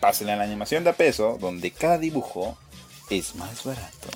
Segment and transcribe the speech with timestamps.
[0.00, 2.56] Pásenle a la animación de a peso, donde cada dibujo
[3.10, 4.08] es más barato.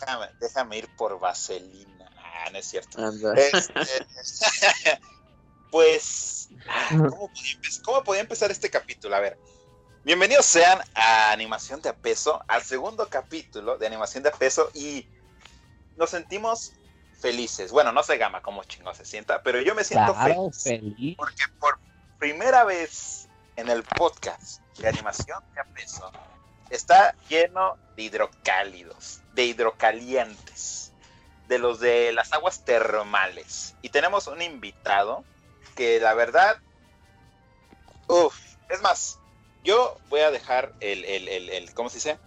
[0.00, 2.10] déjame, déjame ir por vaselina.
[2.16, 2.98] Ah, no es cierto.
[3.34, 3.72] Este,
[5.70, 6.39] pues,
[6.88, 9.16] ¿cómo podía, ¿cómo podía empezar este capítulo?
[9.16, 9.38] A ver,
[10.04, 14.70] bienvenidos sean a Animación de a Peso, al segundo capítulo de Animación de a Peso
[14.74, 15.06] y
[15.96, 16.72] nos sentimos
[17.20, 17.70] felices.
[17.70, 21.78] Bueno, no sé Gama cómo chingo se sienta, pero yo me siento feliz, porque por
[22.18, 26.10] primera vez en el podcast de Animación de a Peso
[26.70, 30.92] está lleno de hidrocálidos, de hidrocalientes,
[31.48, 33.74] de los de las aguas termales.
[33.82, 35.24] Y tenemos un invitado
[35.80, 36.58] que la verdad,
[38.06, 39.18] uff, es más,
[39.64, 42.18] yo voy a dejar el, el, el, ¿cómo se dice?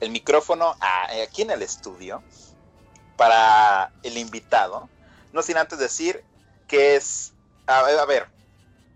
[0.00, 0.76] El micrófono
[1.24, 2.22] aquí en el estudio
[3.16, 4.90] para el invitado.
[5.32, 6.22] No sin antes decir
[6.68, 7.32] que es,
[7.66, 8.28] a ver,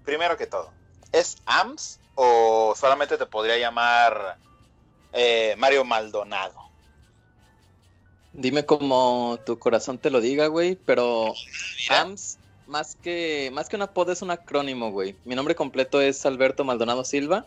[0.05, 0.71] primero que todo,
[1.13, 4.37] ¿es AMS o solamente te podría llamar
[5.15, 6.61] eh, Mario Maldonado.
[8.35, 11.33] Dime como tu corazón te lo diga, güey, pero
[11.89, 15.15] AMS, más que, más que un apodo, es un acrónimo, güey.
[15.25, 17.47] Mi nombre completo es Alberto Maldonado Silva.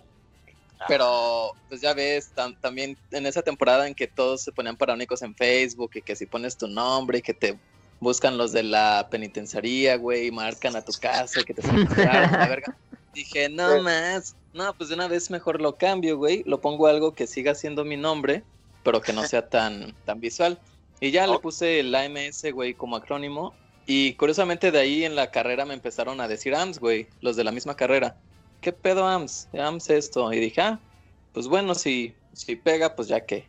[0.80, 0.86] Ah.
[0.88, 2.32] Pero, pues ya ves,
[2.62, 6.26] también en esa temporada en que todos se ponían paranoicos en Facebook y que si
[6.26, 7.58] pones tu nombre y que te
[8.00, 12.78] buscan los de la penitenciaría, güey, marcan a tu casa y que te la verga.
[13.14, 16.44] Dije, no más, no, pues de una vez mejor lo cambio, güey.
[16.46, 18.44] Lo pongo algo que siga siendo mi nombre,
[18.84, 20.60] pero que no sea tan, tan visual.
[21.02, 21.42] Y ya le oh.
[21.42, 23.54] puse el AMS, güey, como acrónimo.
[23.92, 27.44] Y curiosamente de ahí en la carrera me empezaron a decir AMS, güey, los de
[27.44, 28.16] la misma carrera.
[28.62, 29.48] ¿Qué pedo AMS?
[29.52, 30.32] AMS esto.
[30.32, 30.80] Y dije, ah,
[31.34, 33.48] pues bueno, si, si pega, pues ya que.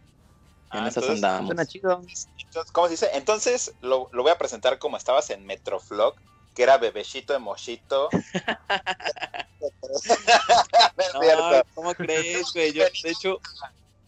[0.73, 1.51] En ah, esas andamos.
[1.51, 2.27] Entonces,
[2.73, 3.11] ¿Cómo se dice?
[3.13, 6.15] Entonces lo, lo, voy a presentar como estabas en Metroflog
[6.55, 8.09] que era bebecito de mochito.
[11.75, 12.73] ¿Cómo crees, güey?
[12.73, 13.39] Yo, de hecho.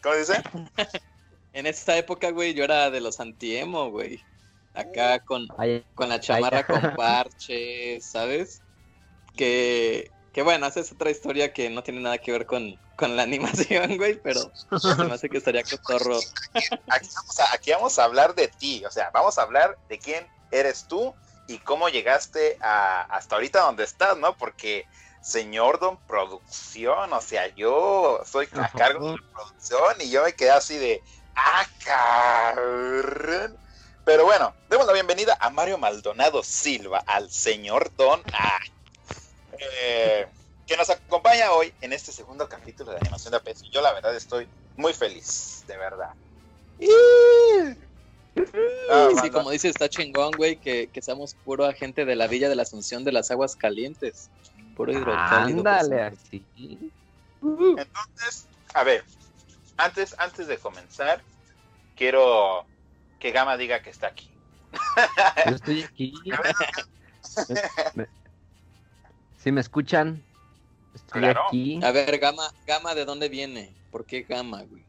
[0.03, 0.43] ¿Cómo dice?
[1.53, 4.25] en esta época, güey, yo era de los antiemo, güey.
[4.75, 5.49] Acá con,
[5.94, 8.62] con la chamarra con parches, ¿sabes?
[9.37, 13.16] Que, que bueno, esa es otra historia que no tiene nada que ver con, con
[13.16, 16.19] la animación, güey, pero se me hace que estaría cotorro.
[16.88, 19.99] Aquí vamos, a, aquí vamos a hablar de ti, o sea, vamos a hablar de
[19.99, 21.15] quién eres tú
[21.49, 24.37] y cómo llegaste a, hasta ahorita donde estás, ¿no?
[24.37, 24.87] Porque
[25.21, 30.32] señor Don Producción, o sea, yo soy a cargo de la producción y yo me
[30.34, 31.03] quedé así de,
[31.37, 33.62] ah, cabrón.
[34.05, 38.59] Pero bueno, demos la bienvenida a Mario Maldonado Silva, al señor Don A,
[39.59, 40.27] eh,
[40.67, 43.62] que nos acompaña hoy en este segundo capítulo de Animación de Apex.
[43.71, 46.11] Yo la verdad estoy muy feliz, de verdad.
[48.91, 52.49] Ah, sí, como dice, está chingón, güey, que, que seamos puro agente de la Villa
[52.49, 54.31] de la Asunción de las Aguas Calientes.
[54.75, 55.61] Puro hidrocálido.
[55.61, 56.45] Ándale, así.
[57.41, 59.05] Entonces, a ver,
[59.77, 61.23] antes, antes de comenzar,
[61.95, 62.67] quiero
[63.22, 64.28] que Gama diga que está aquí.
[65.49, 66.12] Yo estoy aquí.
[69.38, 70.22] Si me escuchan,
[70.94, 71.81] estoy aquí.
[71.82, 73.72] A ver, Gama, Gama, ¿de dónde viene?
[73.91, 74.84] ¿Por qué Gama, güey?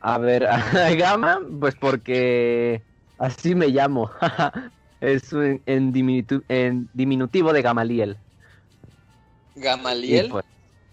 [0.00, 0.46] A ver,
[0.96, 2.80] Gama, pues porque
[3.18, 4.12] así me llamo.
[5.00, 8.16] es en, diminutivo, de Gamaliel.
[9.56, 10.28] ¿Gamaliel?
[10.28, 10.44] Pues,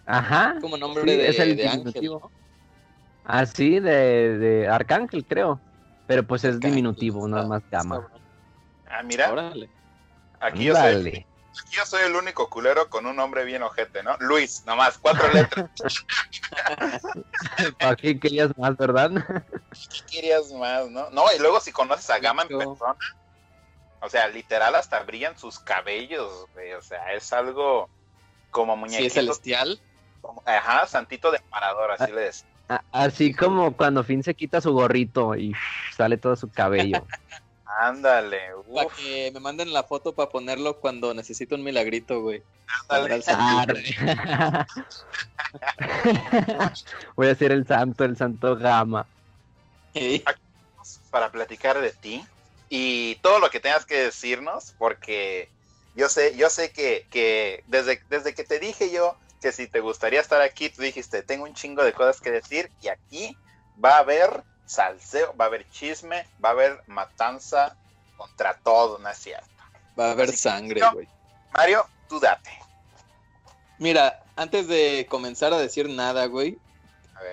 [0.07, 0.55] ajá.
[0.59, 2.31] Como nombre de, es el diminutivo.
[3.25, 5.59] Ah, sí, de, de, Arcángel, creo.
[6.07, 8.07] Pero pues es diminutivo, no es más Gama.
[8.87, 9.53] Ah, mira.
[10.39, 11.25] Aquí yo soy
[11.63, 14.17] Aquí yo soy el único culero con un nombre bien ojete, ¿no?
[14.19, 15.69] Luis, nomás, cuatro letras.
[17.79, 19.11] ¿Para qué querías más, verdad?
[19.71, 21.09] ¿Qué querías más, no?
[21.11, 22.95] No, y luego si conoces a Gama en persona,
[24.01, 27.89] o sea, literal hasta brillan sus cabellos, güey, o sea, es algo
[28.51, 29.01] como muñequito.
[29.01, 29.79] ¿Sí es celestial?
[30.45, 32.49] ajá, santito de parador, así le decía.
[32.91, 35.53] Así como cuando Finn se quita su gorrito y
[35.95, 37.05] sale todo su cabello.
[37.77, 38.39] Ándale,
[38.73, 42.41] Para que me manden la foto para ponerlo cuando necesito un milagrito, güey.
[42.87, 43.83] ándale.
[47.17, 49.05] Voy a ser el santo, el santo gama.
[51.09, 52.23] Para platicar de ti
[52.69, 55.49] y todo lo que tengas que decirnos, porque
[55.95, 59.79] yo sé, yo sé que, que desde, desde que te dije yo que si te
[59.79, 63.37] gustaría estar aquí, tú dijiste, tengo un chingo de cosas que decir y aquí
[63.83, 67.77] va a haber salseo, va a haber chisme, va a haber matanza
[68.17, 69.47] contra todo, ¿no es cierto?
[69.99, 71.07] Va a haber Así sangre, güey.
[71.53, 72.49] Mario, tú date.
[73.77, 76.57] Mira, antes de comenzar a decir nada, güey,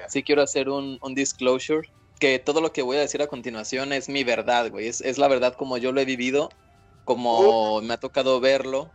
[0.09, 1.89] sí quiero hacer un, un disclosure.
[2.21, 4.87] Que todo lo que voy a decir a continuación es mi verdad, güey.
[4.87, 6.51] Es, es la verdad como yo lo he vivido,
[7.07, 8.91] como me ha tocado verlo.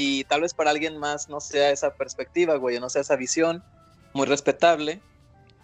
[0.00, 3.16] Y tal vez para alguien más no sea esa perspectiva, güey, o no sea esa
[3.16, 3.64] visión.
[4.12, 5.02] Muy respetable.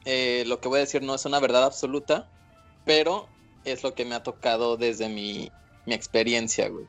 [0.04, 2.28] Eh, lo que voy a decir no es una verdad absoluta,
[2.84, 3.28] pero
[3.64, 5.52] es lo que me ha tocado desde mi,
[5.86, 6.84] mi experiencia, güey.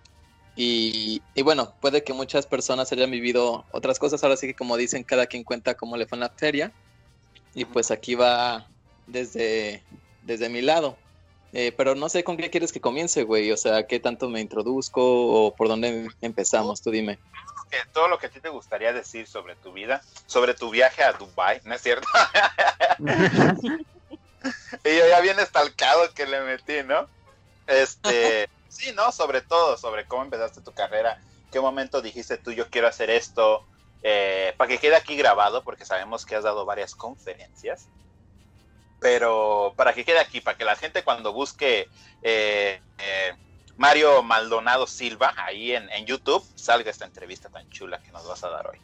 [0.55, 4.23] Y, y bueno, puede que muchas personas hayan vivido otras cosas.
[4.23, 6.73] Ahora sí que como dicen, cada quien cuenta cómo le fue en la feria.
[7.53, 8.67] Y pues aquí va
[9.05, 9.83] desde,
[10.23, 10.97] desde mi lado.
[11.57, 13.49] Eh, pero no sé con qué quieres que comience, güey.
[13.51, 17.17] O sea, qué tanto me introduzco o por dónde empezamos, tú dime.
[17.71, 21.01] que todo lo que a ti te gustaría decir sobre tu vida, sobre tu viaje
[21.01, 22.07] a Dubai, ¿no es cierto?
[24.83, 27.07] Y yo ya bien estalcado que le metí, ¿no?
[27.67, 29.11] Este, sí, ¿no?
[29.11, 31.19] Sobre todo, sobre cómo empezaste tu carrera,
[31.51, 33.65] qué momento dijiste tú, yo quiero hacer esto,
[34.03, 37.87] eh, para que quede aquí grabado, porque sabemos que has dado varias conferencias,
[39.05, 41.87] pero para que quede aquí, para que la gente cuando busque
[42.23, 43.31] eh, eh,
[43.77, 48.43] Mario Maldonado Silva, ahí en, en YouTube, salga esta entrevista tan chula que nos vas
[48.43, 48.79] a dar hoy.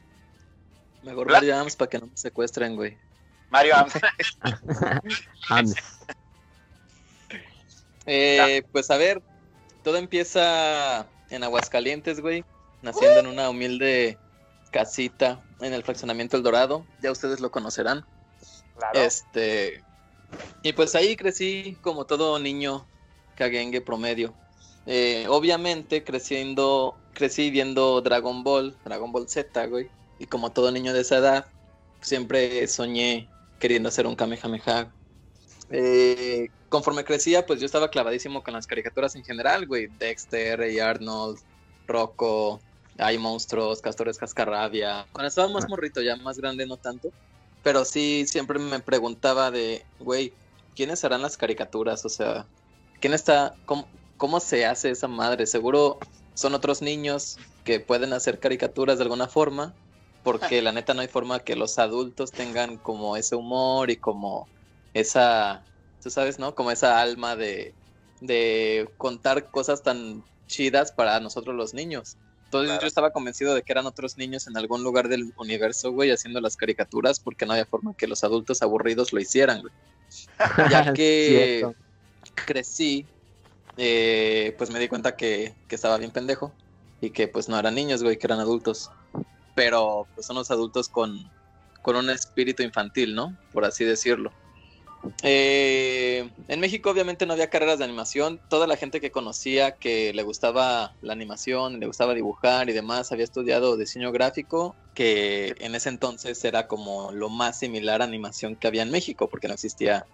[1.01, 2.99] Mejor Bla- Mario Adams para que no me secuestren, güey.
[3.49, 3.93] Mario, Ams.
[8.05, 9.21] Eh, pues a ver,
[9.83, 12.43] todo empieza en Aguascalientes, güey.
[12.83, 14.17] Naciendo en una humilde
[14.71, 16.85] casita en el fraccionamiento El Dorado.
[17.01, 18.05] Ya ustedes lo conocerán.
[18.75, 18.99] claro.
[18.99, 19.83] Este.
[20.63, 22.85] Y pues ahí crecí como todo niño
[23.35, 24.33] caguengue promedio.
[24.85, 29.89] Eh, obviamente creciendo, crecí viendo Dragon Ball, Dragon Ball Z, güey.
[30.19, 31.45] Y como todo niño de esa edad,
[32.01, 33.29] siempre soñé
[33.59, 34.91] queriendo ser un Kamehameha.
[35.69, 39.87] Eh, conforme crecía, pues yo estaba clavadísimo con las caricaturas en general, güey.
[39.99, 41.39] Dexter, Ray Arnold,
[41.87, 42.61] Rocco,
[42.97, 45.07] Hay Monstruos, Castores Cascarrabia.
[45.11, 47.11] Cuando estaba más morrito, ya más grande, no tanto.
[47.63, 50.33] Pero sí, siempre me preguntaba de, güey,
[50.75, 52.05] ¿quiénes harán las caricaturas?
[52.05, 52.47] O sea,
[52.99, 53.87] ¿quién está, cómo,
[54.17, 55.45] cómo se hace esa madre?
[55.45, 55.99] Seguro
[56.33, 59.75] son otros niños que pueden hacer caricaturas de alguna forma,
[60.23, 64.47] porque la neta no hay forma que los adultos tengan como ese humor y como
[64.93, 65.63] esa,
[66.01, 66.55] tú sabes, ¿no?
[66.55, 67.75] Como esa alma de,
[68.21, 72.17] de contar cosas tan chidas para nosotros los niños.
[72.51, 72.81] Entonces Claro.
[72.81, 76.41] yo estaba convencido de que eran otros niños en algún lugar del universo, güey, haciendo
[76.41, 79.73] las caricaturas, porque no había forma que los adultos aburridos lo hicieran, güey.
[80.69, 81.65] Ya que
[82.45, 83.05] crecí,
[83.77, 86.53] eh, pues me di cuenta que, que estaba bien pendejo
[86.99, 88.89] y que pues no eran niños, güey, que eran adultos.
[89.55, 91.17] Pero pues son los adultos con,
[91.81, 93.33] con un espíritu infantil, ¿no?
[93.53, 94.29] Por así decirlo.
[95.23, 98.39] Eh, en México obviamente no había carreras de animación.
[98.49, 103.11] Toda la gente que conocía que le gustaba la animación, le gustaba dibujar y demás,
[103.11, 108.55] había estudiado diseño gráfico, que en ese entonces era como lo más similar a animación
[108.55, 110.05] que había en México, porque no existía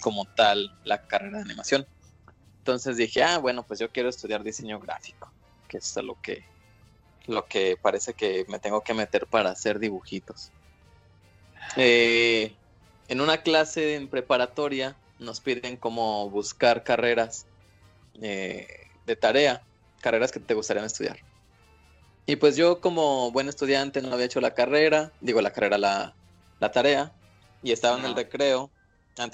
[0.00, 1.86] como tal la carrera de animación.
[2.58, 5.32] Entonces dije, ah, bueno, pues yo quiero estudiar diseño gráfico,
[5.68, 6.44] que es lo que,
[7.26, 10.52] lo que parece que me tengo que meter para hacer dibujitos.
[11.76, 12.54] Eh,
[13.10, 17.44] en una clase en preparatoria nos piden como buscar carreras
[18.22, 18.68] eh,
[19.04, 19.62] de tarea,
[20.00, 21.18] carreras que te gustarían estudiar.
[22.26, 26.14] Y pues yo como buen estudiante no había hecho la carrera, digo la carrera, la,
[26.60, 27.12] la tarea,
[27.64, 28.70] y estaba en el recreo,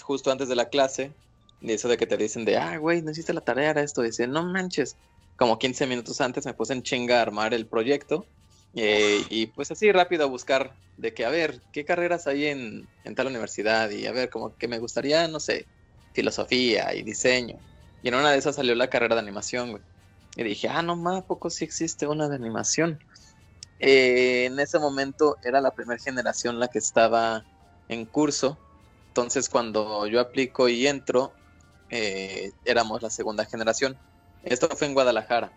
[0.02, 1.12] justo antes de la clase,
[1.61, 4.00] y eso de que te dicen de, ah, güey, no hiciste la tarea, era esto,
[4.00, 4.97] dice, no manches,
[5.37, 8.25] como 15 minutos antes me puse en chinga a armar el proyecto,
[8.75, 12.88] eh, y pues así rápido a buscar de que, a ver, ¿qué carreras hay en,
[13.14, 13.90] tal universidad?
[13.90, 15.66] Y a ver, como que me gustaría, no sé,
[16.12, 17.58] filosofía y diseño.
[18.02, 19.82] Y en una de esas salió la carrera de animación, güey.
[20.37, 22.99] Y dije, ah, no más, ¿a poco sí existe una de animación?
[23.78, 27.44] Eh, en ese momento era la primera generación la que estaba
[27.88, 28.58] en curso.
[29.08, 31.32] Entonces cuando yo aplico y entro,
[31.90, 33.99] eh, éramos la segunda generación.
[34.42, 35.52] Esto fue en Guadalajara.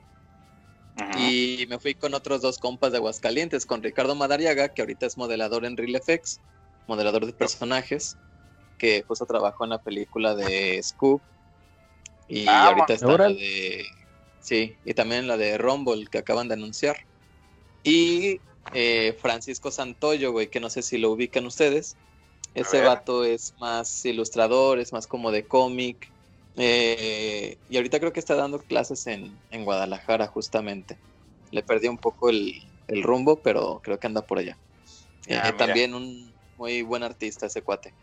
[1.18, 5.18] Y me fui con otros dos compas de Aguascalientes, con Ricardo Madariaga, que ahorita es
[5.18, 6.40] modelador en Real FX,
[6.88, 8.18] modelador de personajes,
[8.78, 11.22] que justo trabajó en la película de Scoop.
[12.28, 13.86] Y Ah, ahorita está la de.
[14.40, 16.98] Sí, y también la de Rumble que acaban de anunciar.
[17.84, 18.40] Y
[18.74, 21.98] eh, Francisco Santoyo, güey, que no sé si lo ubican ustedes.
[22.56, 26.12] Ese vato es más ilustrador, es más como de cómic.
[26.60, 30.98] Eh, y ahorita creo que está dando clases en, en Guadalajara, justamente.
[31.52, 32.54] Le perdí un poco el,
[32.88, 34.58] el rumbo, pero creo que anda por allá.
[35.28, 35.58] Eh, Ah, mira.
[35.58, 37.94] también un muy buen artista ese cuate.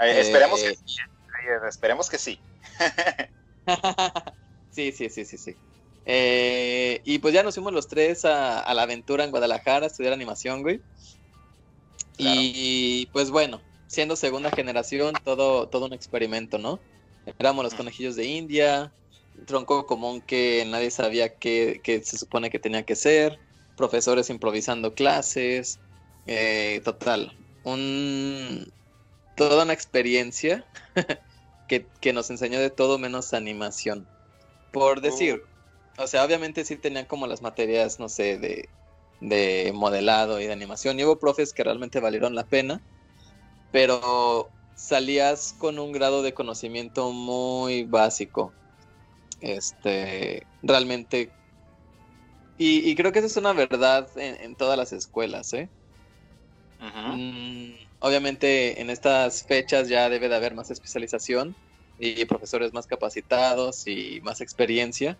[0.00, 0.96] Eh, esperemos Eh, que sí.
[1.48, 2.40] eh, Esperemos que sí.
[4.70, 5.56] sí, sí, sí, sí, sí.
[6.04, 9.88] Eh, y pues ya nos fuimos los tres a, a la aventura en Guadalajara a
[9.88, 10.80] estudiar animación, güey.
[12.16, 16.80] Y pues bueno, siendo segunda generación, todo, todo un experimento, ¿no?
[17.38, 18.94] Éramos los conejillos de India,
[19.46, 23.40] tronco común que nadie sabía qué, qué se supone que tenía que ser,
[23.76, 25.80] profesores improvisando clases,
[26.26, 28.72] eh, total, un,
[29.36, 30.68] toda una experiencia
[31.68, 34.10] que, que nos enseñó de todo menos animación.
[34.72, 35.42] Por decir,
[35.98, 38.70] o sea, obviamente sí tenían como las materias, no sé, de,
[39.20, 40.98] de modelado y de animación.
[40.98, 42.84] Y hubo profes que realmente valieron la pena,
[43.70, 48.54] pero salías con un grado de conocimiento muy básico.
[49.40, 51.32] Este, realmente.
[52.56, 55.68] Y, y creo que esa es una verdad en, en todas las escuelas, ¿eh?
[56.78, 61.56] Mm, obviamente en estas fechas ya debe de haber más especialización
[61.98, 65.18] y profesores más capacitados y más experiencia.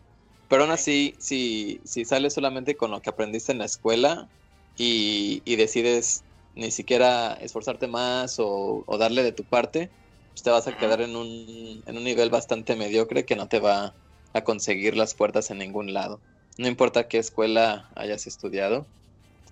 [0.48, 4.30] Pero aún así, si, si sales solamente con lo que aprendiste en la escuela
[4.76, 6.27] y, y decides
[6.58, 9.90] ni siquiera esforzarte más o, o darle de tu parte,
[10.32, 13.60] pues te vas a quedar en un, en un nivel bastante mediocre que no te
[13.60, 13.94] va
[14.34, 16.20] a conseguir las puertas en ningún lado.
[16.58, 18.88] No importa qué escuela hayas estudiado.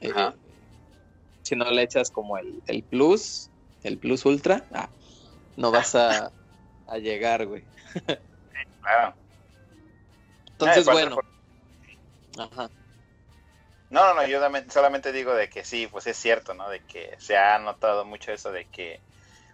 [0.01, 0.11] eh,
[1.43, 3.51] si no le echas como el, el plus,
[3.83, 4.91] el plus ultra, ah,
[5.57, 6.33] no vas a,
[6.87, 7.65] a llegar, güey.
[8.81, 9.17] Claro.
[10.59, 11.19] Entonces, Eh, bueno.
[12.39, 12.71] Ajá.
[13.91, 14.41] No, no, no, yo
[14.71, 16.69] solamente digo de que sí, pues es cierto, ¿no?
[16.69, 19.01] De que se ha notado mucho eso de que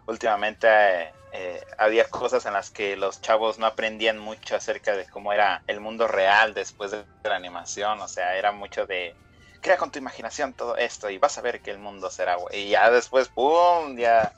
[0.06, 5.06] últimamente eh, eh, había cosas en las que los chavos no aprendían mucho acerca de
[5.06, 9.14] cómo era el mundo real después de la animación, o sea, era mucho de
[9.62, 12.36] crea con tu imaginación todo esto y vas a ver que el mundo será.
[12.52, 13.96] Y ya después, ¡pum!
[13.96, 14.32] Ya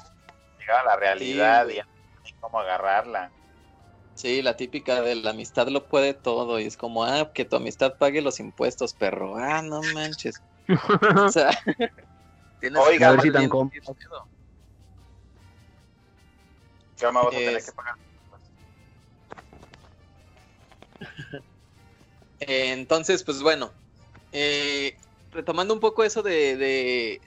[0.59, 1.91] llegaba la realidad y ya no
[2.41, 3.33] cómo agarrarla.
[4.15, 7.57] Sí, la típica de la amistad lo puede todo y es como, ah, que tu
[7.57, 9.37] amistad pague los impuestos, perro.
[9.37, 10.37] Ah, no manches.
[11.27, 11.51] O sea,
[12.61, 13.95] tienes Oiga, A ver si tan com- metido.
[16.97, 17.95] ¿Qué más vas a tener Es- que pagar?
[22.41, 23.75] Eh, Entonces, pues bueno,
[24.33, 24.97] eh,
[25.31, 27.21] retomando un poco eso de, de,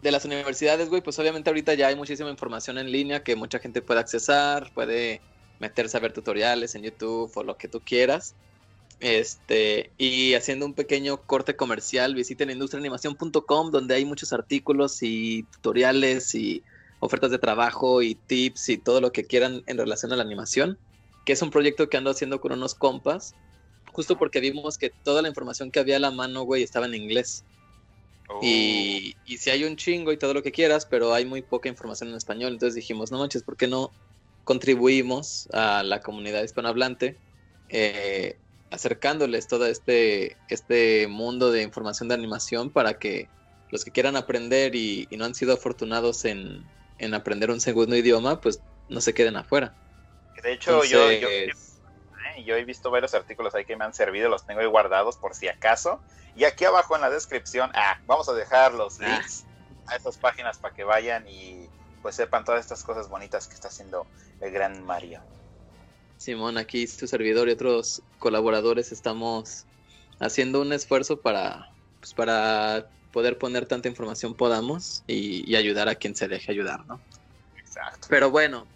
[0.00, 3.58] de las universidades, güey, pues obviamente ahorita ya hay muchísima información en línea que mucha
[3.60, 5.24] gente puede accesar, puede
[5.58, 8.34] meterse a ver tutoriales en YouTube o lo que tú quieras.
[9.00, 16.34] Este, y haciendo un pequeño corte comercial, visiten industriaanimación.com donde hay muchos artículos y tutoriales
[16.34, 16.62] y
[17.00, 20.78] ofertas de trabajo y tips y todo lo que quieran en relación a la animación,
[21.26, 23.34] que es un proyecto que ando haciendo con unos compas
[23.96, 26.94] justo porque vimos que toda la información que había a la mano, güey, estaba en
[26.94, 27.44] inglés.
[28.28, 31.40] Uh, Y, y si hay un chingo y todo lo que quieras, pero hay muy
[31.40, 32.52] poca información en español.
[32.52, 33.90] Entonces dijimos, no manches, ¿por qué no
[34.46, 37.18] contribuimos a la comunidad hispanohablante
[37.68, 38.38] eh,
[38.70, 43.28] acercándoles todo este, este mundo de información de animación para que
[43.70, 46.64] los que quieran aprender y, y no han sido afortunados en,
[46.98, 49.74] en aprender un segundo idioma, pues no se queden afuera.
[50.42, 51.50] de hecho, yo, ¿eh?
[52.44, 55.34] Yo he visto varios artículos ahí que me han servido, los tengo ahí guardados por
[55.34, 56.00] si acaso.
[56.36, 59.18] Y aquí abajo en la descripción, ah, vamos a dejar los Ah.
[59.18, 59.44] links
[59.86, 61.68] a esas páginas para que vayan y
[62.06, 64.06] pues sepan todas estas cosas bonitas que está haciendo
[64.40, 65.20] el gran Mario.
[66.18, 69.64] Simón, aquí tu servidor y otros colaboradores estamos
[70.20, 75.96] haciendo un esfuerzo para, pues, para poder poner tanta información podamos y, y ayudar a
[75.96, 77.00] quien se deje ayudar, ¿no?
[77.58, 78.06] Exacto.
[78.08, 78.68] Pero bueno,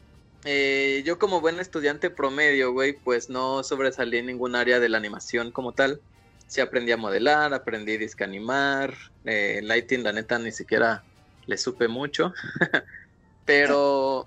[0.44, 4.98] eh, yo como buen estudiante promedio, güey, pues no sobresalí en ningún área de la
[4.98, 6.00] animación como tal.
[6.48, 8.92] Sí aprendí a modelar, aprendí disque animar,
[9.24, 11.04] eh, lighting, la neta, ni siquiera
[11.46, 12.32] le supe mucho.
[13.44, 14.26] Pero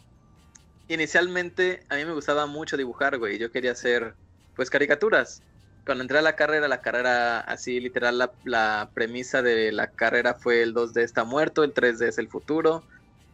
[0.88, 3.38] inicialmente a mí me gustaba mucho dibujar, güey.
[3.38, 4.15] Yo quería hacer,
[4.55, 5.41] pues, caricaturas.
[5.86, 10.34] Cuando entré a la carrera, la carrera, así literal, la, la premisa de la carrera
[10.34, 12.84] fue el 2D está muerto, el 3D es el futuro,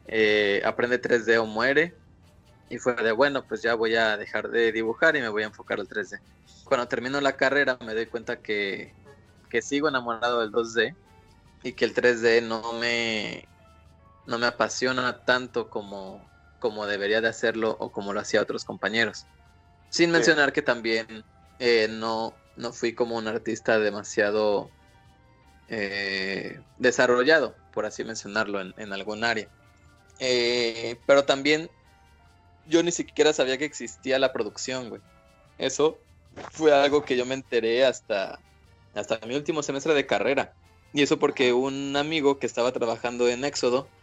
[0.07, 1.93] eh, aprende 3D o muere.
[2.69, 5.48] Y fue de, bueno, pues ya voy a dejar de dibujar y me voy a
[5.48, 6.19] enfocar al 3D.
[6.65, 8.93] Cuando termino la carrera me doy cuenta que,
[9.50, 10.95] que sigo enamorado del 2D
[11.63, 13.48] y que el 3D no me,
[14.29, 19.29] no me apasiona tanto como, como debería de hacerlo o como lo hacía otros compañeros.
[19.89, 20.12] Sin Sí.
[20.12, 21.25] mencionar que también
[21.59, 24.75] eh, no, no fui como un artista demasiado
[25.67, 29.50] eh, desarrollado, por así mencionarlo, en, en algún área.
[30.19, 31.71] Eh, pero también
[32.63, 35.01] yo ni siquiera sabía que existía la producción, güey.
[35.57, 36.05] Eso
[36.51, 38.43] fue algo que yo me enteré hasta,
[38.93, 40.57] hasta mi último semestre de carrera.
[40.91, 43.93] Y eso porque un amigo que estaba trabajando en Éxodo,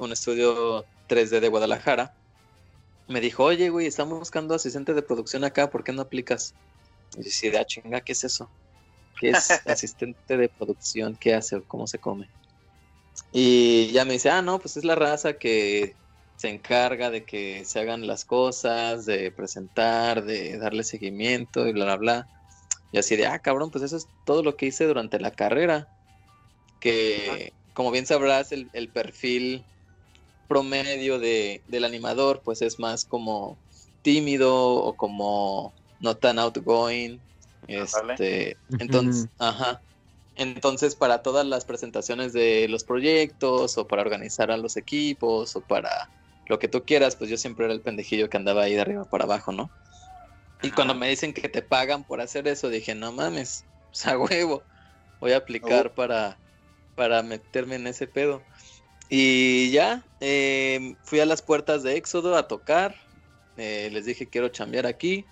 [0.00, 2.14] un estudio 3D de Guadalajara,
[3.08, 6.54] me dijo, oye, güey, estamos buscando asistente de producción acá, ¿por qué no aplicas?
[7.16, 8.48] Y yo ah, chinga, ¿qué es eso?
[9.18, 11.16] ¿Qué es asistente de producción?
[11.16, 11.60] ¿Qué hace?
[11.62, 12.28] ¿Cómo se come?
[13.32, 15.94] Y ya me dice, ah, no, pues es la raza que
[16.36, 21.84] se encarga de que se hagan las cosas, de presentar, de darle seguimiento y bla,
[21.84, 22.28] bla, bla.
[22.92, 25.88] Y así de, ah, cabrón, pues eso es todo lo que hice durante la carrera.
[26.80, 29.64] Que, como bien sabrás, el, el perfil
[30.50, 33.56] promedio de, del animador, pues es más como
[34.02, 37.20] tímido o como no tan outgoing.
[37.68, 39.80] Este, entonces, ajá.
[40.34, 45.60] Entonces, para todas las presentaciones de los proyectos, o para organizar a los equipos, o
[45.60, 46.10] para
[46.46, 49.04] lo que tú quieras, pues yo siempre era el pendejillo que andaba ahí de arriba
[49.04, 49.70] para abajo, ¿no?
[50.62, 54.18] Y cuando me dicen que te pagan por hacer eso, dije, no mames, o sea,
[54.18, 54.64] huevo,
[55.20, 56.36] voy a aplicar para,
[56.96, 58.42] para meterme en ese pedo.
[59.10, 62.94] Y ya, eh, fui a las puertas de Éxodo a tocar,
[63.56, 65.24] eh, les dije quiero chambear aquí,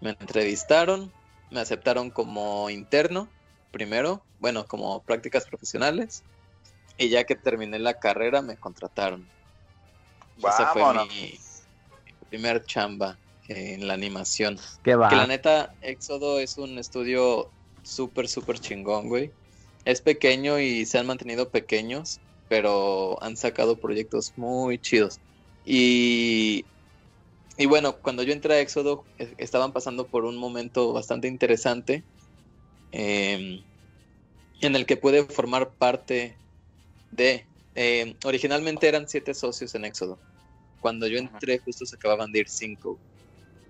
[0.00, 1.12] me entrevistaron,
[1.50, 3.28] me aceptaron como interno
[3.70, 6.24] primero, bueno, como prácticas profesionales,
[6.98, 9.28] y ya que terminé la carrera me contrataron.
[10.38, 11.08] Esa fue Vámonos.
[11.08, 11.38] mi,
[12.04, 14.58] mi primer chamba en la animación.
[14.82, 15.08] ¿Qué va?
[15.08, 17.48] Que la neta, Éxodo es un estudio
[17.82, 19.30] súper, súper chingón, güey.
[19.84, 22.20] Es pequeño y se han mantenido pequeños,
[22.50, 25.20] pero han sacado proyectos muy chidos.
[25.64, 26.72] Y,
[27.56, 32.08] y bueno, cuando yo entré a Éxodo, estaban pasando por un momento bastante interesante
[32.92, 33.64] eh,
[34.60, 36.40] en el que pude formar parte
[37.10, 37.48] de...
[37.74, 40.22] eh, originalmente eran siete socios en Éxodo.
[40.80, 43.02] Cuando yo entré, justo se acababan de ir cinco.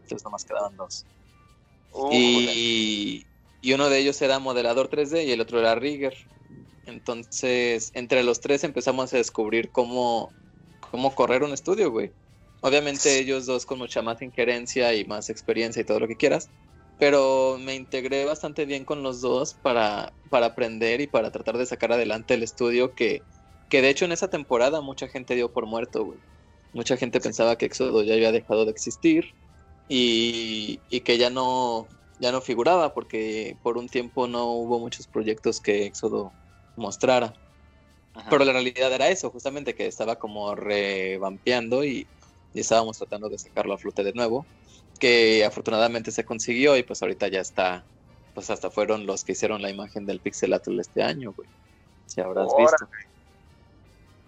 [0.05, 1.07] Entonces nomás quedaban dos.
[1.93, 3.29] Uh, Y,
[3.61, 6.15] y uno de ellos era modelador 3D y el otro era rigger.
[6.87, 10.33] Entonces, entre los tres empezamos a descubrir cómo,
[10.91, 12.13] cómo correr un estudio, güey.
[12.63, 16.49] Obviamente ellos dos con mucha más injerencia y más experiencia y todo lo que quieras.
[16.99, 21.67] Pero me integré bastante bien con los dos para, para aprender y para tratar de
[21.67, 23.23] sacar adelante el estudio que,
[23.71, 26.19] que de hecho en esa temporada mucha gente dio por muerto, güey.
[26.73, 29.35] Mucha gente pensaba que Éxodo ya había dejado de existir
[29.89, 31.89] y, y que ya no,
[32.21, 36.33] ya no figuraba porque por un tiempo no hubo muchos proyectos que Éxodo
[36.81, 37.35] mostrara.
[38.15, 38.29] Ajá.
[38.29, 42.07] Pero la realidad era eso, justamente que estaba como revampeando y,
[42.53, 44.45] y estábamos tratando de sacarlo a flote de nuevo,
[44.99, 47.85] que afortunadamente se consiguió y pues ahorita ya está,
[48.35, 51.49] pues hasta fueron los que hicieron la imagen del Pixel Atl este año, güey.
[52.07, 52.63] Si habrás Órale.
[52.63, 52.89] visto.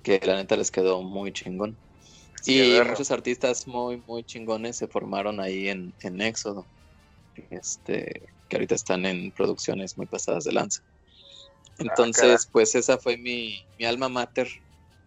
[0.05, 1.77] Que la neta les quedó muy chingón.
[2.41, 6.67] Sí, y muchos artistas muy, muy chingones se formaron ahí en, en Éxodo.
[7.51, 10.83] Este, que ahorita están en producciones muy pasadas de lanza.
[11.79, 14.49] Entonces, pues esa fue mi, mi alma mater,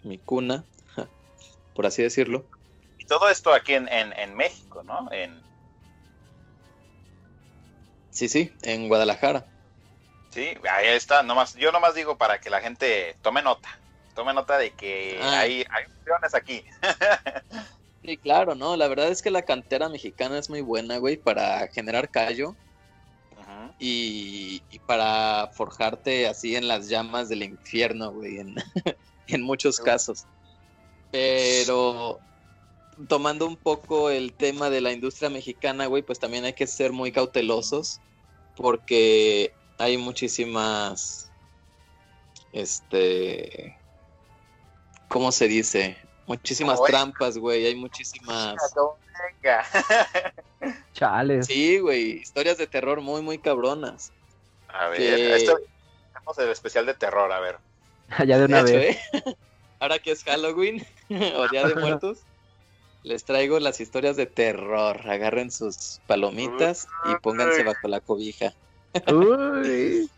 [0.03, 0.65] mi cuna,
[1.75, 2.45] por así decirlo.
[2.97, 5.11] Y todo esto aquí en, en, en México, ¿no?
[5.11, 5.43] En,
[8.09, 9.45] Sí, sí, en Guadalajara.
[10.31, 11.21] sí, ahí está.
[11.21, 13.67] Nomás, yo nomás digo para que la gente tome nota.
[14.13, 15.39] Tome nota de que Ah.
[15.41, 16.63] hay, hay opciones aquí.
[18.03, 18.77] Sí, claro, ¿no?
[18.77, 22.55] La verdad es que la cantera mexicana es muy buena, güey, para generar callo
[23.79, 28.55] Y, y para forjarte así en las llamas del infierno, güey, en,
[29.27, 30.25] en muchos casos.
[31.11, 32.19] Pero
[33.07, 36.91] tomando un poco el tema de la industria mexicana, güey, pues también hay que ser
[36.91, 37.99] muy cautelosos
[38.55, 41.31] porque hay muchísimas,
[42.53, 43.77] este,
[45.09, 45.97] ¿cómo se dice?
[46.27, 48.55] Muchísimas trampas, güey, hay muchísimas...
[49.41, 49.65] Venga.
[50.93, 51.45] Chales.
[51.47, 54.11] Sí, güey, historias de terror muy, muy cabronas.
[54.67, 55.57] A ver, Que- esto,
[56.13, 57.57] tenemos el especial de terror, a ver.
[58.27, 59.25] ya de una De hecho, vez.
[59.25, 59.35] ¿eh?
[59.79, 62.19] Ahora que es Halloween o Día de Muertos,
[63.03, 64.99] les traigo las historias de terror.
[65.09, 68.53] Agarren sus palomitas y pónganse bajo la cobija.
[69.11, 70.09] Uy.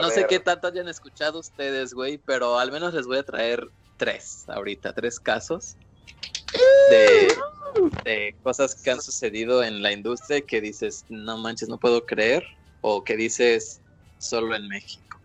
[0.00, 3.68] No sé qué tanto hayan escuchado ustedes, güey, pero al menos les voy a traer
[3.96, 5.76] tres ahorita, tres casos
[6.90, 7.36] de,
[8.04, 12.44] de cosas que han sucedido en la industria que dices, no manches, no puedo creer,
[12.80, 13.80] o que dices,
[14.18, 15.18] solo en México.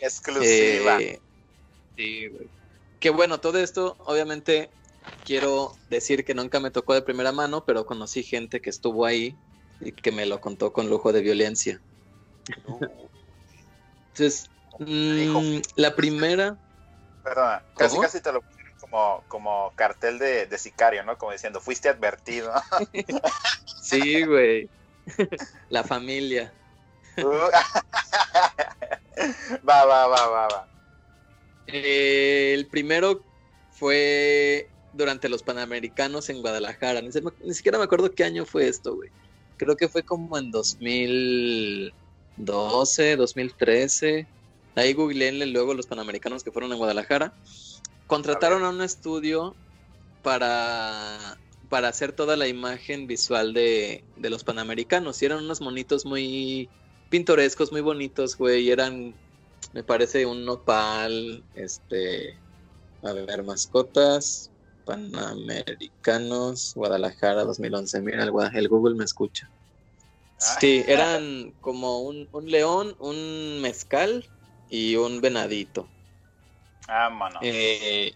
[0.00, 1.00] Exclusiva.
[1.00, 1.20] Eh,
[1.96, 2.48] sí, güey.
[3.00, 4.70] Que bueno, todo esto, obviamente,
[5.24, 9.36] quiero decir que nunca me tocó de primera mano, pero conocí gente que estuvo ahí
[9.80, 11.80] y que me lo contó con lujo de violencia.
[14.08, 16.58] Entonces, mm, la primera.
[17.22, 18.02] Perdona, casi ¿Cómo?
[18.02, 18.42] casi te lo
[18.88, 21.16] como, como cartel de, de sicario, ¿no?
[21.16, 22.52] Como diciendo, fuiste advertido.
[23.82, 24.68] Sí, güey.
[25.68, 26.52] la familia.
[27.16, 27.50] va,
[29.84, 30.68] va, va, va, va.
[31.66, 33.20] Eh, el primero
[33.72, 37.02] fue durante los Panamericanos en Guadalajara.
[37.02, 39.10] Ni, se- ni siquiera me acuerdo qué año fue esto, güey.
[39.58, 44.26] Creo que fue como en 2012, 2013.
[44.76, 47.34] Ahí googleenle luego los Panamericanos que fueron en Guadalajara.
[48.06, 49.54] Contrataron a un estudio
[50.22, 51.38] para,
[51.68, 55.22] para hacer toda la imagen visual de, de los Panamericanos.
[55.22, 56.68] Y eran unos monitos muy
[57.08, 58.64] pintorescos, muy bonitos, güey.
[58.64, 59.14] y Eran,
[59.72, 62.38] me parece, un nopal, este,
[63.02, 64.50] a ver, mascotas,
[64.84, 68.00] Panamericanos, Guadalajara 2011.
[68.02, 69.50] Mira, el, el Google me escucha.
[70.38, 74.26] Sí, eran como un, un león, un mezcal
[74.68, 75.88] y un venadito.
[77.42, 78.12] Eh,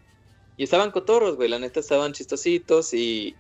[0.56, 3.36] y estaban cotorros, güey, la neta estaban chistositos y,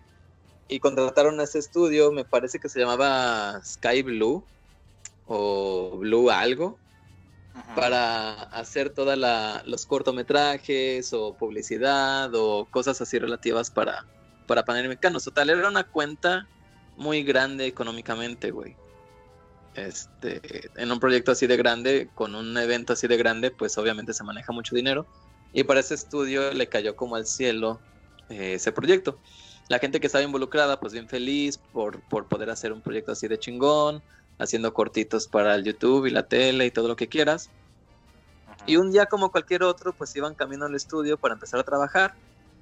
[0.68, 4.44] y contrataron a ese estudio, me parece que se llamaba Sky Blue
[5.26, 6.78] o Blue algo,
[7.74, 9.18] para hacer todos
[9.66, 14.06] los cortometrajes o publicidad o cosas así relativas para,
[14.46, 15.24] para Panamericanos.
[15.24, 16.48] Total, era una cuenta
[16.96, 18.76] muy grande económicamente, güey.
[19.74, 20.40] Este,
[20.76, 24.24] en un proyecto así de grande, con un evento así de grande, pues obviamente se
[24.24, 25.06] maneja mucho dinero.
[25.52, 27.80] Y para ese estudio le cayó como al cielo
[28.28, 29.18] eh, ese proyecto.
[29.68, 33.28] La gente que estaba involucrada, pues bien feliz por, por poder hacer un proyecto así
[33.28, 34.02] de chingón,
[34.38, 37.50] haciendo cortitos para el YouTube y la tele y todo lo que quieras.
[38.66, 42.14] Y un día como cualquier otro, pues iban camino al estudio para empezar a trabajar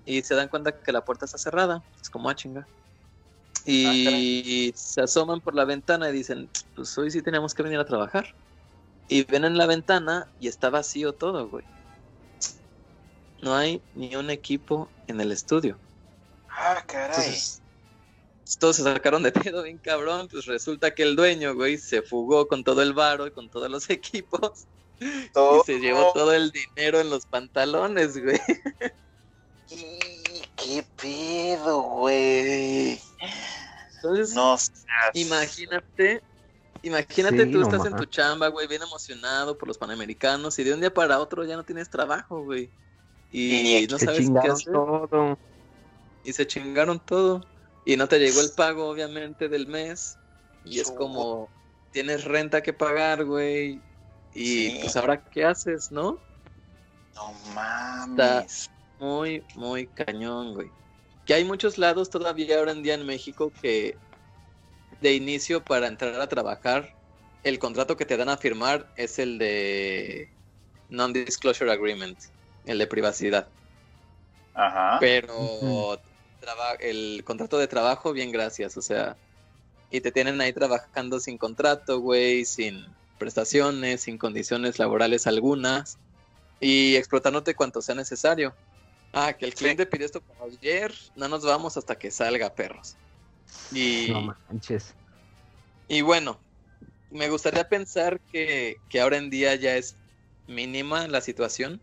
[0.05, 1.83] y se dan cuenta que la puerta está cerrada.
[2.01, 2.67] Es como, ah, chinga.
[3.67, 7.85] Y se asoman por la ventana y dicen, pues hoy sí tenemos que venir a
[7.85, 8.35] trabajar.
[9.09, 11.65] Y ven en la ventana y está vacío todo, güey.
[13.43, 15.79] No hay ni un equipo en el estudio.
[16.49, 17.11] Ah, caray.
[17.17, 17.63] Entonces,
[18.59, 20.29] todos se sacaron de pedo bien cabrón.
[20.31, 23.71] Pues resulta que el dueño, güey, se fugó con todo el varo y con todos
[23.71, 24.67] los equipos.
[25.33, 28.41] Todo- Y se llevó todo el dinero en los pantalones, güey.
[29.69, 29.99] ¿Qué,
[30.57, 32.99] qué pedo, güey?
[33.97, 34.57] Entonces, No
[35.15, 36.23] imagínate,
[36.83, 40.65] imagínate Sí, tú no estás en tu chamba, güey, bien emocionado por los panamericanos y
[40.65, 42.73] de un día para otro ya no tienes trabajo, güey.
[43.31, 44.73] Y, Y no Se sabes qué hacer.
[44.73, 45.39] todo.
[46.23, 47.41] Y se chingaron todo.
[47.85, 50.19] Y no te llegó el pago, obviamente, del mes.
[50.65, 51.51] Y es como,
[51.93, 53.81] tienes renta que pagar, güey.
[54.35, 54.79] Y Sí.
[54.83, 56.21] pues ahora, ¿qué haces, no?
[57.15, 58.69] No mames.
[58.99, 60.71] Muy, muy cañón, güey.
[61.27, 63.97] Que hay muchos lados todavía ahora en día en México que
[65.01, 66.95] de inicio para entrar a trabajar,
[67.43, 70.31] el contrato que te dan a firmar es el de
[70.89, 72.19] Non-Disclosure Agreement,
[72.65, 73.49] el de privacidad.
[74.55, 74.99] Ajá.
[75.01, 76.01] Pero
[76.81, 79.17] el contrato de trabajo, bien gracias, o sea,
[79.91, 82.87] y te tienen ahí trabajando sin contrato, güey, sin
[83.19, 85.99] prestaciones, sin condiciones laborales algunas,
[86.61, 88.55] y explotándote cuanto sea necesario.
[89.13, 89.59] Ah, que el Sí.
[89.59, 92.97] cliente pidió esto para ayer, no nos vamos hasta que salga, perros.
[93.73, 94.95] Y, No manches.
[95.89, 96.41] y bueno,
[97.11, 99.97] me gustaría pensar que, que ahora en día ya es
[100.47, 101.81] mínima la situación,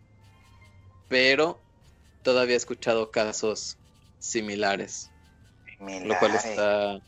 [1.08, 1.62] pero
[2.22, 3.78] todavía he escuchado casos
[4.20, 5.10] similares,
[5.80, 7.00] lo cual está...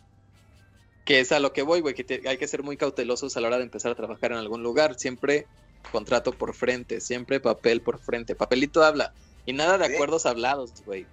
[1.05, 3.41] Que es a lo que voy, güey, que te- hay que ser muy cautelosos a
[3.41, 4.95] la hora de empezar a trabajar en algún lugar.
[4.97, 5.45] Siempre
[5.91, 8.35] contrato por frente, siempre papel por frente.
[8.35, 9.13] Papelito habla.
[9.45, 9.93] Y nada de Sí.
[9.93, 11.07] acuerdos hablados, güey.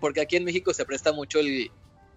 [0.00, 1.70] Porque aquí en México se presta mucho el,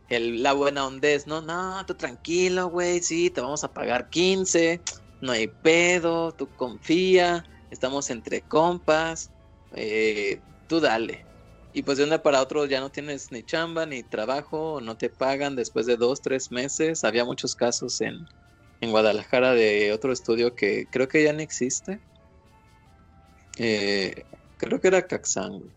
[0.09, 1.41] el- la buena ondez, ¿no?
[1.41, 4.81] No, tú tranquilo, güey, sí, te vamos a pagar 15,
[5.21, 9.31] no hay pedo, tú confía, estamos entre compas,
[9.71, 11.25] eh, tú dale.
[11.73, 14.95] Y pues de un día para otro ya no tienes ni chamba, ni trabajo, no
[14.97, 17.03] te pagan después de dos, tres meses.
[17.03, 18.25] Había muchos casos en,
[18.79, 21.99] en Guadalajara de otro estudio que creo que ya no existe.
[23.57, 24.23] Eh,
[24.65, 25.73] creo que era Caxán,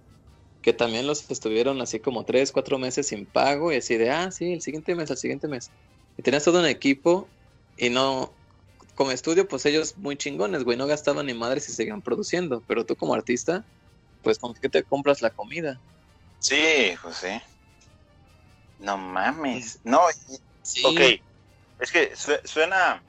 [0.62, 4.30] que también los estuvieron así como tres, cuatro meses sin pago y así de, ah,
[4.32, 5.72] sí, el siguiente mes, el siguiente mes.
[6.16, 7.32] Y tenías todo un equipo
[7.76, 8.38] y no,
[8.94, 12.86] como estudio, pues ellos muy chingones, güey, no gastaban ni madres y seguían produciendo, pero
[12.86, 13.66] tú como artista,
[14.22, 15.82] pues con qué te compras la comida.
[16.40, 17.28] Sí, pues sí.
[18.78, 19.78] No mames.
[19.84, 20.00] No,
[20.62, 20.82] Sí.
[20.84, 21.00] ok.
[21.80, 23.04] Es que su- suena.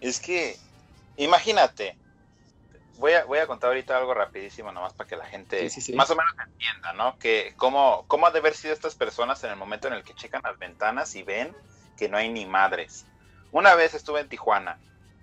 [0.00, 0.56] Es que.
[1.16, 1.98] Imagínate.
[2.98, 5.80] Voy a, voy a contar ahorita algo rapidísimo, nomás para que la gente Sí, sí,
[5.80, 5.92] sí.
[5.94, 7.18] más o menos entienda, ¿no?
[7.18, 10.14] Que cómo, cómo ha de haber sido estas personas en el momento en el que
[10.14, 11.54] checan las ventanas y ven
[11.96, 13.06] que no hay ni madres.
[13.50, 14.78] Una vez estuve en Tijuana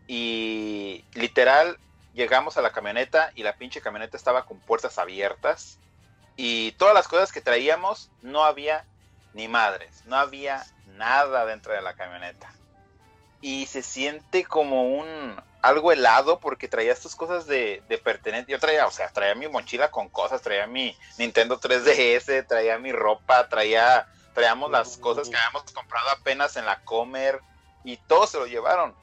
[0.08, 1.78] y literal
[2.14, 5.80] llegamos a la camioneta y la pinche camioneta estaba con puertas abiertas
[6.36, 8.86] y todas las cosas que traíamos no había
[9.34, 12.52] ni madres, no había nada dentro de la camioneta.
[13.42, 18.52] Y se siente como un algo helado porque traía estas cosas de, de pertenencia.
[18.56, 22.92] Yo traía, o sea, traía mi mochila con cosas, traía mi Nintendo 3DS, traía mi
[22.92, 27.42] ropa, traía, traíamos las cosas que habíamos comprado apenas en la comer
[27.84, 28.96] y todo se lo llevaron.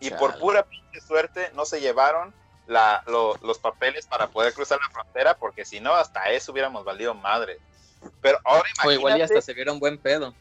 [0.00, 2.34] Y por pura pinche suerte no se llevaron
[2.66, 6.84] la, lo- los papeles para poder cruzar la frontera porque si no hasta eso hubiéramos
[6.84, 7.58] valido madre.
[8.20, 10.34] Pero ahora O igual ya imagínate, hasta se vieron buen pedo.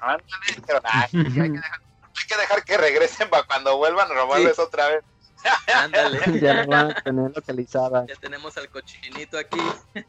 [0.00, 0.22] ándale,
[0.66, 1.80] pero, ay, hay, que dejar,
[2.16, 5.04] hay que dejar que regresen para cuando vuelvan a robarles otra vez.
[5.74, 6.20] Ándale.
[6.40, 8.06] ya lo van a tener localizada.
[8.06, 9.60] Ya tenemos al cochinito aquí.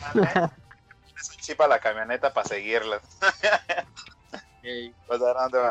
[0.00, 0.50] Ándale.
[1.16, 3.02] Es un chip a la camioneta para seguirlas.
[5.06, 5.20] Pues.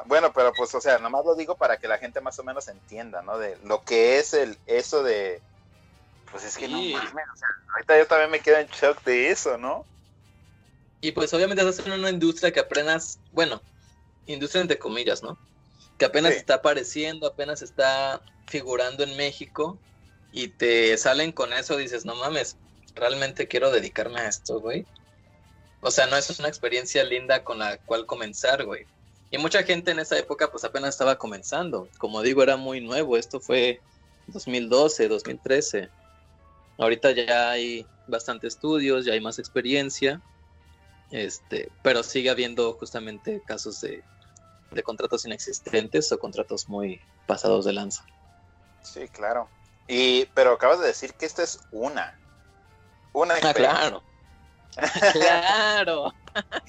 [0.05, 2.67] Bueno, pero pues, o sea, nomás lo digo para que la gente más o menos
[2.67, 3.37] entienda, ¿no?
[3.39, 5.41] De lo que es el eso de.
[6.31, 6.93] Pues es que Sí.
[6.93, 9.85] no mames, o sea, ahorita yo también me quedo en shock de eso, ¿no?
[11.01, 13.61] Y pues obviamente estás en una industria que apenas, bueno,
[14.25, 15.37] industria entre comillas, ¿no?
[16.03, 16.39] Que apenas Sí.
[16.39, 19.79] está apareciendo, apenas está figurando en México
[20.33, 22.57] y te salen con eso, dices, no mames,
[22.93, 24.85] realmente quiero dedicarme a esto, güey.
[25.79, 28.85] O sea, no es una experiencia linda con la cual comenzar, güey.
[29.31, 31.87] Y mucha gente en esa época pues apenas estaba comenzando.
[31.99, 33.15] Como digo, era muy nuevo.
[33.15, 33.79] Esto fue
[34.27, 35.89] 2012, 2013.
[36.79, 40.21] Ahorita ya hay bastante estudios, ya hay más experiencia.
[41.11, 44.03] Este, pero sigue habiendo justamente casos de,
[44.73, 48.05] de contratos inexistentes o contratos muy pasados de lanza.
[48.81, 49.49] Sí, claro.
[49.87, 52.17] Y, pero acabas de decir que esta es una.
[53.13, 54.03] Una Ah, claro.
[55.13, 56.13] claro.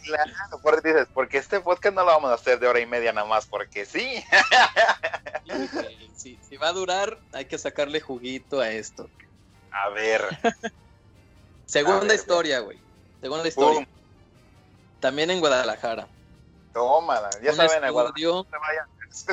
[0.05, 3.13] Claro, porque dices, porque este podcast no lo vamos a hacer de hora y media
[3.13, 4.23] nada más, porque sí.
[5.47, 9.09] Sí, güey, Si, va a durar, hay que sacarle juguito a esto.
[9.71, 10.23] A ver.
[11.67, 12.79] Segunda A ver, historia, güey.
[13.21, 13.89] Segunda historia.
[15.01, 16.09] También en Guadalajara.
[16.75, 17.31] Tómala.
[17.43, 19.33] Ya Un saben, estudio- no se.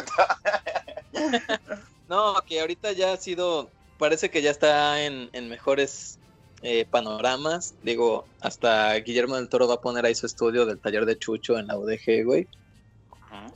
[2.07, 6.19] No, que ahorita ya ha sido, parece que ya está en, en mejores
[6.61, 7.73] eh, panoramas.
[7.83, 11.57] Digo, hasta Guillermo del Toro va a poner ahí su estudio del taller de Chucho
[11.57, 12.47] en la UDG, güey.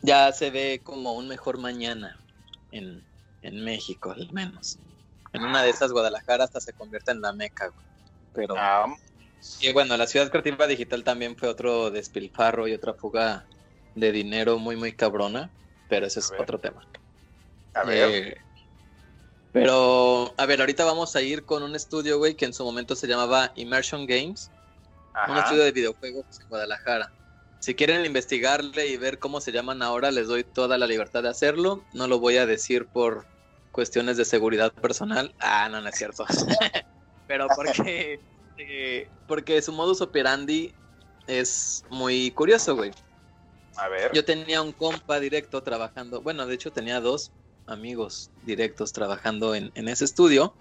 [0.02, 2.18] Ya se ve como un mejor mañana
[2.72, 3.04] en,
[3.42, 4.78] en México, al menos.
[5.34, 7.86] En una de esas Guadalajara hasta se convierte en la meca, güey.
[8.34, 8.86] Pero, Ah,
[9.60, 13.46] y bueno, la ciudad creativa digital también fue otro despilfarro y otra fuga
[13.96, 15.50] de dinero muy, muy cabrona.
[15.90, 16.42] Pero ese es ver.
[16.42, 16.86] otro tema.
[17.74, 18.10] a ver.
[18.12, 18.38] Eh,
[19.56, 22.94] pero, a ver, ahorita vamos a ir con un estudio, güey, que en su momento
[22.94, 24.52] se llamaba Immersion Games,
[25.30, 27.14] un estudio de videojuegos en Guadalajara.
[27.60, 31.30] Si quieren investigarle y ver cómo se llaman ahora, les doy toda la libertad de
[31.30, 31.86] hacerlo.
[31.94, 33.26] No lo voy a decir por
[33.72, 35.34] cuestiones de seguridad personal.
[35.40, 36.26] Ah, no, no es cierto.
[37.28, 38.20] pero porque,
[38.58, 40.74] eh, porque su modus operandi
[41.28, 42.92] es muy curioso, güey.
[44.14, 47.32] Yo tenía un compa directo trabajando, bueno, de hecho tenía dos
[47.68, 50.54] amigos directos trabajando en, ese estudio.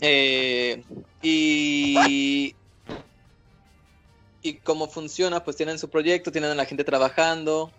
[0.00, 0.82] Eh,
[1.22, 2.54] y,
[4.42, 7.72] y cómo funciona, pues tienen su proyecto, tienen a la gente trabajando.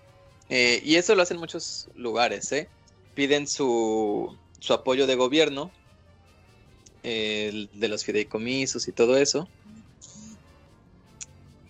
[0.50, 2.70] eh, y eso lo hacen muchos lugares, ¿eh?
[3.14, 5.72] Piden su, su apoyo de gobierno,
[7.04, 9.48] el de los fideicomisos y todo eso.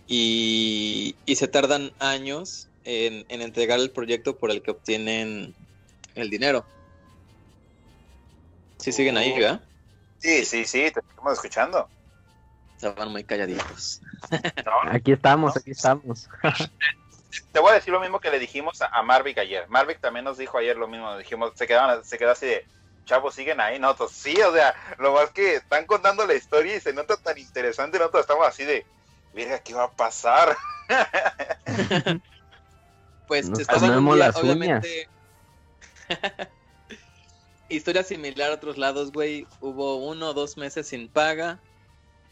[0.08, 5.56] Y, y se tardan años en, en entregar el proyecto por el que obtienen
[6.14, 6.66] el dinero.
[8.78, 9.62] Sí siguen ahí, ¿verdad?
[10.20, 11.90] Sí, sí, sí, te estamos escuchando.
[12.76, 14.02] Estaban muy calladitos.
[14.66, 16.30] No, Aquí estamos, aquí estamos.
[17.52, 19.68] te voy a decir lo mismo que le dijimos a, a Marvick ayer.
[19.70, 21.18] Marvick también nos dijo ayer lo mismo.
[21.18, 22.66] Dijimos, se quedaban, se quedó así de,
[23.06, 23.80] chavos, siguen ahí.
[23.80, 27.38] Nosotros, sí, o sea, lo más que están contando la historia y se nota tan
[27.38, 27.98] interesante.
[27.98, 28.86] Nosotros estamos así de,
[29.36, 30.56] mira, ¿qué va a pasar?
[33.28, 35.10] Pues comemos día, las obviamente.
[37.70, 39.48] Historia similar a otros lados, güey.
[39.62, 41.60] Hubo uno o dos meses sin paga.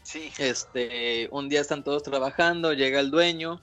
[0.04, 0.32] Sí.
[0.38, 3.60] Este, un día están todos trabajando, llega el dueño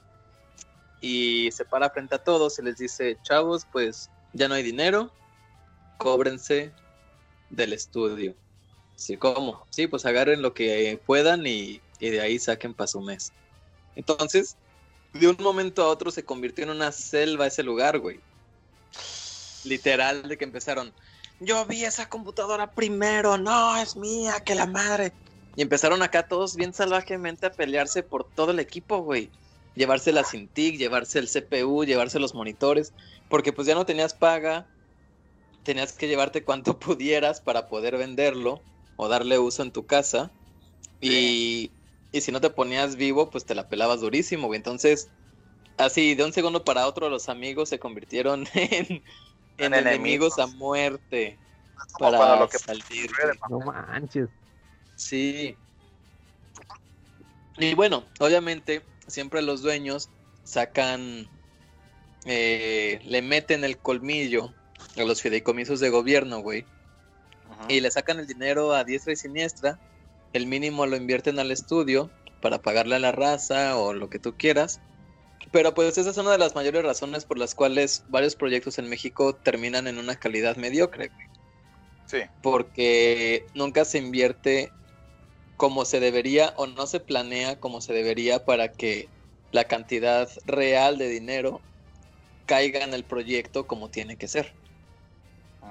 [0.99, 5.09] y se para frente a todos y les dice, chavos, pues ya no hay dinero,
[5.99, 6.73] cóbrense
[7.49, 8.35] del estudio.
[8.95, 9.65] Sí, ¿cómo?
[9.69, 13.31] Sí, pues agarren lo que puedan y, y de ahí saquen para su mes.
[13.95, 14.57] Entonces,
[15.13, 18.19] de un momento a otro se convirtió en una selva ese lugar, güey.
[19.63, 20.91] Literal, de que empezaron,
[21.39, 25.13] yo vi esa computadora primero, no, es mía, que la madre.
[25.55, 29.29] Y empezaron acá todos bien salvajemente a pelearse por todo el equipo, güey.
[29.75, 32.93] Llevarse la Cintiq, llevarse el CPU, llevarse los monitores,
[33.29, 34.67] porque pues ya no tenías paga,
[35.63, 38.61] tenías que llevarte cuanto pudieras para poder venderlo
[38.95, 40.31] o darle uso en tu casa.
[40.99, 41.71] Y,
[42.11, 44.57] y si no te ponías vivo, pues te la pelabas durísimo, güey.
[44.57, 45.09] Entonces,
[45.77, 49.03] así, de un segundo para otro, los amigos se convirtieron en,
[49.57, 51.37] en enemigos a muerte.
[51.97, 53.11] Para lo que salir.
[53.49, 54.29] No manches.
[54.95, 55.55] Sí.
[57.57, 60.09] Y bueno, obviamente, siempre los dueños
[60.43, 61.27] sacan,
[62.25, 64.53] eh, le meten el colmillo
[64.97, 66.65] a los fideicomisos de gobierno, güey.
[67.67, 69.79] Y le sacan el dinero a diestra y siniestra.
[70.33, 72.09] El mínimo lo invierten al estudio
[72.41, 74.81] para pagarle a la raza o lo que tú quieras.
[75.51, 78.89] Pero pues esa es una de las mayores razones por las cuales varios proyectos en
[78.89, 81.11] México terminan en una calidad mediocre.
[82.05, 82.19] Sí.
[82.41, 84.71] Porque nunca se invierte
[85.57, 89.09] como se debería o no se planea como se debería para que
[89.51, 91.61] la cantidad real de dinero
[92.45, 94.53] caiga en el proyecto como tiene que ser.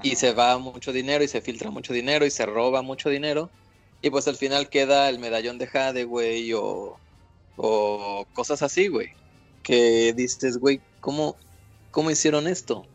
[0.02, 3.50] Y se va mucho dinero y se filtra mucho dinero y se roba mucho dinero.
[4.02, 6.98] Y pues al final queda el medallón de Jade, güey, o,
[7.56, 9.12] o cosas así, güey.
[9.62, 11.36] Que dices, güey, ¿cómo,
[11.90, 12.86] ¿cómo hicieron esto?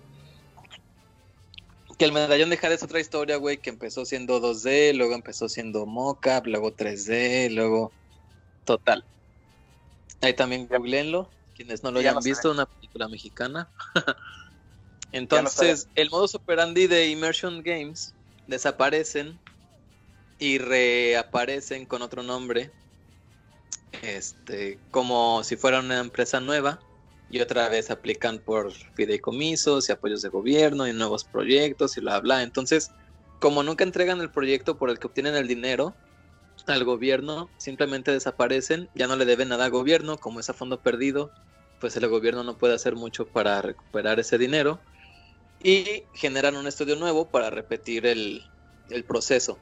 [1.98, 5.48] Que el medallón de Jade es otra historia, güey, que empezó siendo 2D, luego empezó
[5.48, 7.92] siendo mocap, luego 3D, luego
[8.66, 9.06] total.
[10.22, 13.70] Ahí también googleenlo, quienes no lo hayan visto, una película mexicana.
[15.12, 18.14] Entonces, el modus operandi de Immersion Games
[18.48, 19.40] desaparecen
[20.40, 22.72] y reaparecen con otro nombre,
[24.02, 26.80] este, como si fuera una empresa nueva
[27.30, 32.20] y otra vez aplican por fideicomisos y apoyos de gobierno y nuevos proyectos y bla
[32.20, 32.44] bla.
[32.44, 32.92] Entonces,
[33.40, 35.96] como nunca entregan el proyecto por el que obtienen el dinero
[36.68, 40.82] al gobierno, simplemente desaparecen, ya no le deben nada al gobierno, como es a fondo
[40.82, 41.32] perdido,
[41.80, 44.80] pues el gobierno no puede hacer mucho para recuperar ese dinero
[45.62, 48.44] y generan un estudio nuevo para repetir el,
[48.90, 49.60] el proceso.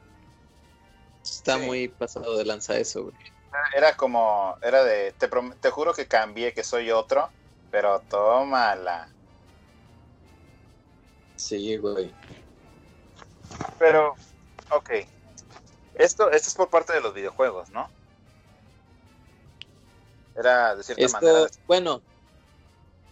[1.24, 1.66] Está Sí.
[1.66, 3.16] muy pasado de lanza eso, güey.
[3.76, 5.30] Era como, era de, te,
[5.62, 7.30] te juro que cambié, que soy otro,
[7.72, 9.10] pero tómala.
[11.36, 12.12] Sí, güey.
[13.80, 14.16] Pero,
[14.72, 14.90] ok.
[15.96, 17.90] Esto, esto es por parte de los videojuegos, ¿no?
[20.36, 21.48] Era de cierta Esto, manera.
[21.68, 22.02] bueno,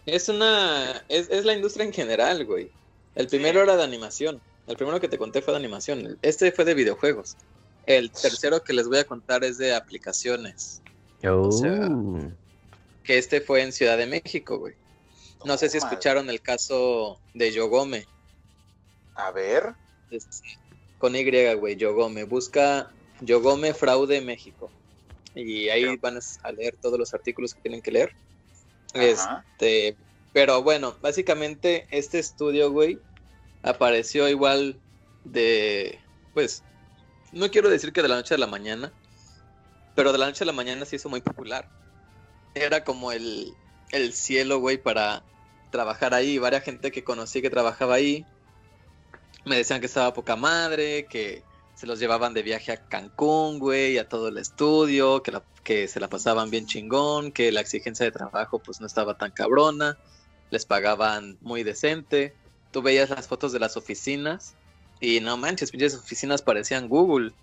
[0.06, 2.72] es una, es, es la industria en general, güey.
[3.14, 4.40] El primero era de animación.
[4.66, 6.18] El primero que te conté fue de animación.
[6.22, 7.36] Este fue de videojuegos.
[7.86, 10.82] El tercero que les voy a contar es de aplicaciones.
[11.24, 11.50] Oh.
[11.50, 11.88] sea,
[13.04, 14.74] Que este fue en Ciudad de México, güey.
[15.44, 18.06] No sé si escucharon el caso de Yogome.
[19.14, 19.74] A ver.
[20.10, 20.42] Es-
[20.98, 22.24] con Y, güey, Yogome.
[22.24, 24.70] Busca Yogome Fraude México.
[25.34, 28.14] Y ahí van a leer todos los artículos que tienen que leer.
[28.94, 29.44] Ajá.
[29.56, 29.96] Este,
[30.32, 32.98] pero bueno, básicamente este estudio, güey,
[33.62, 34.78] apareció igual
[35.24, 35.98] de,
[36.34, 36.62] pues,
[37.32, 38.92] no quiero decir que de la noche a la mañana,
[39.94, 41.68] pero de la noche a la mañana se hizo muy popular.
[42.54, 43.52] Era como el,
[43.90, 45.22] el cielo, güey, para
[45.70, 46.38] trabajar ahí.
[46.38, 48.24] Varias gente que conocí que trabajaba ahí
[49.44, 51.42] me decían que estaba poca madre, que
[51.74, 55.88] se los llevaban de viaje a Cancún, güey, a todo el estudio, que, la- que
[55.88, 59.98] se la pasaban bien chingón, que la exigencia de trabajo pues no estaba tan cabrona,
[60.50, 62.36] les pagaban muy decente.
[62.70, 64.54] Tú veías las fotos de las oficinas
[65.02, 67.34] y no manches, pinches oficinas parecían Google.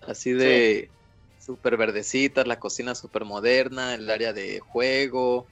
[0.00, 0.90] Así de
[1.38, 5.48] súper verdecitas, la cocina súper moderna, el área de juego,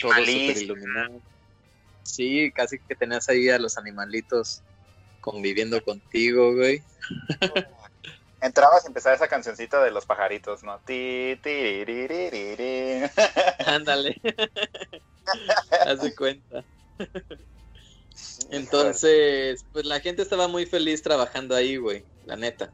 [0.00, 1.20] todo súper iluminado.
[2.04, 4.62] Sí, casi que tenías ahí a los animalitos
[5.20, 6.84] conviviendo contigo, güey.
[8.40, 10.80] Entrabas y empezaba esa cancioncita de los pajaritos, ¿no?
[10.86, 13.10] Ti, ti, ri, ri, ri.
[13.66, 14.20] Ándale.
[15.84, 16.64] Haz de cuenta.
[18.50, 22.72] Entonces, pues la gente estaba muy feliz trabajando ahí, güey, la neta.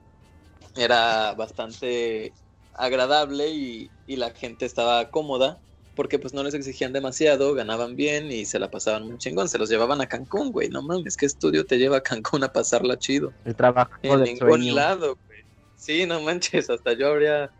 [0.76, 2.32] Era bastante
[2.74, 5.60] agradable y, y la gente estaba cómoda
[5.94, 9.48] porque pues no les exigían demasiado, ganaban bien y se la pasaban muy chingón.
[9.48, 12.52] Se los llevaban a Cancún, güey, no mames, ¿qué estudio te lleva a Cancún a
[12.52, 13.32] pasarla chido?
[13.44, 14.74] El trabajo En del ningún sueño.
[14.76, 15.38] lado, güey.
[15.76, 17.50] Sí, no manches, hasta yo habría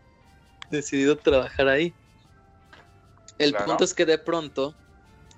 [0.71, 1.93] decidido trabajar ahí.
[3.37, 3.65] El Claro.
[3.65, 4.73] punto es que de pronto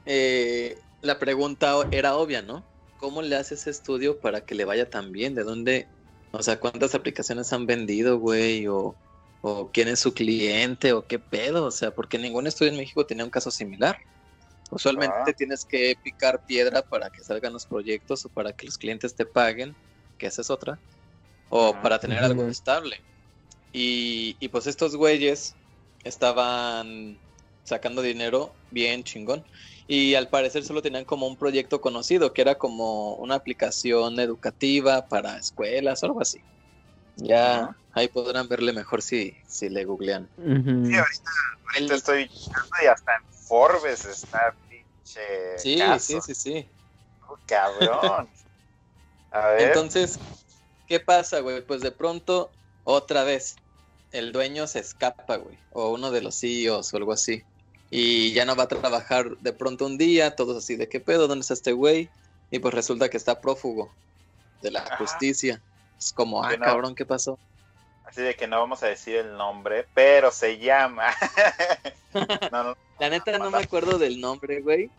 [0.05, 2.65] eh, la pregunta era obvia, ¿no?
[2.97, 5.35] ¿Cómo le hace ese estudio para que le vaya tan bien?
[5.35, 5.87] ¿De dónde?
[6.31, 8.67] O sea, ¿cuántas aplicaciones han vendido, güey?
[8.67, 8.95] O,
[9.41, 11.65] o quién es su cliente, o qué pedo.
[11.65, 13.97] O sea, porque ningún estudio en México tenía un caso similar.
[14.69, 15.33] Usualmente Ah.
[15.37, 19.25] tienes que picar piedra para que salgan los proyectos o para que los clientes te
[19.25, 19.75] paguen,
[20.17, 20.79] que esa es otra,
[21.49, 23.03] o para tener algo estable.
[23.73, 25.57] Y, y pues estos güeyes
[26.03, 27.21] estaban
[27.63, 29.45] sacando dinero bien chingón.
[29.87, 35.07] Y al parecer solo tenían como un proyecto conocido, que era como una aplicación educativa
[35.07, 36.43] para escuelas o algo así.
[37.15, 40.29] Ya ahí podrán verle mejor si, si le googlean.
[40.37, 41.31] Sí, ahorita,
[41.73, 46.21] ahorita El- estoy y hasta en Forbes está pinche Sí, caso.
[46.21, 46.71] sí, sí, sí.
[47.27, 48.29] Oh, Cabrón.
[49.31, 49.67] A ver.
[49.67, 50.19] Entonces,
[50.87, 51.65] ¿qué pasa, güey?
[51.65, 52.51] Pues de pronto,
[52.83, 53.55] otra vez,
[54.11, 57.43] el dueño se escapa, güey, o uno de los CEOs o algo así.
[57.93, 61.27] Y ya no va a trabajar de pronto un día, todos así de qué pedo,
[61.27, 62.09] ¿dónde está este güey?
[62.49, 63.93] Y pues resulta que está prófugo
[64.61, 64.97] de la Ajá.
[64.97, 65.61] justicia.
[65.99, 66.65] Es como, ah, no.
[66.65, 67.37] cabrón, ¿qué pasó?
[68.05, 71.13] Así de que no vamos a decir el nombre, pero se llama.
[72.51, 74.89] no, no, La neta no me acuerdo del nombre, güey.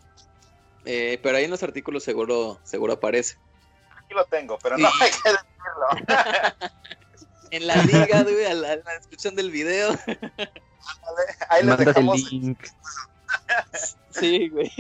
[0.85, 3.37] Eh, pero ahí en los artículos seguro, seguro aparece.
[3.97, 4.95] aquí lo tengo, pero no Sí.
[5.01, 6.69] hay que decirlo.
[7.51, 9.91] En la liga, güey, a la, a la descripción del video.
[11.49, 12.33] Ahí les Mandas el dejamos.
[12.33, 12.59] link.
[14.11, 14.71] Sí, güey.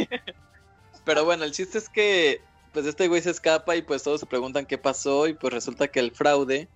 [1.04, 2.42] Pero bueno, el chiste es que
[2.72, 5.88] pues este güey se escapa y pues todos se preguntan qué pasó y pues resulta
[5.88, 6.68] que el fraude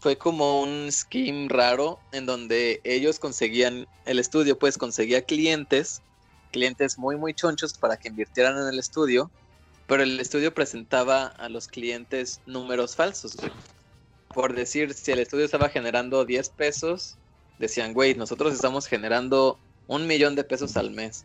[0.00, 6.02] fue como un scheme raro en donde ellos conseguían, el estudio pues conseguía clientes,
[6.52, 9.30] clientes muy muy chonchos para que invirtieran en el estudio,
[9.86, 13.36] pero el estudio presentaba a los clientes números falsos.
[14.34, 17.16] Por decir, si el estudio estaba generando 10 pesos,
[17.58, 21.24] decían, güey, nosotros estamos generando un millón de pesos al mes.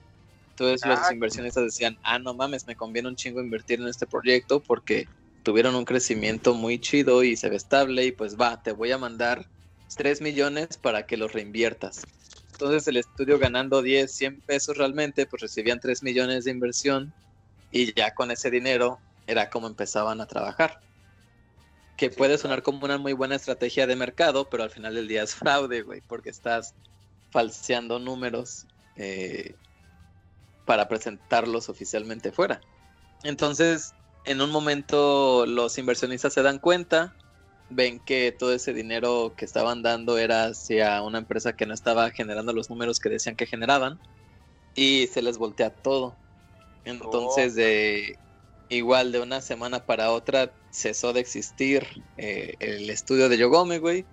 [0.51, 1.13] Entonces los Ah.
[1.13, 5.07] inversionistas decían, ah, no mames, me conviene un chingo invertir en este proyecto porque
[5.43, 8.97] tuvieron un crecimiento muy chido y se ve estable y pues va, te voy a
[8.97, 9.45] mandar
[9.95, 12.01] 3 millones para que los reinviertas.
[12.53, 17.13] Entonces el estudio ganando 10, 100 pesos realmente, pues recibían 3 millones de inversión
[17.71, 20.79] y ya con ese dinero era como empezaban a trabajar.
[21.98, 25.24] Que puede sonar como una muy buena estrategia de mercado, pero al final del día
[25.24, 26.74] es fraude, güey, porque estás
[27.32, 29.56] falseando números eh,
[30.66, 32.62] para presentarlos oficialmente fuera.
[33.24, 33.94] Entonces,
[34.26, 37.16] en un momento los inversionistas se dan cuenta,
[37.70, 42.12] ven que todo ese dinero que estaban dando era hacia una empresa que no estaba
[42.12, 44.00] generando los números que decían que generaban
[44.76, 46.16] y se les voltea todo.
[46.86, 48.18] Entonces, de
[48.74, 54.05] igual de una semana para otra cesó de existir eh, el estudio de Yogome, güey.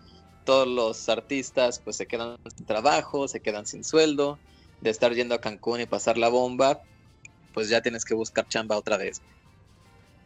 [0.45, 4.39] Todos los artistas pues se quedan sin trabajo, se quedan sin sueldo,
[4.81, 6.83] de estar yendo a Cancún y pasar la bomba,
[7.53, 9.21] pues ya tienes que buscar chamba otra vez.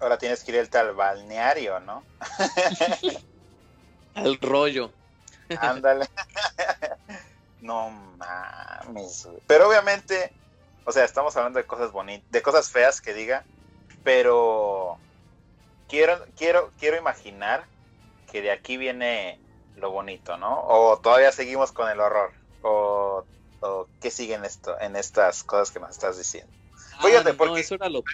[0.00, 2.02] Ahora tienes que irte al balneario, ¿no?
[4.14, 4.92] Al rollo.
[5.58, 6.06] Ándale.
[7.60, 9.28] no mames.
[9.46, 10.32] Pero obviamente,
[10.84, 13.44] o sea, estamos hablando de cosas bonitas, de cosas feas que diga,
[14.04, 14.98] pero
[15.88, 17.64] quiero, quiero, quiero imaginar
[18.30, 19.40] que de aquí viene
[19.76, 20.60] lo bonito, ¿no?
[20.66, 22.30] O todavía seguimos con el horror,
[22.62, 23.24] o,
[23.60, 26.52] o qué sigue en esto, en estas cosas que nos estás diciendo.
[27.00, 28.04] Fíjate, Ah, no, porque- eso era lo...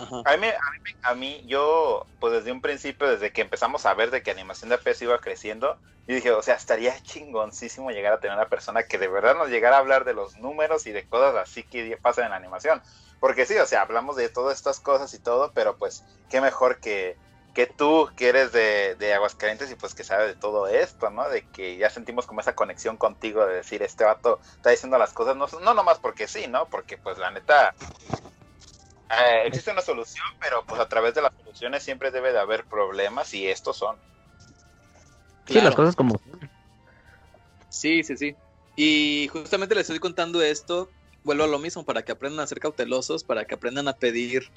[0.00, 0.22] Ajá.
[0.26, 0.50] A mí, a,
[0.84, 4.30] mí, a mí, yo, pues desde un principio, desde que empezamos a ver de que
[4.30, 5.76] animación de peso iba creciendo,
[6.06, 9.48] yo dije, o sea, estaría chingoncísimo llegar a tener una persona que de verdad nos
[9.48, 12.80] llegara a hablar de los números y de cosas así que pasan en la animación.
[13.20, 16.78] Porque sí, o sea, hablamos de todas estas cosas y todo, pero pues, qué mejor
[16.80, 17.16] que,
[17.54, 21.28] que tú, que eres de, de Aguascalientes y pues que sabes de todo esto, ¿no?
[21.28, 25.12] De que ya sentimos como esa conexión contigo de decir, este vato está diciendo las
[25.12, 26.68] cosas, no, no nomás porque sí, ¿no?
[26.68, 27.74] Porque pues la neta,
[29.10, 32.64] eh, existe una solución, pero pues a través de las soluciones siempre debe de haber
[32.64, 33.96] problemas y estos son.
[35.46, 36.50] Sí, las cosas como son.
[37.70, 38.36] Sí, sí, sí.
[38.76, 40.90] Y justamente les estoy contando esto,
[41.28, 44.50] vuelvo a lo mismo, para que aprendan a ser cautelosos, para que aprendan a pedir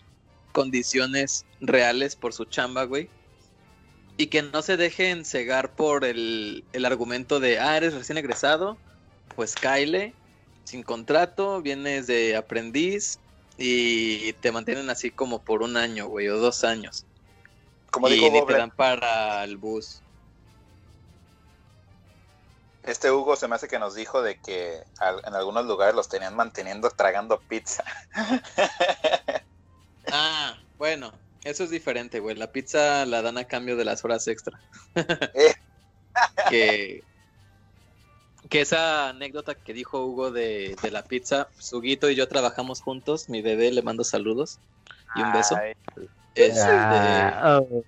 [0.54, 3.10] condiciones reales por su chamba, güey.
[4.16, 8.78] Y que no se dejen cegar por el, el argumento de, ah, eres recién egresado,
[9.36, 10.14] pues Kyle,
[10.64, 13.20] sin contrato, vienes de aprendiz
[13.58, 17.06] y te mantienen así como por un año, güey, o dos años.
[17.90, 20.02] Como y ni Hugo, te dan para el bus.
[22.84, 26.10] Este Hugo se me hace que nos dijo de que al- en algunos lugares los
[26.10, 27.84] tenían manteniendo tragando pizza.
[30.12, 31.14] Ah, bueno,
[31.44, 32.36] eso es diferente, güey.
[32.36, 34.60] La pizza la dan a cambio de las horas extra.
[35.34, 35.54] Eh.
[36.50, 37.04] que,
[38.50, 42.82] que esa anécdota que dijo Hugo de, de la pizza, pues, Huguito y yo trabajamos
[42.82, 43.30] juntos.
[43.30, 44.60] Mi bebé le mando saludos
[45.16, 45.56] y un beso.
[45.56, 45.74] Ay,
[46.36, 47.84] Es de- Ah, oh.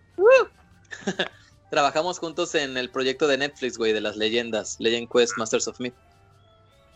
[1.74, 5.80] Trabajamos juntos en el proyecto de Netflix, güey, de las leyendas, Legend Quest Masters of
[5.80, 5.96] Myth.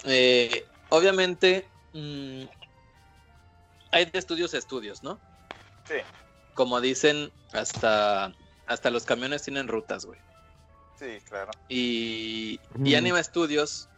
[0.03, 2.43] Eh, obviamente, mm,
[3.91, 5.19] hay de estudios a estudios, ¿no?
[5.88, 5.95] Sí.
[6.53, 8.36] Como dicen, hasta,
[8.67, 10.19] hasta los camiones tienen rutas, güey.
[10.99, 11.49] Sí, claro.
[11.67, 12.97] Y, y Mm.
[12.97, 13.89] Anima Studios,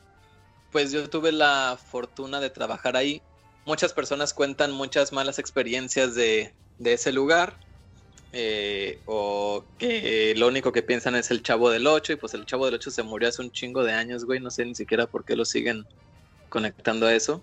[0.72, 3.22] pues yo tuve la fortuna de trabajar ahí.
[3.66, 7.60] Muchas personas cuentan muchas malas experiencias de, de ese lugar.
[8.32, 12.46] Eh, o que lo único que piensan es el Chavo del 8 y pues el
[12.46, 14.40] Chavo del 8 se murió hace un chingo de años, güey.
[14.40, 15.86] No sé ni siquiera por qué lo siguen
[16.50, 17.42] conectando a eso.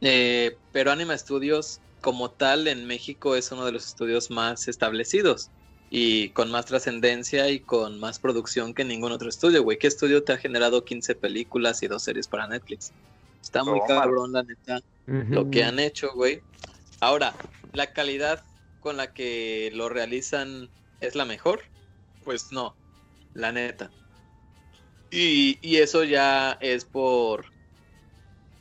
[0.00, 5.50] Eh, pero Anima Studios, como tal, en México es uno de los estudios más establecidos
[5.90, 9.78] y con más trascendencia y con más producción que ningún otro estudio, güey.
[9.78, 12.92] ¿Qué estudio te ha generado 15 películas y dos series para Netflix?
[13.42, 16.40] Está muy cabrón, la neta, lo que han hecho, güey.
[17.00, 17.34] Ahora,
[17.72, 18.42] ¿la calidad
[18.86, 20.70] con la que lo realizan
[21.00, 21.62] es la mejor?
[22.22, 22.76] Pues no,
[23.34, 23.90] la neta.
[25.10, 27.46] Y, y eso ya es por,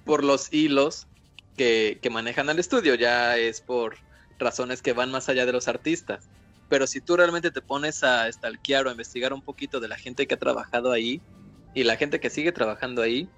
[0.04, 1.06] por los hilos
[1.56, 3.98] que, que manejan al estudio, ya es por
[4.40, 6.28] razones que van más allá de los artistas.
[6.70, 9.96] Pero si tú realmente te pones a stalkear o a investigar un poquito de la
[9.96, 11.22] gente que ha trabajado ahí
[11.76, 13.30] y la gente que sigue trabajando ahí,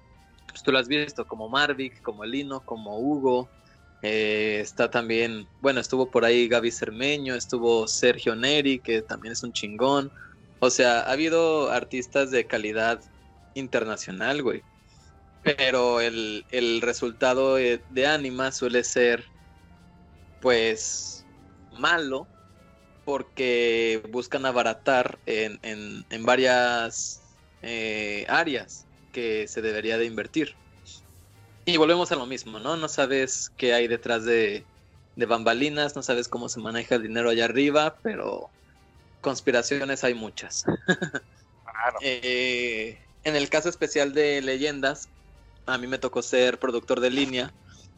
[0.46, 3.50] pues tú lo has visto como Marvick, como Lino, como Hugo.
[4.02, 9.42] Eh, está también, bueno, estuvo por ahí Gaby Cermeño, estuvo Sergio Neri, que también es
[9.42, 10.12] un chingón.
[10.60, 13.00] O sea, ha habido artistas de calidad
[13.54, 14.64] internacional, güey.
[15.42, 19.24] Pero el, el resultado eh, de Anima suele ser,
[20.38, 21.28] pues,
[21.70, 22.30] malo,
[23.04, 30.58] porque buscan abaratar en, en- en varias eh, áreas que se debería de invertir.
[31.68, 32.78] Y volvemos a lo mismo, ¿no?
[32.78, 34.64] No sabes qué hay detrás de,
[35.16, 38.48] de bambalinas, no sabes cómo se maneja el dinero allá arriba, pero
[39.20, 40.64] conspiraciones hay muchas.
[40.64, 41.98] Claro.
[42.00, 45.10] Eh, en el caso especial de leyendas,
[45.66, 47.52] a mí me tocó ser productor de línea,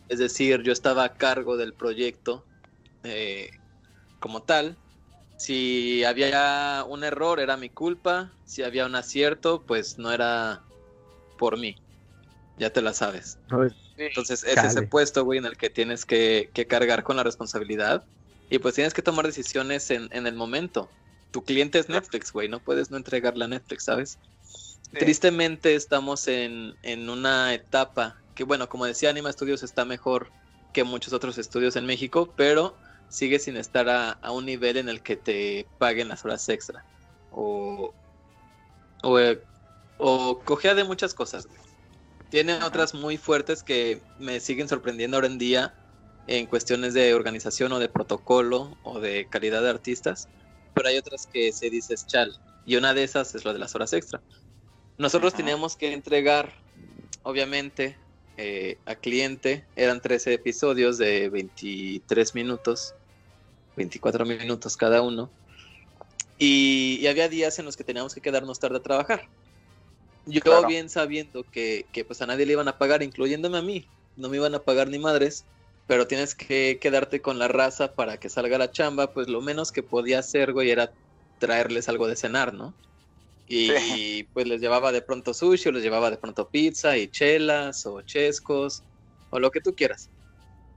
[0.08, 2.44] es decir, yo estaba a cargo del proyecto
[3.04, 3.50] eh,
[4.18, 4.76] como tal.
[5.38, 10.64] Si había un error era mi culpa, si había un acierto, pues no era
[11.38, 11.76] por mí.
[12.60, 13.38] Ya te la sabes.
[13.96, 14.68] Entonces es Chale.
[14.68, 18.04] ese puesto, güey, en el que tienes que, que cargar con la responsabilidad
[18.50, 20.90] y pues tienes que tomar decisiones en, en el momento.
[21.30, 24.18] Tu cliente es Netflix, güey, no puedes no entregarle a Netflix, ¿sabes?
[24.42, 24.98] Sí.
[24.98, 30.30] Tristemente estamos en, en una etapa que, bueno, como decía, Anima Studios está mejor
[30.74, 32.76] que muchos otros estudios en México, pero
[33.08, 36.84] sigue sin estar a, a un nivel en el que te paguen las horas extra.
[37.30, 37.94] O,
[39.02, 39.40] o, eh,
[39.96, 41.59] o cojea de muchas cosas, güey.
[42.30, 45.74] Tiene otras muy fuertes que me siguen sorprendiendo ahora en día
[46.28, 50.28] en cuestiones de organización o de protocolo o de calidad de artistas,
[50.72, 52.38] pero hay otras que se dices chal.
[52.64, 54.22] Y una de esas es lo de las horas extra.
[54.96, 55.38] Nosotros Ajá.
[55.38, 56.54] teníamos que entregar,
[57.24, 57.98] obviamente,
[58.36, 62.94] eh, a cliente, eran 13 episodios de 23 minutos,
[63.76, 65.32] 24 minutos cada uno,
[66.38, 69.28] y, y había días en los que teníamos que quedarnos tarde a trabajar.
[70.32, 70.66] Yo Claro.
[70.66, 74.28] bien sabiendo que, que pues a nadie le iban a pagar, incluyéndome a mí, no
[74.28, 75.48] me iban a pagar ni madres,
[75.86, 79.72] pero tienes que quedarte con la raza para que salga la chamba, pues lo menos
[79.72, 80.94] que podía hacer, güey, era
[81.38, 82.76] traerles algo de cenar, ¿no?
[83.46, 83.74] Y, Sí.
[84.32, 88.02] pues les llevaba de pronto sushi, o les llevaba de pronto pizza y chelas o
[88.02, 88.84] chescos
[89.30, 90.10] o lo que tú quieras.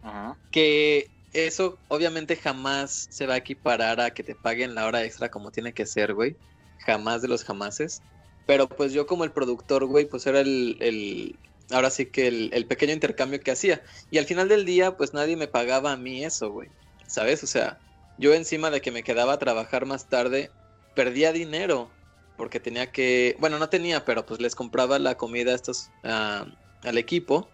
[0.03, 0.35] Ujú.
[0.51, 5.29] Que eso obviamente jamás se va a equiparar a que te paguen la hora extra
[5.29, 6.37] como tiene que ser, güey.
[6.77, 8.03] Jamás de los jamases.
[8.45, 11.39] Pero pues yo como el productor, güey, pues era el, el-
[11.71, 13.81] ahora sí que el, el pequeño intercambio que hacía.
[14.11, 16.69] Y al final del día, pues nadie me pagaba a mí eso, güey.
[17.07, 17.43] ¿Sabes?
[17.43, 17.79] O sea,
[18.17, 20.51] yo encima de que me quedaba a trabajar más tarde,
[20.95, 21.89] perdía dinero.
[22.35, 26.97] Porque tenía que, bueno, no tenía, pero pues les compraba la comida a estos, al
[26.97, 27.51] equipo.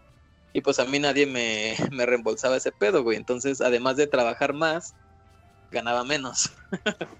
[0.53, 3.17] Y pues a mí nadie me, me reembolsaba ese pedo, güey.
[3.17, 4.95] Entonces, además de trabajar más,
[5.71, 6.49] ganaba menos.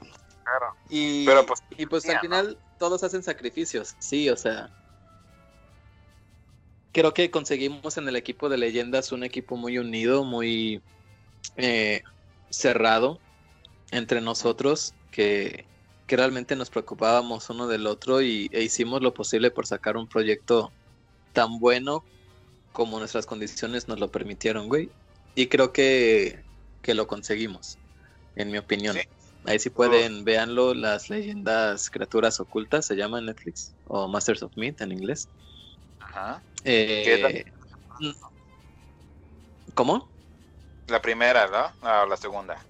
[0.49, 0.73] Claro.
[0.89, 4.71] Y, Pero, pues, y pues al final todos hacen sacrificios, sí, o sea.
[6.91, 10.81] Creo que conseguimos en el equipo de leyendas un equipo muy unido, muy
[11.57, 12.01] eh,
[12.49, 13.19] cerrado
[13.91, 15.65] entre nosotros, que,
[16.07, 20.07] que realmente nos preocupábamos uno del otro y, e hicimos lo posible por sacar un
[20.07, 20.71] proyecto
[21.33, 22.03] tan bueno
[22.73, 24.89] como nuestras condiciones nos lo permitieron, güey.
[25.35, 26.43] Y creo que,
[26.81, 27.77] que lo conseguimos,
[28.35, 28.95] en mi opinión.
[28.95, 29.18] Sí.
[29.49, 34.55] Ahí sí pueden, véanlo, las leyendas criaturas ocultas, se llama en Netflix, o Masters of
[34.55, 35.27] Meat en inglés.
[35.99, 36.43] Ajá.
[36.63, 37.43] Eh,
[37.99, 38.11] mm,
[39.73, 40.07] ¿Cómo?
[40.85, 41.73] La primera, ¿no?
[41.81, 42.63] Ah, la segunda.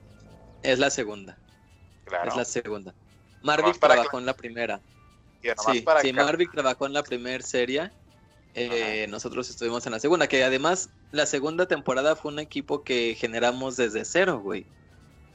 [0.62, 1.38] Es la segunda,
[2.06, 2.30] Claro.
[2.30, 2.96] es la segunda.
[3.42, 4.82] Marvick trabajó en la primera.
[5.42, 7.92] Sí, para sí, acá- Marvick trabajó en la primera serie
[8.54, 13.16] eh, nosotros estuvimos en la segunda, que además la segunda temporada fue un equipo que
[13.16, 14.66] generamos desde cero, güey.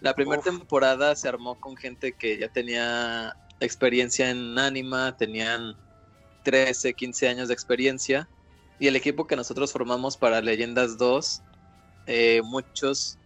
[0.04, 5.76] La primera temporada se armó con gente que ya tenía experiencia en Anima, tenían
[6.42, 8.30] 13, 15 años de experiencia.
[8.78, 11.44] Y el equipo que nosotros formamos para Leyendas 2,
[12.06, 13.20] eh, muchos,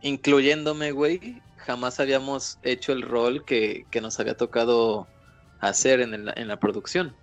[0.00, 5.12] incluyéndome, güey, jamás habíamos hecho el rol que, que nos había tocado
[5.60, 7.18] hacer en, el- en la producción.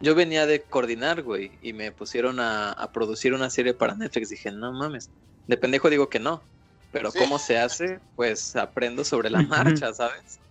[0.00, 4.30] Yo venía de coordinar, güey, y me pusieron a, a producir una serie para Netflix.
[4.30, 5.12] Dije, no mames,
[5.46, 6.48] de pendejo digo que no.
[6.92, 7.18] Pero Sí.
[7.18, 10.42] cómo se hace, pues aprendo sobre la marcha, ¿sabes?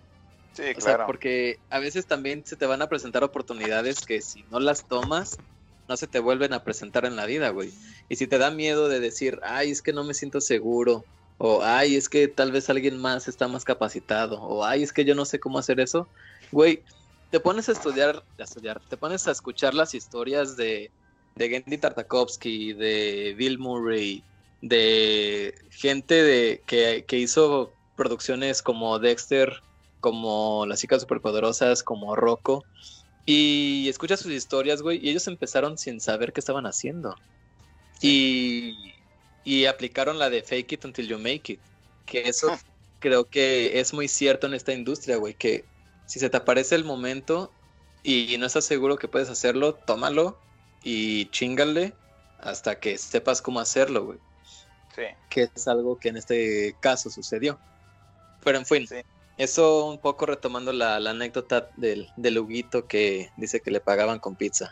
[0.54, 1.06] Sí, O sea, claro.
[1.06, 5.42] porque a veces también se te van a presentar oportunidades que si no las tomas,
[5.88, 7.76] no se te vuelven a presentar en la vida, güey.
[8.08, 11.62] Y si te da miedo de decir, ay, es que no me siento seguro, o
[11.64, 15.16] ay, es que tal vez alguien más está más capacitado, o ay, es que yo
[15.16, 16.12] no sé cómo hacer eso,
[16.52, 16.86] güey,
[17.30, 20.94] te pones a estudiar, a estudiar, te pones a escuchar las historias de,
[21.36, 24.26] de Gendy Tartakovsky, de Bill Murray,
[24.62, 29.62] de gente de, que, que hizo producciones como Dexter,
[29.99, 32.64] como Las chicas superpoderosas, como Rocco.
[33.26, 37.16] Y escuchas sus historias, güey, y ellos empezaron sin saber qué estaban haciendo.
[38.01, 38.93] Y,
[39.43, 41.59] y aplicaron la de fake it until you make it.
[42.05, 42.57] Que eso
[42.99, 45.66] creo que es muy cierto en esta industria, güey, que
[46.07, 47.51] si se te aparece el momento
[48.03, 50.39] y no estás seguro que puedes hacerlo, tómalo
[50.84, 51.93] y chingale
[52.39, 54.20] hasta que sepas cómo hacerlo, güey
[54.96, 57.60] Sí, que es algo que en este caso sucedió.
[58.44, 59.02] Pero en fin, sí.
[59.38, 64.20] eso un poco retomando la, la anécdota del, del Huguito que dice que le pagaban
[64.20, 64.72] con pizza.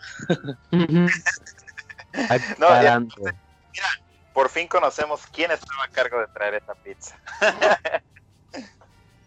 [2.30, 3.16] Aclarando.
[4.34, 7.20] Por fin conocemos quién estaba a cargo de traer esa pizza.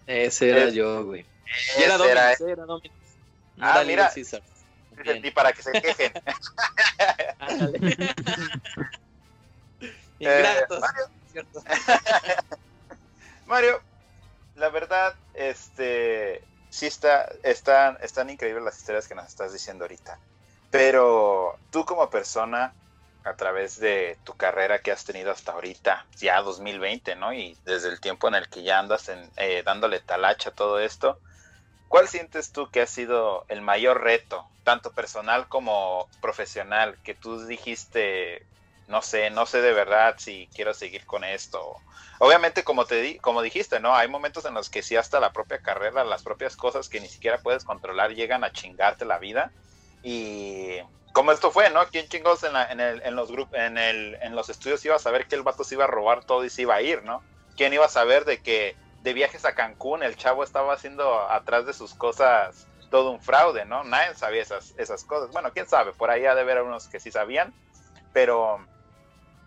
[0.07, 1.27] Ese era Es- yo, güey.
[1.79, 1.95] Y era
[2.33, 2.67] Ese era-.
[2.67, 2.81] No
[3.61, 4.13] Ah, era mira.
[5.35, 6.13] Para que se quejen.
[10.27, 10.49] Ándale.
[10.49, 11.63] Eh, Ingratos, Mario, ¿cierto?
[13.47, 13.83] Mario,
[14.57, 20.19] la verdad, este, sí está, están, están increíbles las historias que nos estás diciendo ahorita.
[20.71, 22.73] Pero tú como persona,
[23.25, 27.33] a través de tu carrera que has tenido hasta ahorita, ya 2020, ¿no?
[27.33, 30.81] Y desde el tiempo en el que ya andas en, eh, dándole talacha a todo
[30.81, 31.19] esto,
[31.89, 37.45] ¿cuál sientes tú que ha sido el mayor reto, tanto personal como profesional, que tú
[37.47, 38.47] dijiste,
[38.87, 41.83] no sé, no sé de verdad si quiero seguir con esto?
[42.21, 43.95] Obviamente, como te como dijiste, ¿no?
[43.95, 47.09] Hay momentos en los que sí hasta la propia carrera, las propias cosas que ni
[47.09, 49.53] siquiera puedes controlar llegan a chingarte la vida.
[50.03, 50.79] Y
[51.13, 51.87] como esto fue, ¿no?
[51.91, 55.27] ¿Quién chingos en, la- en, en los grupos, en, en los estudios iba a saber
[55.27, 57.25] que el vato se iba a robar todo y se iba a ir, ¿no?
[57.57, 61.67] ¿Quién iba a saber de que de viajes a Cancún el chavo estaba haciendo atrás
[61.67, 63.85] de sus cosas todo un fraude, ¿no?
[63.85, 65.31] Nadie sabía esas, esas cosas.
[65.33, 67.55] Bueno, quién sabe, por ahí ha de haber unos que sí sabían,
[68.13, 68.59] pero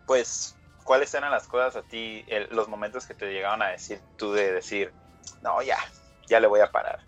[0.06, 4.04] pues, ¿cuáles eran las cosas a ti, el- los momentos que te llegaban a decir
[4.16, 4.94] tú de decir,
[5.42, 5.78] no, ya,
[6.30, 7.00] ya le voy a parar?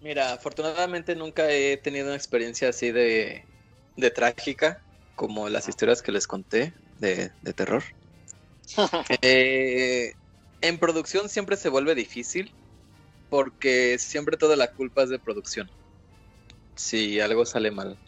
[0.00, 3.48] Mira, afortunadamente nunca he tenido una experiencia así de,
[3.96, 4.84] de trágica
[5.14, 7.82] como las historias que les conté de, de terror.
[9.22, 10.14] Eh,
[10.60, 12.56] en producción siempre se vuelve difícil
[13.28, 15.70] porque siempre toda la culpa es de producción.
[16.76, 18.00] Si algo sale mal.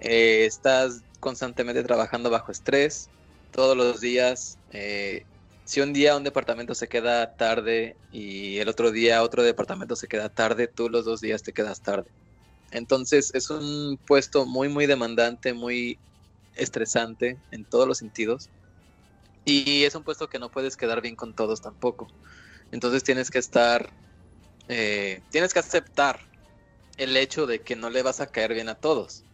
[0.00, 3.10] Eh, estás constantemente trabajando bajo estrés
[3.50, 4.58] todos los días.
[4.70, 5.24] eh,
[5.64, 10.08] si un día un departamento se queda tarde y el otro día otro departamento se
[10.08, 12.10] queda tarde, tú los dos días te quedas tarde.
[12.72, 16.00] Entonces es un puesto muy, muy demandante, muy
[16.54, 18.50] estresante en todos los sentidos.
[19.44, 22.08] Y es un puesto que no puedes quedar bien con todos tampoco.
[22.72, 23.92] Entonces tienes que estar,
[24.68, 26.20] eh, tienes que aceptar
[26.96, 29.24] el hecho de que no le vas a caer bien a todos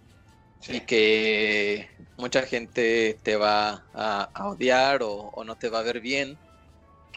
[0.68, 5.82] y que mucha gente te va a, a odiar o, o no te va a
[5.82, 6.40] ver bien.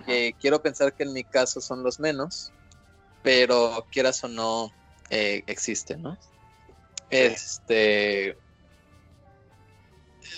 [0.06, 2.54] Que quiero pensar que en mi caso son los menos,
[3.22, 4.76] pero quieras o no,
[5.10, 6.18] eh, existen, ¿no?
[7.10, 8.38] Este.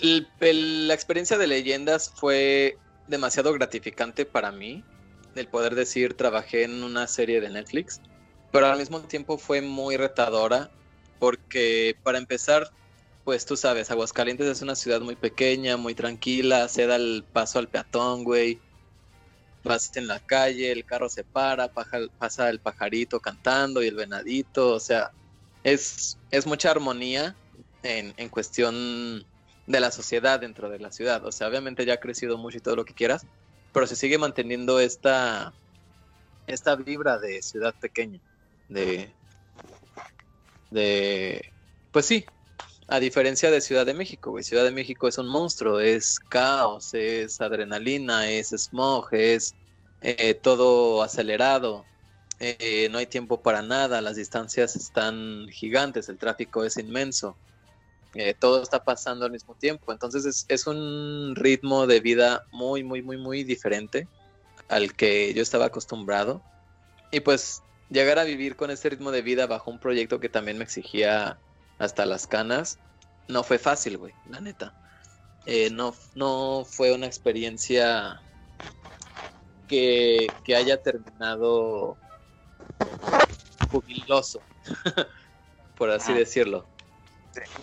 [0.02, 4.86] el- el- la experiencia de leyendas fue demasiado gratificante para mí.
[5.34, 8.02] El poder decir, trabajé en una serie de Netflix,
[8.50, 10.72] pero al mismo tiempo fue muy retadora,
[11.18, 12.68] porque para empezar,
[13.24, 17.58] pues tú sabes, Aguascalientes es una ciudad muy pequeña, muy tranquila, se da el paso
[17.58, 18.60] al peatón, güey.
[19.64, 24.70] Vas en la calle, el carro se para, pasa el pajarito cantando y el venadito,
[24.70, 25.12] o sea,
[25.62, 27.36] es, es mucha armonía
[27.84, 29.24] en, en cuestión
[29.66, 31.24] de la sociedad dentro de la ciudad.
[31.24, 33.24] O sea, obviamente ya ha crecido mucho y todo lo que quieras,
[33.72, 35.52] pero se sigue manteniendo esta,
[36.48, 38.18] esta vibra de ciudad pequeña,
[38.68, 39.12] de,
[40.70, 41.52] de,
[41.92, 42.24] pues sí,
[42.92, 44.42] A diferencia de Ciudad de México.
[44.42, 49.54] Ciudad de México es un monstruo, es caos, es adrenalina, es smog, es
[50.02, 51.86] eh, todo acelerado.
[52.38, 57.38] eh, no hay tiempo para nada, las distancias están gigantes, el tráfico es inmenso.
[58.14, 59.90] eh, todo está pasando al mismo tiempo.
[59.92, 64.08] Entonces es, es un ritmo de vida muy, muy, muy, muy diferente
[64.68, 66.42] al que yo estaba acostumbrado.
[67.10, 70.58] Y pues llegar a vivir con ese ritmo de vida bajo un proyecto que también
[70.58, 71.42] me exigía
[71.78, 72.78] hasta las canas,
[73.28, 74.74] no fue fácil, güey, la neta.
[75.46, 78.20] Eh, no, no fue una experiencia
[79.68, 81.96] que, que haya terminado
[83.70, 84.40] jubiloso,
[85.76, 86.66] por así decirlo.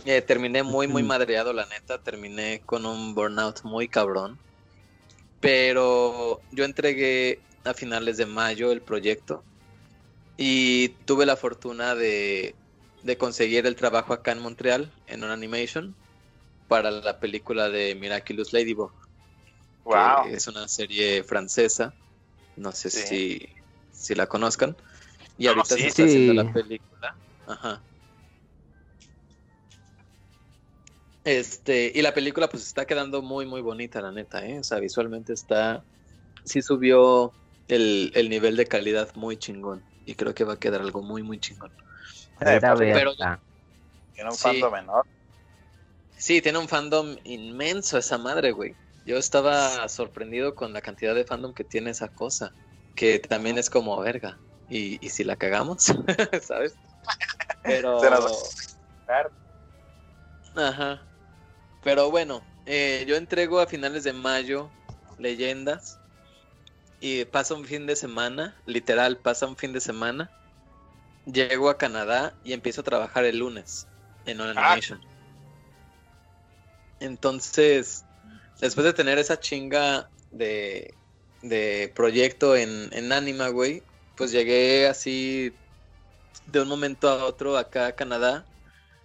[0.06, 2.02] Eh, terminé muy, muy madreado, la neta.
[2.02, 4.40] Terminé con un burnout muy cabrón.
[5.40, 9.44] Pero yo entregué a finales de mayo el proyecto
[10.38, 12.56] y tuve la fortuna de,
[13.04, 15.96] de conseguir el trabajo acá en Montreal en un animation
[16.68, 18.94] para la película de Miraculous Ladybug,
[19.84, 20.26] que Wow.
[20.36, 21.96] es una serie francesa.
[22.56, 23.02] No sé Sí.
[23.02, 23.50] si,
[23.92, 24.76] si la conozcan.
[25.38, 25.82] Y No, ahorita sí.
[25.82, 27.18] se está haciendo la película.
[27.48, 27.84] Ajá.
[31.24, 34.60] Este, y la película pues está quedando muy muy bonita, la neta, ¿eh?
[34.60, 35.86] O sea, visualmente está,
[36.44, 37.34] sí subió
[37.68, 39.86] el, el nivel de calidad muy chingón.
[40.06, 41.74] Y creo que va a quedar algo muy muy chingón.
[42.40, 43.16] Pero-
[44.14, 44.42] Tiene un Sí.
[44.44, 45.06] fandom menor.
[46.18, 48.76] Sí, tiene un fandom inmenso esa madre, güey.
[49.06, 52.52] Yo estaba sorprendido con la cantidad de fandom que tiene esa cosa.
[52.96, 54.38] Que también es como verga.
[54.70, 55.86] ¿Y, y si la cagamos?
[56.42, 56.76] ¿Sabes?
[57.64, 58.00] Pero.
[58.02, 59.32] Se nos Claro.
[60.56, 61.02] Ajá.
[61.84, 64.70] Pero bueno, eh, yo entrego a finales de mayo
[65.18, 65.98] leyendas.
[67.02, 70.30] Y pasa un fin de semana, literal, pasa un fin de semana.
[71.32, 73.90] Llego a Canadá y empiezo a trabajar el lunes
[74.26, 74.78] en Ah.
[74.78, 75.00] animation.
[77.00, 78.08] Entonces,
[78.60, 80.98] después de tener esa chinga de,
[81.42, 85.58] de proyecto en, en Anima, güey, pues llegué así
[86.46, 88.48] de un momento a otro acá a Canadá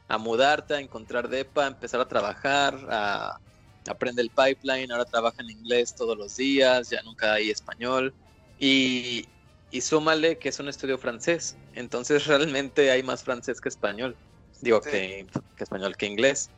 [0.09, 3.41] a mudarte, a encontrar depa, a empezar a trabajar, a
[3.89, 8.17] aprender el pipeline, ahora trabaja en inglés todos los días, ya nunca hay español.
[8.59, 9.33] Y,
[9.75, 14.17] y súmale que es un estudio francés, entonces realmente hay más francés que español.
[14.61, 14.91] Digo Sí.
[14.91, 16.49] que, que español que inglés.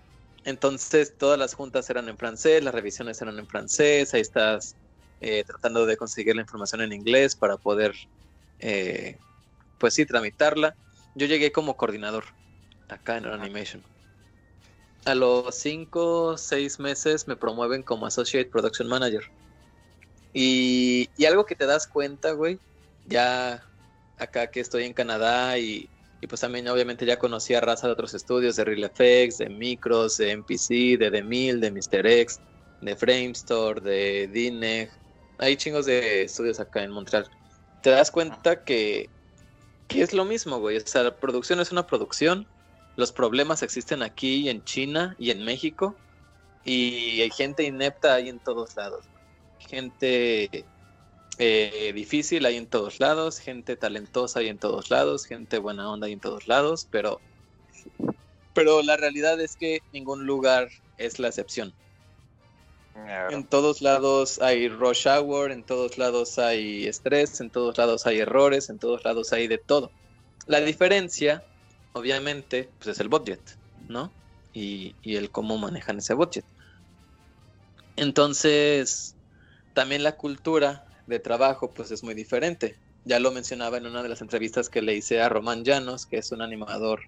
[0.44, 4.76] Entonces todas las juntas eran en francés, las revisiones eran en francés, ahí estás
[5.20, 7.94] eh, tratando de conseguir la información en inglés para poder,
[8.58, 9.16] eh,
[9.78, 10.76] pues sí, tramitarla.
[11.14, 12.24] Yo llegué como coordinador
[12.86, 13.82] acá en Animation.
[15.06, 19.24] A los 5 6 meses me promueven como Associate Production Manager.
[20.34, 22.60] Y, y algo que te das cuenta, güey,
[23.09, 23.62] ya
[24.18, 25.88] acá que estoy en Canadá y,
[26.20, 29.48] y pues también obviamente ya conocí a raza de otros estudios, de Real Effects, de
[29.48, 32.07] Micros, de MPC, de The de Mr.
[32.07, 32.40] X,
[32.80, 34.90] de Framestore, de Dineg.
[35.38, 37.28] Hay chingos de estudios acá en Montreal.
[37.82, 39.11] Te das cuenta que,
[39.88, 40.78] que es lo mismo, güey.
[40.78, 42.46] O sea, la producción es una producción.
[42.96, 45.94] Los problemas existen aquí en China y en México.
[46.64, 49.04] Y hay gente inepta ahí en todos lados.
[49.59, 50.64] Gente
[51.39, 53.39] eh, difícil hay en todos lados.
[53.39, 55.26] Gente talentosa hay en todos lados.
[55.26, 56.89] Gente buena onda hay en todos lados.
[56.91, 57.20] Pero,
[58.55, 60.68] pero la realidad es que ningún lugar
[60.99, 61.74] es la excepción.
[63.30, 68.20] En todos lados hay rush hour, en todos lados hay estrés, en todos lados hay
[68.20, 69.91] errores, en todos lados hay de todo.
[70.47, 71.45] La diferencia,
[71.93, 73.41] obviamente, pues es el budget,
[73.89, 74.11] ¿no?
[74.55, 76.47] Y, y el cómo manejan ese budget.
[77.97, 79.14] Entonces,
[79.74, 82.76] también la cultura de trabajo, pues es muy diferente.
[83.04, 86.18] Ya lo mencionaba en una de las entrevistas que le hice a Román Llanos, que
[86.18, 87.02] es un animador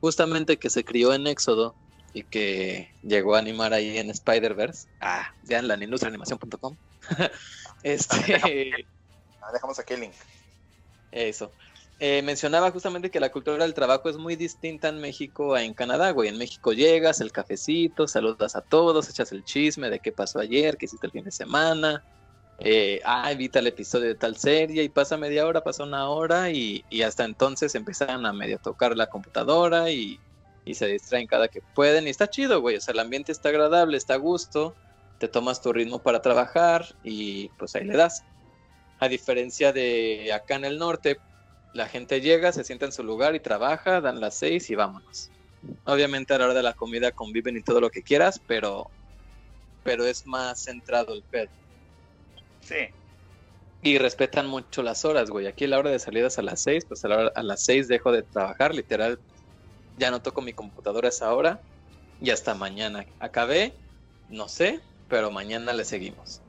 [0.00, 1.74] justamente que se crió en Éxodo
[2.12, 4.88] y que llegó a animar ahí en Spider-Verse.
[5.00, 6.76] Ah, vean la en industriaanimación.com.
[7.82, 8.86] este,
[9.46, 10.12] Ah, Dejamos aquí el link.
[11.12, 11.52] eso.
[11.98, 15.72] Eh, mencionaba justamente que la cultura del trabajo es muy distinta en México a en
[15.72, 16.28] Canadá, güey.
[16.28, 20.76] En México llegas, el cafecito, saludas a todos, echas el chisme de qué pasó ayer,
[20.76, 22.04] qué hiciste el fin de semana.
[22.58, 26.50] Eh, ah, evita el episodio de tal serie y pasa media hora, pasa una hora
[26.50, 30.18] y, hasta entonces empiezan a medio tocar la computadora y,
[30.64, 32.76] y se distraen cada que pueden y está chido, güey.
[32.76, 34.74] O sea, el ambiente está agradable, está a gusto,
[35.18, 38.24] te tomas tu ritmo para trabajar y pues ahí le das.
[38.98, 41.18] A diferencia de acá en el norte,
[41.74, 45.30] la gente llega, se sienta en su lugar y trabaja, dan las seis y vámonos.
[45.84, 48.90] Obviamente a la hora de la comida conviven y todo lo que quieras, pero,
[49.82, 51.50] pero es más centrado el pedo.
[52.68, 52.76] Sí.
[53.82, 55.46] Y respetan mucho las horas, güey.
[55.46, 57.62] Aquí la hora de salida es a las 6, pues a, la hora- a las
[57.64, 59.20] 6 dejo de trabajar, literal.
[59.96, 61.62] Ya no toco mi computadora a esa hora.
[62.20, 63.06] y hasta mañana.
[63.20, 63.80] Acabé,
[64.28, 66.44] no sé, pero mañana le seguimos.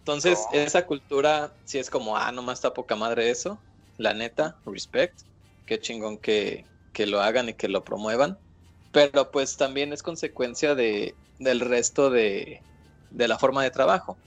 [0.00, 0.58] Entonces, No.
[0.60, 3.64] esa cultura sí es como, ah, nomás está poca madre eso.
[3.96, 5.20] La neta, respect.
[5.66, 8.40] Qué chingón que, que lo hagan y que lo promuevan.
[8.90, 12.64] Pero pues también es consecuencia de, del resto de,
[13.10, 14.20] de la forma de trabajo.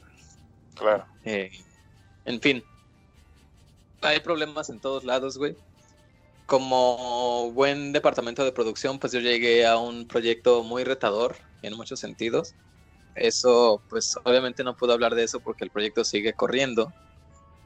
[0.76, 1.05] Claro.
[1.26, 1.51] Eh,
[2.26, 2.63] en fin,
[4.01, 5.55] hay problemas en todos lados, güey.
[6.45, 11.99] Como buen departamento de producción, pues yo llegué a un proyecto muy retador en muchos
[11.99, 12.55] sentidos.
[13.15, 16.93] Eso, pues obviamente no puedo hablar de eso porque el proyecto sigue corriendo,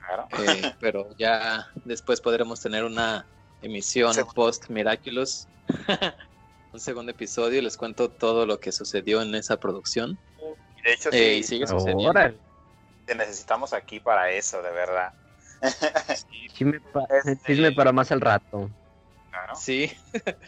[0.05, 0.27] Claro.
[0.43, 3.25] eh, pero ya después podremos tener una
[3.61, 5.47] emisión post Miraculous,
[6.73, 10.17] un segundo episodio y les cuento todo lo que sucedió en esa producción.
[10.77, 12.09] Y de hecho, sí, Eh, y sigue sucediendo.
[12.09, 12.37] Órale.
[13.05, 15.13] Te necesitamos aquí para eso, de verdad.
[16.53, 18.69] Chisme, pa- Este- para más al rato.
[19.29, 19.55] Claro.
[19.55, 19.91] Sí,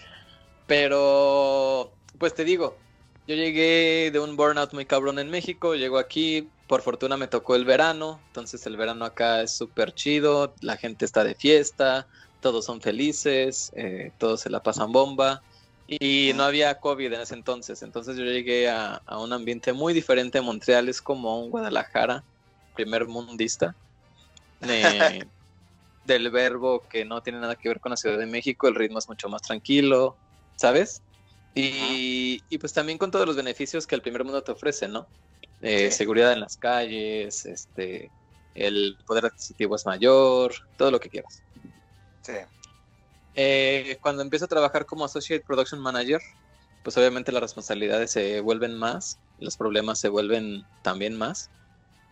[0.66, 2.80] pero pues te digo,
[3.26, 7.56] yo llegué de un burnout muy cabrón en México, llego aquí, por fortuna me tocó
[7.56, 12.08] el verano, entonces el verano acá es súper chido, la gente está de fiesta,
[12.40, 15.44] todos son felices, eh, todos se la pasan bomba
[15.86, 19.94] y no había COVID en ese entonces, entonces yo llegué a, a un ambiente muy
[19.94, 22.26] diferente, Montreal es como un Guadalajara,
[22.78, 23.76] primer mundista.
[24.62, 25.20] eh,
[26.06, 29.00] del verbo que no tiene nada que ver con la Ciudad de México, el ritmo
[29.00, 30.16] es mucho más tranquilo,
[30.56, 31.02] ¿sabes?
[31.54, 35.08] Y, y pues también con todos los beneficios que el primer mundo te ofrece, ¿no?
[35.62, 35.98] Eh, Sí.
[35.98, 38.10] Seguridad en las calles, este,
[38.56, 41.42] el poder adquisitivo es mayor, todo lo que quieras.
[42.22, 42.34] Sí.
[43.36, 46.22] Eh, cuando empiezo a trabajar como Associate Production Manager,
[46.84, 51.50] pues obviamente las responsabilidades se vuelven más, los problemas se vuelven también más.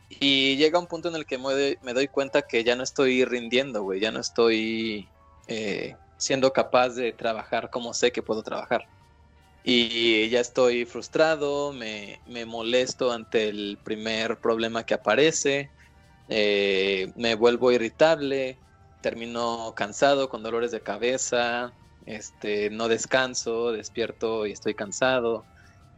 [0.09, 2.83] Y llega un punto en el que me doy, me doy cuenta que ya no
[2.83, 5.07] estoy rindiendo, güey, ya no estoy
[5.47, 8.87] eh, siendo capaz de trabajar como sé que puedo trabajar.
[9.63, 15.71] Y ya estoy frustrado, me, me molesto ante el primer problema que aparece,
[16.29, 18.59] eh, me vuelvo irritable,
[19.01, 21.73] termino cansado, con dolores de cabeza,
[22.05, 25.45] este, no descanso, despierto y estoy cansado.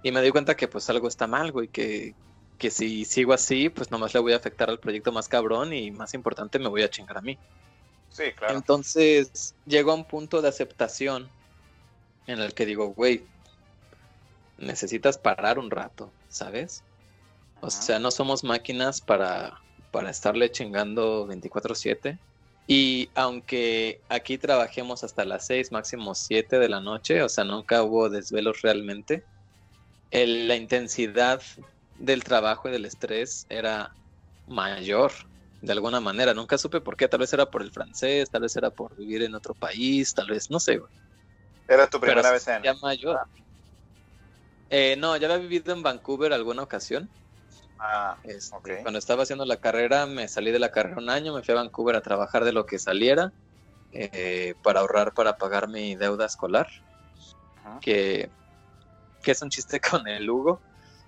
[0.02, 2.16] Y me doy cuenta que pues algo está mal, güey, que,
[2.58, 5.92] que si sigo así, pues nomás le voy a afectar al proyecto más cabrón y
[5.92, 7.38] más importante, me voy a chingar a mí.
[8.10, 8.56] Sí, claro.
[8.58, 11.30] Entonces llego a un punto de aceptación
[12.26, 13.28] en el que digo, güey,
[14.58, 16.84] necesitas parar un rato, ¿sabes?
[17.62, 19.60] O sea, no somos máquinas para,
[19.92, 22.20] para estarle chingando 24/7.
[22.68, 27.84] Y aunque aquí trabajemos hasta las 6, máximo 7 de la noche, o sea, nunca
[27.84, 29.24] hubo desvelos realmente,
[30.12, 31.42] el- la intensidad
[31.98, 33.98] del trabajo y del estrés era
[34.48, 35.12] mayor,
[35.62, 36.34] de alguna manera.
[36.34, 39.24] Nunca supe por qué, tal vez era por el francés, tal vez era por vivir
[39.24, 40.92] en otro país, tal vez, no sé, güey.
[41.68, 42.64] Era tu primera Pero vez en.
[42.64, 43.20] ya mayor.
[44.70, 47.10] Eh, no, ya había vivido en Vancouver alguna ocasión.
[47.80, 48.82] Ah, Este.
[48.82, 51.58] Cuando estaba haciendo la carrera, me salí de la carrera un año, me fui a
[51.58, 53.34] Vancouver a trabajar de lo que saliera
[53.92, 56.68] eh, para ahorrar para pagar mi deuda escolar,
[57.80, 58.34] que,
[59.22, 60.66] que es un chiste con el Hugo,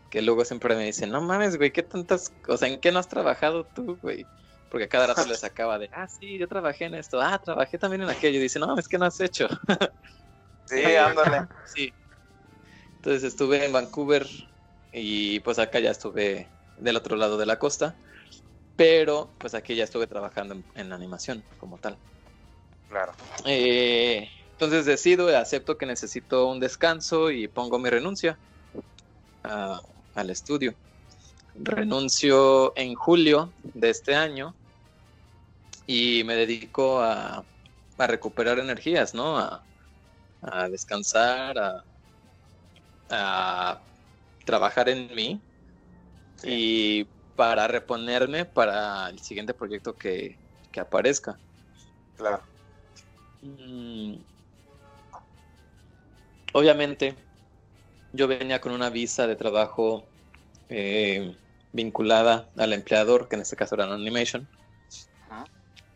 [0.10, 2.92] que el Hugo siempre me dice, no mames, güey, ¿qué tantas, o sea, ¿en qué
[2.92, 4.26] no has trabajado tú, güey?
[4.70, 8.02] Porque cada rato le sacaba de, ah, sí, yo trabajé en esto, ah, trabajé también
[8.04, 9.48] en aquello, y dice, no, es que no has hecho.
[10.66, 11.48] Sí, ándale.
[11.66, 11.92] Sí.
[12.98, 14.28] Entonces estuve en Vancouver
[14.92, 16.48] y pues acá ya estuve
[16.78, 17.96] del otro lado de la costa,
[18.76, 21.98] pero pues aquí ya estuve trabajando en, en animación como tal.
[22.88, 23.14] Claro.
[23.46, 28.38] Eh, entonces decido, acepto que necesito un descanso y pongo mi renuncia
[29.44, 29.82] a-
[30.20, 30.76] al estudio.
[31.56, 34.54] Renuncio en julio de este año
[35.88, 37.44] y me dedico a,
[37.98, 39.38] a recuperar energías, ¿no?
[39.38, 39.64] A,
[40.42, 41.84] a descansar, a,
[43.10, 43.82] a
[44.46, 45.42] trabajar en mí
[46.44, 47.04] y
[47.36, 50.38] para reponerme para el siguiente proyecto que,
[50.72, 51.38] que aparezca.
[52.18, 52.44] Claro.
[53.42, 54.16] Mm.
[56.54, 57.16] Obviamente,
[58.12, 60.10] yo venía con una visa de trabajo
[60.70, 61.38] eh,
[61.72, 64.50] vinculada al empleador, que en este caso era Animation.
[65.28, 65.46] Ajá.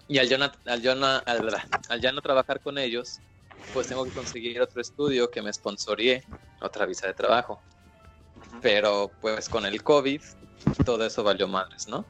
[0.08, 1.50] Y al yo, na- al, yo na- al,
[1.90, 3.22] al ya no trabajar con ellos,
[3.72, 6.24] pues tengo que conseguir otro estudio que me sponsoríe
[6.62, 7.64] otra visa de trabajo.
[8.62, 10.22] Pero pues con el COVID,
[10.86, 12.06] todo eso valió madres, ¿no?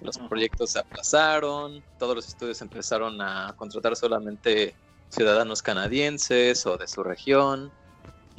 [0.00, 4.76] Los proyectos se aplazaron, todos los estudios empezaron a contratar solamente
[5.08, 7.72] ciudadanos canadienses o de su región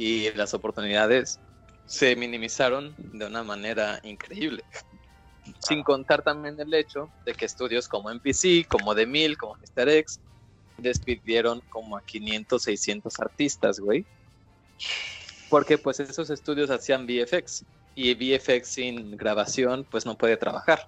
[0.02, 1.40] y las oportunidades
[1.86, 4.64] se minimizaron de una manera increíble.
[5.60, 9.90] Sin contar también el hecho de que estudios como NPC, como The Mill, como Mr.
[9.90, 10.20] X,
[10.80, 14.04] despidieron como a 500, 600 artistas, güey.
[15.52, 20.84] Porque pues esos estudios hacían VFX y VFX sin grabación pues no puede trabajar.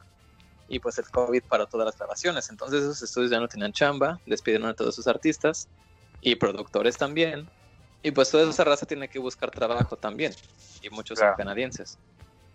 [0.68, 2.50] Y pues el COVID para todas las grabaciones.
[2.50, 5.70] Entonces esos estudios ya no tenían chamba, despidieron a todos sus artistas
[6.20, 7.48] y productores también.
[8.04, 10.38] Y pues toda esa raza tiene que buscar trabajo también.
[10.82, 12.00] Y muchos son canadienses.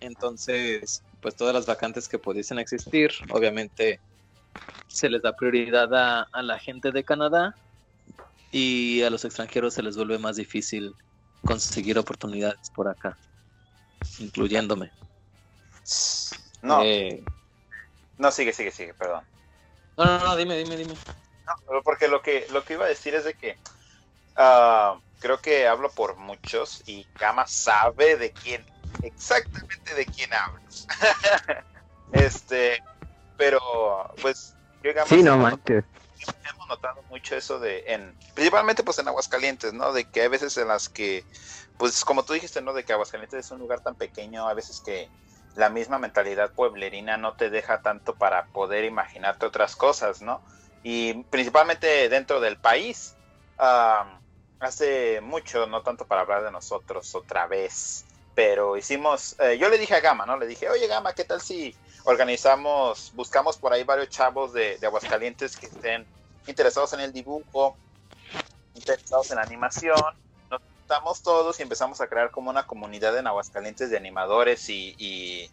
[0.00, 4.02] Entonces, pues todas las vacantes que pudiesen existir, obviamente
[4.88, 7.58] se les da prioridad a, a la gente de Canadá
[8.50, 10.96] y a los extranjeros se les vuelve más difícil
[11.44, 13.18] conseguir oportunidades por acá,
[14.18, 14.92] incluyéndome.
[16.62, 17.26] No, Eh,
[18.18, 19.24] no, sigue, sigue, sigue, perdón.
[19.96, 21.00] no, no, no, dime, dime, dime.
[21.46, 23.56] No, porque lo que, lo que iba a decir es de que
[24.36, 28.64] ah, creo que hablo por muchos y Gama sabe de quién,
[29.02, 30.60] exactamente de quién hablo.
[32.12, 32.82] este,
[33.36, 33.60] pero
[34.22, 35.84] pues yo Gama Sí, no manches.
[36.50, 39.92] hemos notado mucho eso de en principalmente pues en Aguascalientes, ¿no?
[39.92, 41.24] De que hay veces en las que
[41.78, 42.72] pues como tú dijiste, ¿no?
[42.72, 45.08] De que Aguascalientes es un lugar tan pequeño, a veces que
[45.54, 50.42] la misma mentalidad pueblerina no te deja tanto para poder imaginarte otras cosas, ¿no?
[50.82, 53.14] Y principalmente dentro del país.
[53.58, 54.20] ah,
[54.60, 58.04] hace mucho, no tanto para hablar de nosotros otra vez,
[58.34, 60.36] pero hicimos, eh, yo le dije a Gama, ¿no?
[60.36, 65.56] Le dije, oye Gama, ¿qué tal si organizamos, buscamos por ahí varios chavos de, Aguascalientes
[65.56, 66.06] que estén
[66.46, 67.76] interesados en el dibujo,
[68.74, 69.98] interesados en animación?
[70.50, 74.94] Nos juntamos todos y empezamos a crear como una comunidad en Aguascalientes de animadores y,
[74.98, 75.50] y,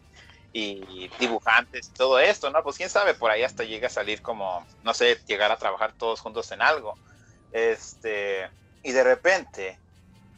[0.52, 2.62] y dibujantes todo esto, ¿no?
[2.62, 5.92] Pues quién sabe, por ahí hasta llega a salir como, no sé, llegar a trabajar
[5.92, 6.94] todos juntos en algo.
[7.52, 8.48] Este,
[8.86, 9.80] y de repente,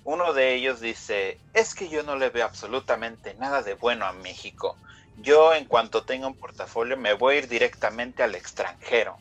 [0.04, 4.14] uno de ellos dice, es que yo no le veo absolutamente nada de bueno a
[4.14, 4.78] México.
[5.16, 9.18] Yo en cuanto tenga un portafolio me voy a ir directamente al extranjero.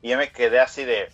[0.00, 1.10] Y yo me quedé así de...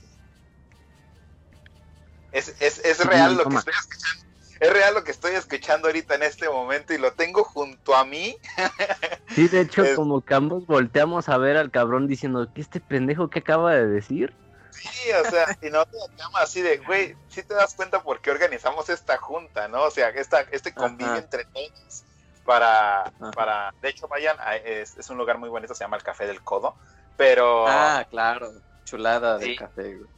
[2.30, 4.16] Es, es, es real lo que estoy escuchando.
[4.60, 8.04] Es real lo que estoy escuchando ahorita en este momento y lo tengo junto a
[8.04, 8.36] mí.
[9.34, 12.80] Sí, de hecho, Es- como que ambos volteamos a ver al cabrón diciendo, ¿qué este
[12.80, 14.32] pendejo que acaba de decir?
[14.80, 18.20] Sí, o sea, y no te llama así de, güey, sí te das cuenta por
[18.20, 19.82] qué organizamos esta junta, ¿no?
[19.84, 21.22] O sea, esta, este convivio Ajá.
[21.22, 22.04] entre todos
[22.44, 26.02] para, para, de hecho, vayan, a- es, es un lugar muy bonito, se llama el
[26.02, 26.76] Café del Codo,
[27.16, 28.52] pero, ah, Ah, claro,
[28.84, 30.10] chulada de café, güey.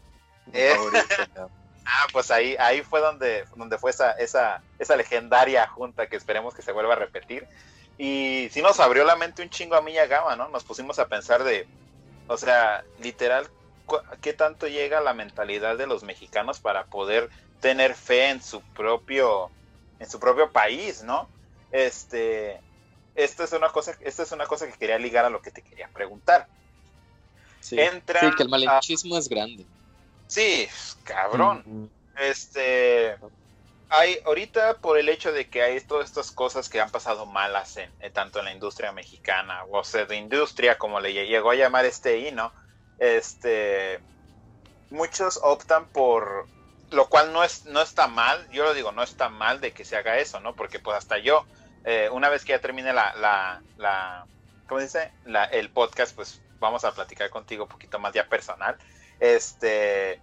[0.53, 0.75] Eh.
[0.75, 1.51] favorito,
[2.13, 6.63] pues ahí, ahí fue donde, donde fue esa, esa, esa legendaria junta que esperemos que
[6.63, 7.47] se vuelva a repetir.
[7.97, 10.49] Y sí nos abrió la mente un chingo a mí y a Gama, ¿no?
[10.49, 11.67] Nos pusimos a pensar de,
[12.29, 13.49] o sea, literal,
[14.21, 17.31] ¿qué tanto llega la mentalidad de los mexicanos para poder
[17.61, 19.51] tener fe en su propio,
[19.99, 21.29] en su propio país, ¿no?
[21.71, 22.61] Este,
[23.15, 25.63] esta es una cosa, esta es una cosa que quería ligar a lo que te
[25.63, 26.47] quería preguntar.
[27.61, 27.79] Sí.
[27.79, 29.67] Entra Sí, que el malinchismo es grande.
[30.27, 30.69] Sí,
[31.05, 31.63] cabrón.
[31.67, 31.87] Mm,
[32.21, 33.17] Este,
[33.89, 37.77] hay ahorita por el hecho de que hay todas estas cosas que han pasado malas
[37.77, 41.55] en, en tanto en la industria mexicana o sea de industria como le llegó a
[41.55, 42.53] llamar este hino,
[42.99, 44.01] este,
[44.91, 46.47] muchos optan por
[46.91, 49.85] lo cual no es no está mal, yo lo digo no está mal de que
[49.85, 51.45] se haga eso, no, porque pues hasta yo
[51.85, 54.27] eh, una vez que ya termine la la la
[54.69, 55.13] ¿cómo se dice?
[55.25, 58.77] La, el podcast, pues vamos a platicar contigo un poquito más ya personal.
[59.19, 60.21] Este,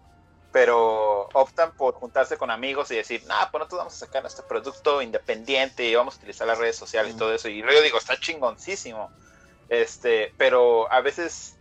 [0.52, 4.48] pero optan por juntarse con amigos y decir, nah, pues nosotros vamos a sacar nuestro
[4.48, 7.50] producto independiente y vamos a utilizar las redes sociales y todo eso.
[7.50, 9.12] Y yo digo, está chingoncísimo.
[9.68, 11.55] Este, pero a veces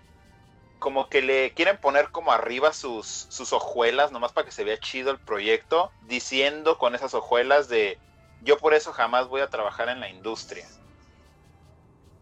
[0.78, 4.78] como que le quieren poner como arriba sus, sus hojuelas, nomás para que se vea
[4.78, 7.98] chido el proyecto, diciendo con esas hojuelas de,
[8.42, 10.68] yo por eso jamás voy a trabajar en la industria.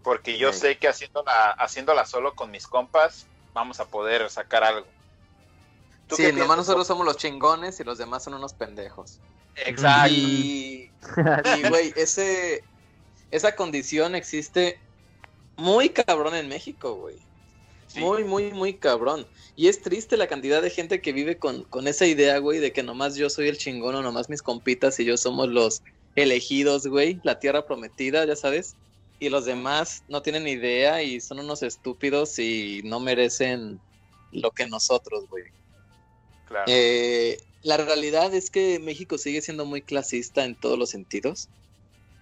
[0.03, 4.87] Porque yo sé que haciéndola, haciéndola solo con mis compas, vamos a poder sacar algo.
[6.09, 6.57] ¿Tú Sí, nomás piensas?
[6.57, 9.21] nosotros somos los chingones y los demás son unos pendejos.
[9.55, 10.09] Exacto.
[10.09, 10.91] Y,
[11.57, 12.65] y, güey, ese,
[13.31, 14.81] esa condición existe
[15.57, 17.19] muy cabrón en México, güey.
[17.93, 18.01] Sí.
[18.01, 19.27] Muy, muy, muy cabrón.
[19.55, 22.73] Y es triste la cantidad de gente que vive con, con esa idea, güey, de
[22.73, 25.83] que nomás yo soy el chingón o nomás mis compitas y yo somos los
[26.17, 28.77] elegidos, güey, la tierra prometida, ya sabes.
[29.19, 33.79] Y los demás no tienen idea y son unos estúpidos y no merecen
[34.33, 35.45] lo que nosotros, güey.
[36.49, 36.65] Claro.
[36.67, 41.49] Eh, la realidad es que México sigue siendo muy clasista en todos los sentidos.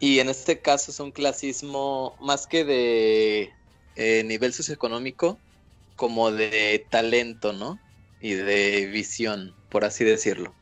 [0.00, 3.50] Y en este caso es un clasismo más que de
[3.96, 5.38] eh, nivel socioeconómico,
[6.00, 7.78] como de talento, ¿no?
[8.22, 10.54] Y de visión, por así decirlo.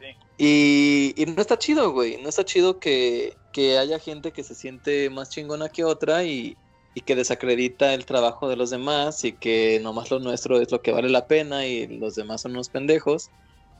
[0.00, 0.06] Sí.
[0.38, 2.20] Y, y no está chido, güey.
[2.20, 6.56] No está chido que, que haya gente que se siente más chingona que otra y,
[6.96, 10.82] y que desacredita el trabajo de los demás y que nomás lo nuestro es lo
[10.82, 13.30] que vale la pena y los demás son unos pendejos.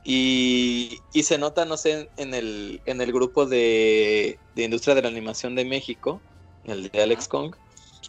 [0.04, 5.02] Y, y se nota, no sé, en el, en el grupo de, de industria de
[5.02, 6.20] la animación de México,
[6.62, 7.56] el de Alex Kong,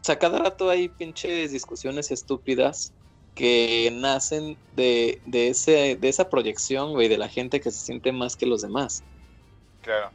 [0.03, 2.91] o sea, cada rato hay pinches discusiones estúpidas
[3.35, 8.11] que nacen de, de, ese, de esa proyección, güey, de la gente que se siente
[8.11, 9.01] más que los demás.
[9.81, 10.11] Claro.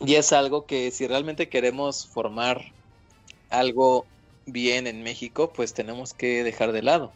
[0.00, 2.60] Y es algo que si realmente queremos formar
[3.48, 4.04] algo
[4.44, 7.14] bien en México, pues tenemos que dejar de lado.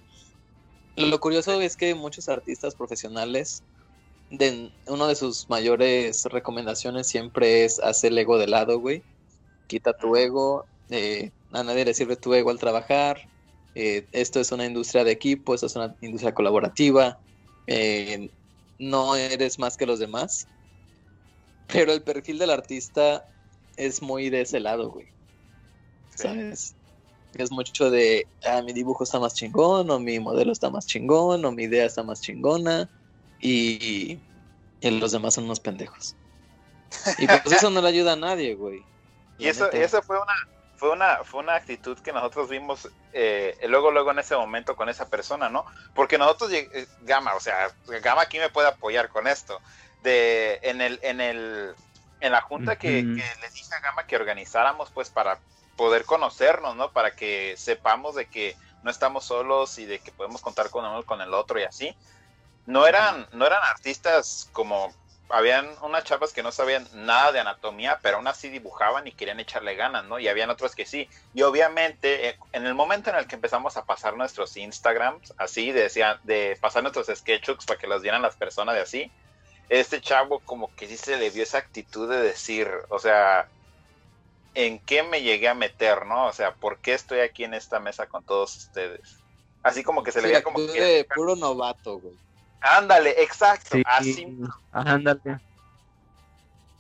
[0.96, 3.62] Lo curioso es que muchos artistas profesionales,
[4.30, 9.02] de, uno de sus mayores recomendaciones siempre es hacer el ego de lado, güey.
[9.66, 13.20] Quita tu ego, eh, a nadie le sirve tu ego al trabajar.
[13.74, 17.18] Eh, esto es una industria de equipo, esto es una industria colaborativa.
[17.66, 18.30] Eh,
[18.78, 20.46] no eres más que los demás.
[21.66, 23.26] Pero el perfil del artista
[23.76, 25.06] es muy de ese lado, güey.
[26.14, 26.74] ¿Sabes?
[27.34, 31.44] Es mucho de, ah, mi dibujo está más chingón, o mi modelo está más chingón,
[31.44, 32.88] o mi idea está más chingona,
[33.40, 34.18] y,
[34.80, 36.16] y los demás son unos pendejos.
[37.18, 38.80] Y pues eso no le ayuda a nadie, güey.
[39.38, 40.34] Y eso, eso fue una,
[40.76, 44.88] fue una, fue una actitud que nosotros vimos eh, luego, luego en ese momento con
[44.88, 45.64] esa persona, ¿no?
[45.94, 47.70] Porque nosotros, eh, Gama, o sea,
[48.02, 49.60] Gama aquí me puede apoyar con esto.
[50.02, 51.74] De, en el, en el,
[52.20, 55.38] en la junta que, que les dije a Gama que organizáramos, pues, para
[55.76, 56.90] poder conocernos, ¿no?
[56.92, 61.02] Para que sepamos de que no estamos solos y de que podemos contar con uno
[61.04, 61.94] con el otro y así.
[62.66, 64.92] No eran, no eran artistas como
[65.28, 69.40] habían unas chavas que no sabían nada de anatomía, pero aún así dibujaban y querían
[69.40, 70.18] echarle ganas, ¿no?
[70.18, 71.08] Y habían otros que sí.
[71.34, 75.72] Y obviamente, eh, en el momento en el que empezamos a pasar nuestros Instagrams, así,
[75.72, 75.90] de,
[76.22, 79.12] de pasar nuestros sketchbooks para que los vieran las personas de así,
[79.68, 83.48] este chavo como que sí se le vio esa actitud de decir, o sea,
[84.54, 86.26] ¿en qué me llegué a meter, no?
[86.26, 89.18] O sea, ¿por qué estoy aquí en esta mesa con todos ustedes?
[89.62, 90.80] Así como que se le veía como que...
[90.80, 92.14] de puro novato, güey.
[92.60, 94.36] Ándale, exacto, Sí, así
[94.72, 95.40] ándale.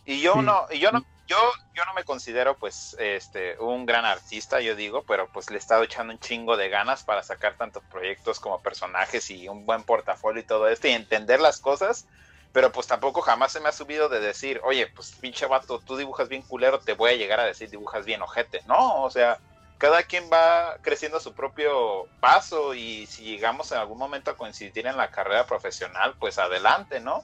[0.04, 0.40] Y yo Sí.
[0.42, 1.36] no, y yo no, yo,
[1.74, 5.58] yo no me considero pues este un gran artista, yo digo, pero pues le he
[5.58, 9.82] estado echando un chingo de ganas para sacar tantos proyectos como personajes y un buen
[9.82, 12.06] portafolio y todo esto y entender las cosas,
[12.52, 15.96] pero pues tampoco jamás se me ha subido de decir, oye, pues pinche vato, tú
[15.96, 18.60] dibujas bien culero, te voy a llegar a decir dibujas bien ojete.
[18.66, 19.38] No, o sea,
[19.78, 24.36] cada quien va creciendo a su propio paso y si llegamos en algún momento a
[24.36, 27.22] coincidir en la carrera profesional, pues adelante, ¿no?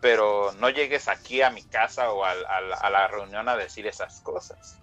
[0.00, 4.76] pero no llegues aquí a mi casa o a, la reunión a decir esas cosas.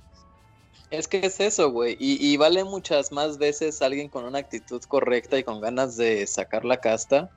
[0.92, 1.98] Es que es eso, güey.
[2.00, 6.64] Y, vale muchas más veces alguien con una actitud correcta y con ganas de sacar
[6.64, 7.30] la casta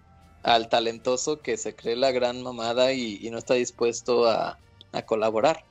[0.43, 4.59] al talentoso que se cree la gran mamada y, y no está dispuesto a
[5.07, 5.65] colaborar.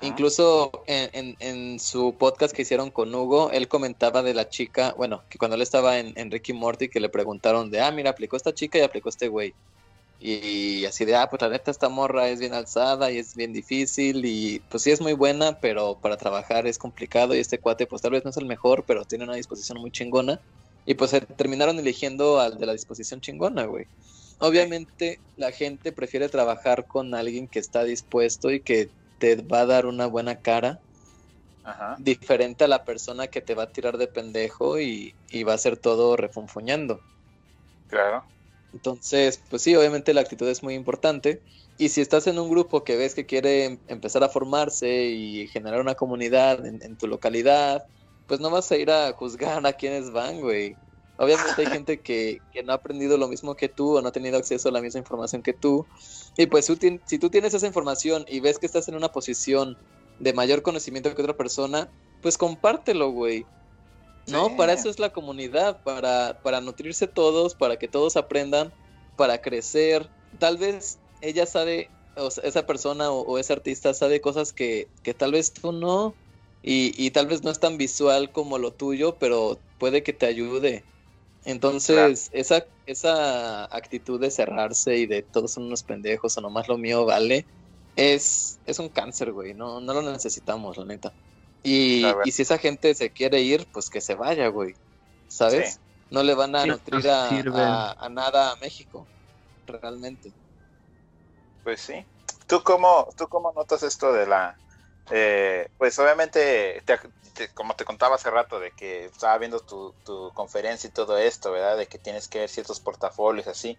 [0.00, 0.06] Ah.
[0.06, 5.38] Incluso en, su podcast que hicieron con Hugo, él comentaba de la chica, bueno, que
[5.38, 8.78] cuando él estaba en, Ricky Morty, que le preguntaron de, ah, mira, aplicó esta chica
[8.78, 9.54] y aplicó este güey.
[10.20, 13.52] Y así de, ah, pues la neta esta morra es bien alzada y es bien
[13.52, 17.86] difícil y pues sí es muy buena, pero para trabajar es complicado y este cuate
[17.86, 20.40] pues tal vez no es el mejor, pero tiene una disposición muy chingona.
[20.86, 23.86] Y pues terminaron eligiendo al de la disposición chingona, güey.
[24.38, 28.88] Obviamente la gente prefiere trabajar con alguien que está dispuesto y que
[29.18, 30.82] te va a dar una buena cara,
[31.62, 32.02] Ajá.
[32.04, 35.54] diferente a la persona que te va a tirar de pendejo y, y va a
[35.56, 37.04] hacer todo refunfuñando.
[37.88, 38.32] Claro.
[38.72, 41.42] Entonces, pues sí, obviamente la actitud es muy importante.
[41.78, 45.48] Y si estás en un grupo que ves que quiere em- empezar a formarse y
[45.48, 47.82] generar una comunidad en, en tu localidad,
[48.26, 50.78] pues no vas a ir a juzgar a quienes van, güey.
[51.18, 54.12] Obviamente hay gente que, que no ha aprendido lo mismo que tú o no ha
[54.12, 55.88] tenido acceso a la misma información que tú.
[56.36, 56.76] Y pues tú
[57.06, 59.78] si tú tienes esa información y ves que estás en una posición
[60.18, 63.50] de mayor conocimiento que otra persona, pues compártelo, güey.
[64.26, 64.56] No, Sí.
[64.56, 68.74] para eso es la comunidad, para, para nutrirse todos, para que todos aprendan,
[69.14, 70.12] para crecer.
[70.38, 74.92] Tal vez ella sabe, o sea, esa persona o, o ese artista sabe cosas que,
[75.02, 76.18] que tal vez tú no,
[76.62, 80.26] y, y tal vez no es tan visual como lo tuyo, pero puede que te
[80.26, 80.88] ayude.
[81.46, 86.78] Entonces, esa, esa actitud de cerrarse y de todos son unos pendejos o nomás lo
[86.78, 87.48] mío vale,
[87.96, 89.54] es, es un cáncer, güey.
[89.54, 91.14] No, no lo necesitamos, la neta.
[91.62, 94.74] Y, y si esa gente se quiere ir, pues que se vaya, güey.
[95.28, 95.80] ¿Sabes?
[95.80, 95.80] Sí.
[96.10, 99.10] No le van a Sí, nutrir a nada a México.
[99.66, 100.34] Realmente.
[101.62, 102.06] Pues sí.
[102.46, 104.56] ¿Tú cómo, tú cómo notas esto de la...
[105.10, 106.98] eh, pues obviamente, te-
[107.36, 111.18] te- como te contaba hace rato, de que estaba viendo tu, tu conferencia y todo
[111.18, 111.76] esto, ¿verdad?
[111.76, 113.78] De que tienes que ver ciertos portafolios así.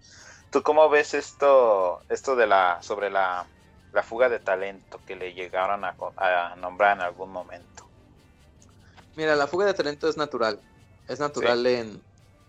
[0.50, 3.50] ¿Tú cómo ves esto, esto de la, sobre la,
[3.92, 7.90] la fuga de talento que le llegaron a, nombrar en algún momento?
[9.16, 10.64] Mira, la fuga de talento es natural.
[11.08, 12.06] Es natural en,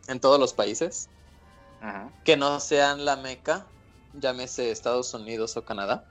[0.07, 1.09] en todos los países.
[2.23, 3.73] Que no sean la meca,
[4.13, 6.05] llámese Estados Unidos o Canadá.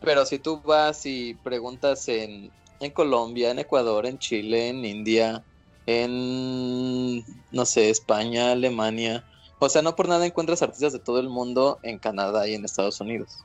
[0.00, 2.52] Pero si tú vas y preguntas en,
[2.82, 5.44] en Colombia, en Ecuador, en Chile, en India,
[5.86, 9.24] en, no sé, España, Alemania,
[9.58, 12.64] o sea, no por nada encuentras artistas de todo el mundo en Canadá y en
[12.64, 13.38] Estados Unidos,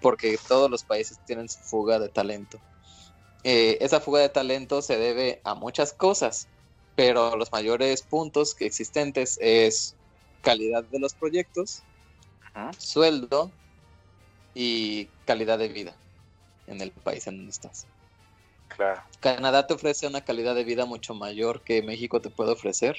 [0.00, 2.58] porque todos los países tienen su fuga de talento.
[3.44, 6.48] Eh, esa fuga de talento se debe a muchas cosas,
[6.94, 9.94] pero los mayores puntos que existentes es
[10.40, 11.82] calidad de los proyectos,
[12.40, 12.70] Ajá.
[12.78, 13.52] sueldo
[14.54, 15.96] y calidad de vida
[16.66, 17.86] en el país en donde estás.
[18.68, 19.02] Claro.
[19.20, 22.96] Canadá te ofrece una calidad de vida mucho mayor que México te puede ofrecer.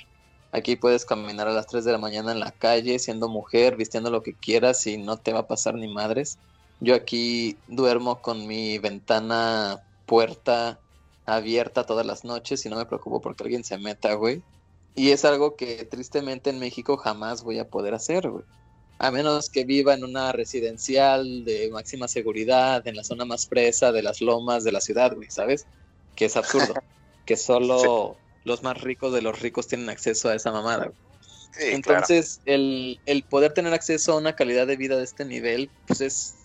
[0.51, 4.09] Aquí puedes caminar a las 3 de la mañana en la calle siendo mujer, vistiendo
[4.09, 6.39] lo que quieras y no te va a pasar ni madres.
[6.79, 10.79] Yo aquí duermo con mi ventana, puerta
[11.25, 14.41] abierta todas las noches y no me preocupo porque alguien se meta, güey.
[14.95, 18.43] Y es algo que tristemente en México jamás voy a poder hacer, güey.
[18.99, 23.91] A menos que viva en una residencial de máxima seguridad, en la zona más fresa
[23.91, 25.65] de las lomas de la ciudad, güey, ¿sabes?
[26.15, 26.73] Que es absurdo.
[27.25, 30.97] que solo los más ricos de los ricos tienen acceso a esa mamada, güey.
[31.51, 31.75] Sí, claro.
[31.75, 36.01] Entonces, el, el poder tener acceso a una calidad de vida de este nivel, pues
[36.01, 36.35] es.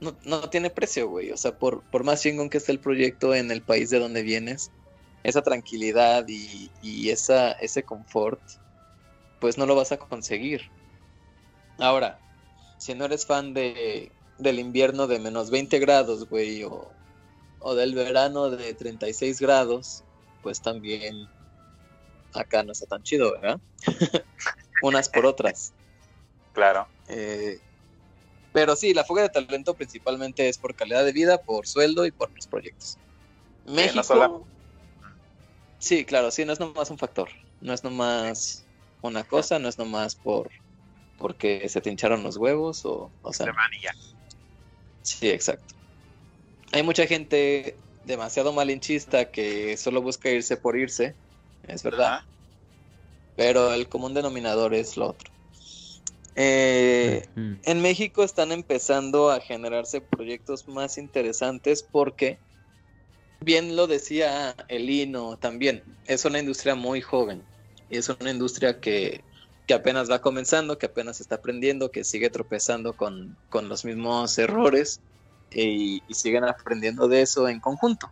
[0.00, 1.32] No, no tiene precio, güey.
[1.32, 4.22] O sea, por, por más chingón que esté el proyecto en el país de donde
[4.22, 4.70] vienes,
[5.24, 8.40] esa tranquilidad y, y esa, ese confort,
[9.40, 10.62] pues no lo vas a conseguir.
[11.78, 12.18] Ahora,
[12.78, 16.90] si no eres fan de, del invierno de menos 20 grados, güey, o,
[17.60, 20.04] o del verano de 36 grados,
[20.42, 21.28] pues también
[22.34, 23.60] acá no está tan chido, ¿verdad?
[24.82, 25.72] Unas por otras.
[26.52, 26.88] Claro.
[27.08, 27.60] Eh,
[28.52, 32.10] pero sí, la fuga de talento principalmente es por calidad de vida, por sueldo y
[32.10, 32.98] por los proyectos.
[33.66, 34.14] México.
[34.14, 34.46] no
[35.78, 37.28] Sí, claro, sí, no es nomás un factor.
[37.60, 38.64] No es nomás
[39.02, 40.50] una cosa, no es nomás por
[41.18, 43.94] porque se te hincharon los huevos o, o sea, De manilla.
[45.02, 45.74] Sí, exacto.
[46.72, 51.14] Hay mucha gente demasiado malinchista que solo busca irse por irse,
[51.66, 52.22] es verdad,
[53.36, 55.30] pero el común denominador es lo otro.
[56.40, 62.38] Eh, en México están empezando a generarse proyectos más interesantes porque,
[63.40, 67.42] bien lo decía Elino también, es una industria muy joven
[67.90, 69.22] y es una industria que,
[69.68, 74.38] que apenas va comenzando, que apenas está aprendiendo, que sigue tropezando con, con los mismos
[74.38, 75.02] errores
[75.50, 78.10] y, y siguen aprendiendo de eso en conjunto.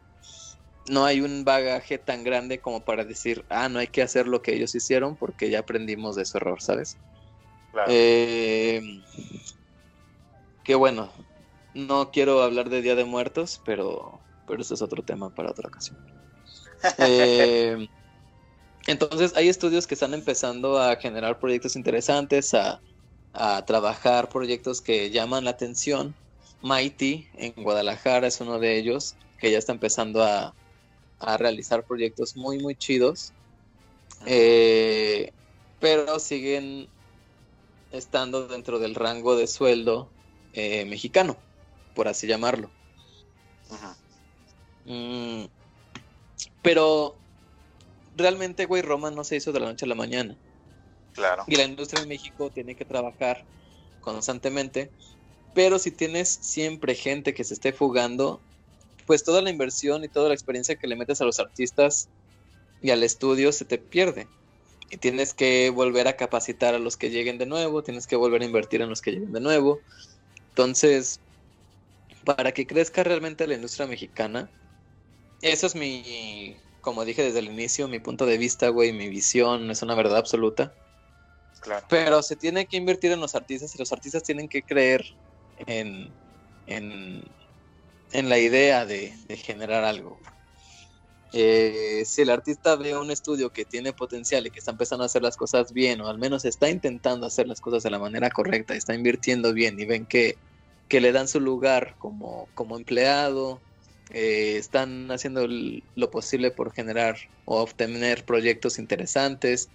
[0.91, 4.43] No hay un bagaje tan grande como para decir, ah, no hay que hacer lo
[4.43, 6.99] que ellos hicieron porque ya aprendimos de su error, ¿sabes?
[7.73, 7.91] Claro.
[7.91, 9.03] Eh,
[10.63, 11.11] qué bueno.
[11.73, 15.69] No quiero hablar de Día de Muertos, pero, pero eso es otro tema para otra
[15.69, 15.97] ocasión.
[16.99, 17.89] Eh,
[18.87, 22.81] entonces, hay estudios que están empezando a generar proyectos interesantes, a,
[23.33, 26.15] a trabajar proyectos que llaman la atención.
[26.63, 30.55] Mighty en Guadalajara es uno de ellos, que ya está empezando a,
[31.19, 33.33] a realizar proyectos muy, muy chidos.
[34.25, 35.31] Eh,
[35.79, 36.89] pero siguen
[37.91, 40.11] estando dentro del rango de sueldo
[40.53, 41.37] eh, mexicano,
[41.95, 42.71] por así llamarlo.
[43.71, 43.97] Ajá.
[44.85, 45.45] Mm,
[46.63, 47.17] pero
[48.17, 50.37] realmente, güey, Roma no se hizo de la noche a la mañana.
[51.13, 51.45] Claro.
[51.47, 53.45] Y la industria en México tiene que trabajar
[54.01, 54.91] constantemente.
[55.55, 58.41] Pero si tienes siempre gente que se esté fugando,
[59.07, 62.09] pues toda la inversión y toda la experiencia que le metes a los artistas
[62.83, 64.29] y al estudio se te pierde.
[64.91, 68.43] Y tienes que volver a capacitar a los que lleguen de nuevo, tienes que volver
[68.43, 69.81] a invertir en los que lleguen de nuevo.
[70.51, 71.21] Entonces,
[72.25, 74.51] para que crezca realmente la industria mexicana,
[75.43, 76.57] eso es mi,
[76.87, 80.19] como dije desde el inicio, mi punto de vista, güey, mi visión, es una verdad
[80.19, 80.73] absoluta.
[81.59, 81.85] Claro.
[81.91, 85.05] Pero se tiene que invertir en los artistas y los artistas tienen que creer
[85.67, 86.13] en,
[86.69, 87.25] en,
[88.13, 90.17] en la idea de, de generar algo.
[91.33, 95.07] Eh, si el artista ve un estudio que tiene potencial y que está empezando a
[95.07, 98.31] hacer las cosas bien, o al menos está intentando hacer las cosas de la manera
[98.31, 100.39] correcta, está invirtiendo bien y ven que,
[100.89, 103.61] que le dan su lugar como, como empleado,
[104.11, 109.69] eh, están haciendo lo posible por generar o obtener proyectos interesantes,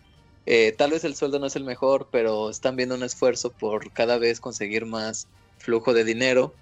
[0.45, 3.91] eh, tal vez el sueldo no es el mejor, pero están viendo un esfuerzo por
[3.91, 5.27] cada vez conseguir más
[5.59, 6.53] flujo de dinero.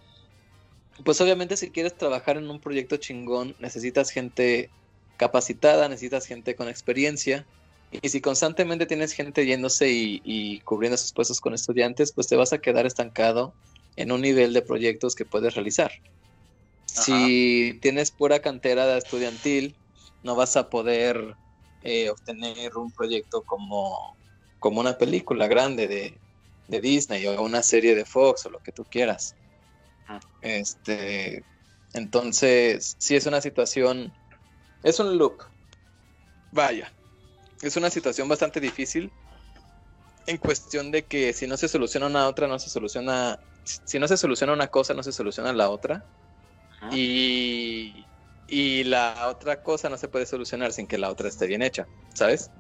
[1.06, 4.70] Pues obviamente si quieres trabajar en un proyecto chingón, necesitas gente
[5.18, 7.46] capacitada, necesitas gente con experiencia.
[7.92, 12.36] Y si constantemente tienes gente yéndose y, y cubriendo sus puestos con estudiantes, pues te
[12.36, 13.54] vas a quedar estancado
[13.96, 15.92] en un nivel de proyectos que puedes realizar.
[16.96, 19.78] Si tienes pura cantera de estudiantil,
[20.24, 21.36] no vas a poder
[21.82, 24.18] eh, obtener un proyecto como,
[24.60, 26.22] como una película grande de,
[26.68, 29.36] de Disney o una serie de Fox o lo que tú quieras.
[30.42, 31.44] Este,
[31.94, 34.14] entonces, sí es una situación,
[34.84, 35.42] es un loop.
[36.52, 36.92] Vaya,
[37.62, 39.12] es una situación bastante difícil
[40.26, 44.08] en cuestión de que si no se soluciona una otra, no se soluciona, si no
[44.08, 46.06] se soluciona una cosa, no se soluciona la otra.
[46.82, 46.90] Ajá.
[46.92, 48.10] Y,
[48.48, 51.90] y la otra cosa no se puede solucionar sin que la otra esté bien hecha,
[52.16, 52.52] ¿sabes?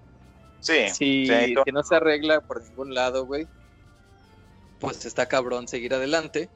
[0.60, 0.74] Sí,
[1.24, 3.50] Si, sí, si no se arregla por ningún lado, güey,
[4.78, 6.52] pues está cabrón seguir adelante.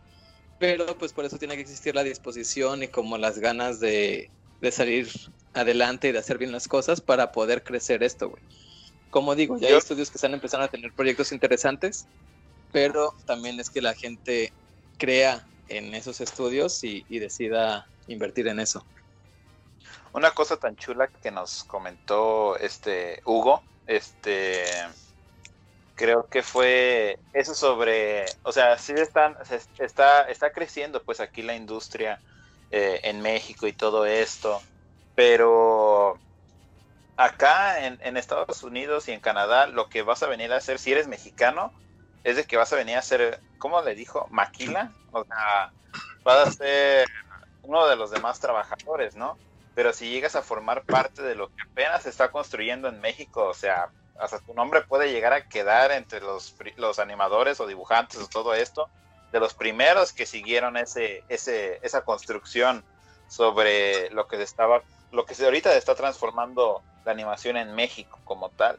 [0.60, 4.72] Pero pues por eso tiene que existir la disposición y como las ganas de, de
[4.72, 5.10] salir
[5.54, 8.44] adelante y de hacer bien las cosas para poder crecer esto, güey.
[9.10, 12.10] Como digo, ya hay estudios que están empezando a tener proyectos interesantes,
[12.72, 14.56] pero también es que la gente
[14.98, 18.88] crea en esos estudios y, y decida invertir en eso.
[20.14, 24.64] Una cosa tan chula que nos comentó este Hugo, este
[25.96, 31.42] creo que fue eso sobre, o sea, sí están, se- está, está creciendo pues aquí
[31.42, 32.22] la industria
[32.70, 34.62] eh, en México y todo esto,
[35.16, 36.22] pero
[37.18, 40.80] acá en, en Estados Unidos y en Canadá lo que vas a venir a hacer
[40.80, 41.74] si eres mexicano
[42.24, 44.28] es de que vas a venir a hacer, ¿cómo le dijo?
[44.30, 45.72] Maquila, o sea,
[46.24, 47.08] vas a ser
[47.64, 49.38] uno de los demás trabajadores, ¿no?
[49.76, 53.46] pero si llegas a formar parte de lo que apenas se está construyendo en México,
[53.46, 53.90] o sea,
[54.20, 58.54] hasta tu nombre puede llegar a quedar entre los, los animadores o dibujantes o todo
[58.54, 58.90] esto,
[59.32, 62.84] de los primeros que siguieron ese, ese, esa construcción
[63.28, 68.20] sobre lo que se estaba, lo que se ahorita está transformando la animación en México
[68.26, 68.78] como tal.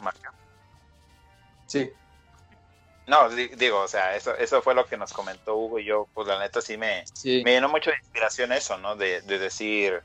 [0.00, 0.32] Marca.
[1.66, 1.90] Sí.
[3.06, 6.08] No, di- digo, o sea, eso, eso fue lo que nos comentó Hugo y yo,
[6.12, 7.42] pues la neta sí me, Sí.
[7.44, 8.96] me llenó mucho de inspiración eso, ¿no?
[8.96, 10.02] De, de decir,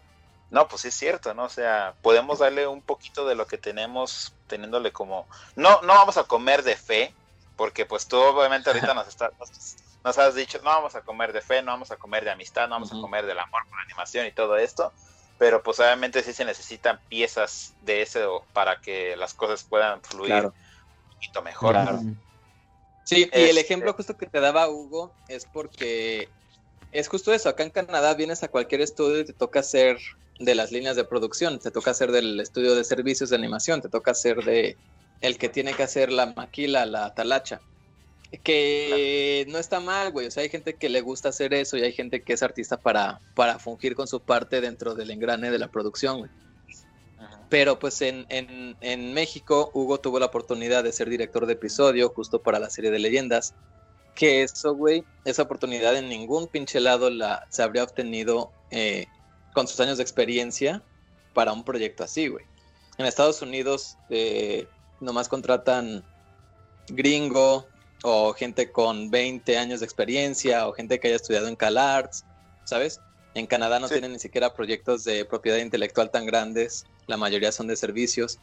[0.50, 1.44] no, pues sí es cierto, ¿no?
[1.46, 6.16] O sea, podemos darle un poquito de lo que tenemos, teniéndole como, no, no vamos
[6.18, 7.14] a comer de fe,
[7.58, 9.50] porque pues tú obviamente ahorita nos, está, nos,
[10.04, 12.70] nos has dicho, no vamos a comer de fe, no vamos a comer de amistad,
[12.70, 14.94] no vamos a comer del amor por la animación y todo esto,
[15.44, 20.30] pero pues obviamente sí se necesitan piezas de eso para que las cosas puedan fluir
[20.32, 20.54] Claro.
[20.56, 21.72] un poquito mejor.
[21.74, 22.00] Claro.
[23.04, 26.30] Sí, y el Este- ejemplo justo que te daba Hugo es porque
[26.92, 27.50] es justo eso.
[27.50, 29.98] Acá en Canadá vienes a cualquier estudio y te toca hacer
[30.40, 33.90] de las líneas de producción, te toca hacer del estudio de servicios de animación, te
[33.90, 34.78] toca hacer de
[35.20, 37.60] el que tiene que hacer la maquila, la talacha.
[38.42, 40.28] Que no está mal, güey.
[40.28, 42.78] O sea, hay gente que le gusta hacer eso y hay gente que es artista
[42.78, 46.32] para, para fungir con su parte dentro del engrane de la producción, güey.
[47.50, 52.10] Pero pues en, en, en México Hugo tuvo la oportunidad de ser director de episodio
[52.10, 53.54] justo para la serie de leyendas.
[54.16, 59.06] Que eso, güey, esa oportunidad en ningún pinche lado la, se habría obtenido eh,
[59.54, 60.82] con sus años de experiencia
[61.34, 62.46] para un proyecto así, güey.
[62.98, 64.68] En Estados Unidos eh,
[65.00, 66.04] nomás contratan
[66.88, 67.68] gringo
[68.04, 72.26] o gente con 20 años de experiencia o gente que haya estudiado en CalArts,
[72.66, 73.00] ¿sabes?
[73.34, 73.96] En Canadá no Sí.
[73.96, 78.40] tienen ni siquiera proyectos de propiedad intelectual tan grandes, la mayoría son de servicios.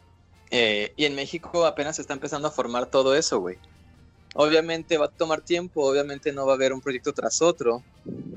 [0.51, 3.59] Eh, y en México apenas se está empezando a formar todo eso, güey.
[4.35, 7.85] Obviamente va a tomar tiempo, obviamente no va a haber un proyecto tras otro.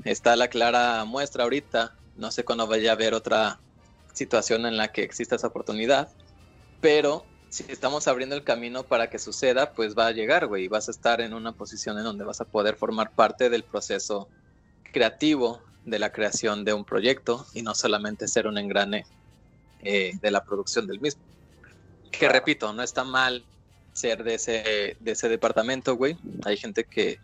[0.04, 3.60] Está la clara muestra ahorita, no sé cuándo vaya a haber otra
[4.12, 6.08] situación en la que exista esa oportunidad,
[6.80, 10.68] pero si estamos abriendo el camino para que suceda, pues va a llegar, güey, y
[10.68, 14.28] vas a estar en una posición en donde vas a poder formar parte del proceso
[14.90, 19.06] creativo de la creación de un proyecto y no solamente ser un engrane
[19.84, 21.22] eh, de la producción del mismo.
[22.10, 23.44] Que repito, no está mal
[23.92, 26.16] ser de ese, de ese departamento, güey.
[26.44, 27.20] Hay gente que,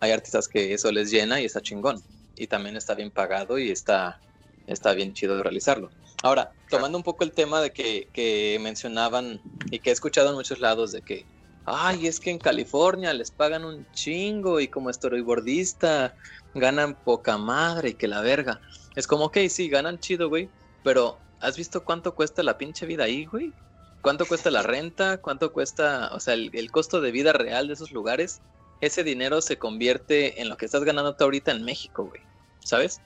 [0.00, 2.02] hay artistas que eso les llena y está chingón.
[2.36, 4.18] Y también está bien pagado y está,
[4.66, 5.90] está bien chido de realizarlo.
[6.24, 10.36] Ahora, tomando un poco el tema de que, que mencionaban y que he escuchado en
[10.36, 11.26] muchos lados de que,
[11.66, 16.14] ay, es que en California les pagan un chingo y como storyboardista
[16.54, 18.58] ganan poca madre y que la verga.
[18.96, 20.48] Es como, ok, sí, ganan chido, güey,
[20.82, 23.52] pero ¿has visto cuánto cuesta la pinche vida ahí, güey?
[24.00, 25.18] ¿Cuánto cuesta la renta?
[25.18, 28.40] ¿Cuánto cuesta, o sea, el, el costo de vida real de esos lugares?
[28.80, 32.22] Ese dinero se convierte en lo que estás ganando tú ahorita en México, güey,
[32.60, 33.02] ¿sabes?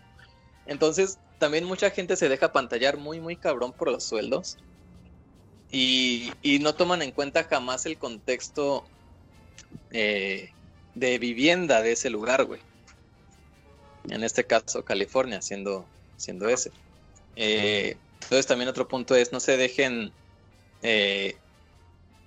[0.69, 4.59] Entonces, también mucha gente se deja pantallar muy, muy cabrón por los sueldos.
[5.71, 8.85] Y, y no toman en cuenta jamás el contexto
[9.91, 10.51] eh,
[10.95, 12.61] de vivienda de ese lugar, güey.
[14.11, 15.87] En este caso, California, siendo,
[16.17, 16.71] siendo ese.
[17.37, 20.13] Eh, entonces, también otro punto es, no se dejen
[20.83, 21.37] eh,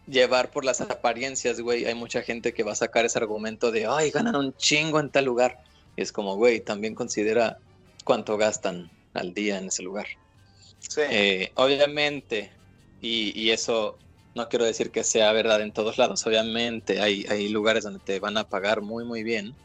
[0.08, 1.86] llevar por las apariencias, güey.
[1.86, 5.12] Hay mucha gente que va a sacar ese argumento de, ay, ganan un chingo en
[5.12, 5.64] tal lugar.
[5.96, 7.60] Y es como, güey, también considera
[8.12, 10.06] cuánto gastan al día en ese lugar.
[10.80, 11.00] Sí.
[11.10, 12.52] Eh, obviamente,
[13.00, 13.98] y, y eso
[14.36, 18.20] no quiero decir que sea verdad en todos lados, obviamente hay, hay lugares donde te
[18.20, 19.56] van a pagar muy, muy bien.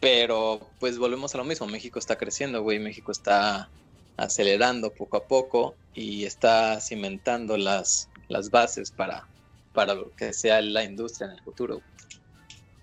[0.00, 3.68] Pero pues volvemos a lo mismo, México está creciendo, güey, México está
[4.16, 9.28] acelerando poco a poco y está cimentando las, las bases para,
[9.74, 11.82] para lo que sea la industria en el futuro.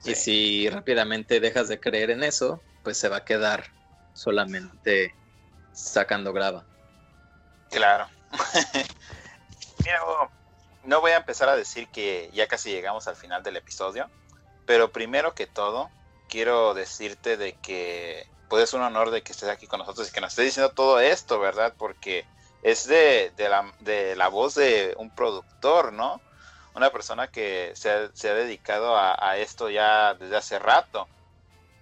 [0.05, 0.15] Y Sí.
[0.15, 3.73] si rápidamente dejas de creer en eso, pues se va a quedar
[4.15, 5.13] solamente
[5.73, 6.63] sacando grava.
[7.69, 8.07] Claro.
[9.85, 9.99] Mira,
[10.83, 14.09] no voy a empezar a decir que ya casi llegamos al final del episodio,
[14.65, 15.91] pero primero que todo,
[16.29, 20.11] quiero decirte de que pues es un honor de que estés aquí con nosotros y
[20.11, 21.73] que nos estés diciendo todo esto, ¿verdad?
[21.77, 22.25] Porque
[22.63, 26.21] es de, la, voz de un productor, ¿no?
[26.73, 31.07] Una persona que se ha, dedicado a esto ya desde hace rato.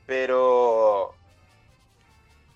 [0.06, 1.16] Pero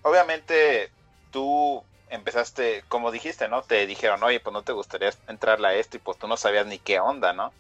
[0.10, 0.94] obviamente
[1.30, 3.64] tú empezaste, como dijiste, ¿no?
[3.64, 6.66] Te dijeron, oye, pues no te gustaría entrarle a esto y pues tú no sabías
[6.68, 7.56] ni qué onda, ¿no?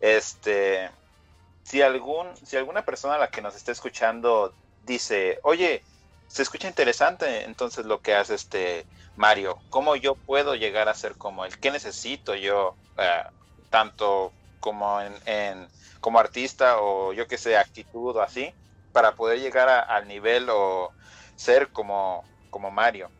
[0.00, 0.90] Este,
[1.64, 5.84] si algún, si alguna persona a la que nos esté escuchando dice, oye,
[6.26, 11.16] se escucha interesante, entonces lo que hace este Mario, ¿cómo yo puedo llegar a ser
[11.16, 11.58] como él?
[11.60, 13.22] ¿Qué necesito yo, eh,
[13.70, 15.68] tanto como en, en-
[16.00, 18.54] como artista o yo que sé, actitud o así,
[18.92, 20.94] para poder llegar a- al nivel o
[21.36, 23.10] ser como, como Mario?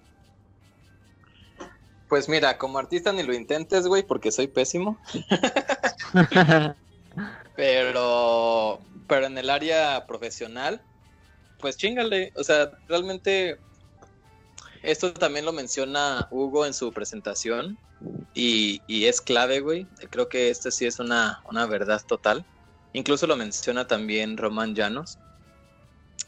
[2.08, 4.98] Pues mira, como artista ni lo intentes, güey, porque soy pésimo.
[7.56, 10.82] Pero, pero en el área profesional,
[11.58, 12.32] pues chingale.
[12.36, 13.58] O sea, realmente
[14.82, 17.78] esto también lo menciona Hugo en su presentación
[18.34, 19.86] y, y es clave, güey.
[20.10, 22.44] Creo que este sí es una, una verdad total.
[22.92, 25.18] Incluso lo menciona también Román Llanos.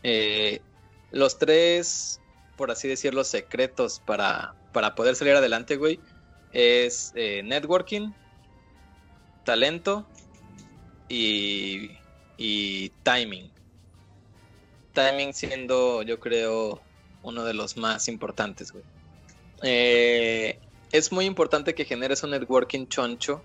[0.02, 0.62] Eh,
[1.10, 2.20] los tres,
[2.56, 6.00] por así decirlo, secretos para, para poder salir adelante, güey,
[6.52, 8.12] es eh, networking,
[9.44, 10.06] talento
[11.08, 11.90] y,
[12.36, 13.50] y timing.
[14.92, 16.82] Timing siendo, yo creo,
[17.22, 18.84] uno de los más importantes, güey.
[19.62, 20.58] Eh,
[20.92, 23.42] es muy importante que generes un networking choncho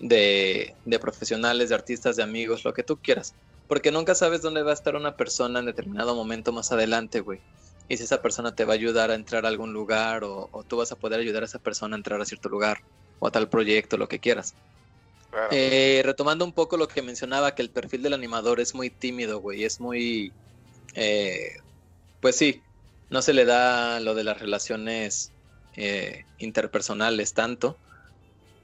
[0.00, 3.34] de, de profesionales, de artistas, de amigos, lo que tú quieras.
[3.68, 7.40] Porque nunca sabes dónde va a estar una persona en determinado momento más adelante, güey.
[7.88, 10.62] Y si esa persona te va a ayudar a entrar a algún lugar o, o
[10.64, 12.80] tú vas a poder ayudar a esa persona a entrar a cierto lugar
[13.18, 14.54] o a tal proyecto, lo que quieras.
[15.30, 15.48] Claro.
[15.50, 19.40] Eh, retomando un poco lo que mencionaba, que el perfil del animador es muy tímido,
[19.40, 20.32] güey, es muy...
[20.94, 21.58] eh,
[22.20, 22.62] pues sí,
[23.10, 25.32] no se le da lo de las relaciones
[25.76, 27.76] eh, interpersonales tanto.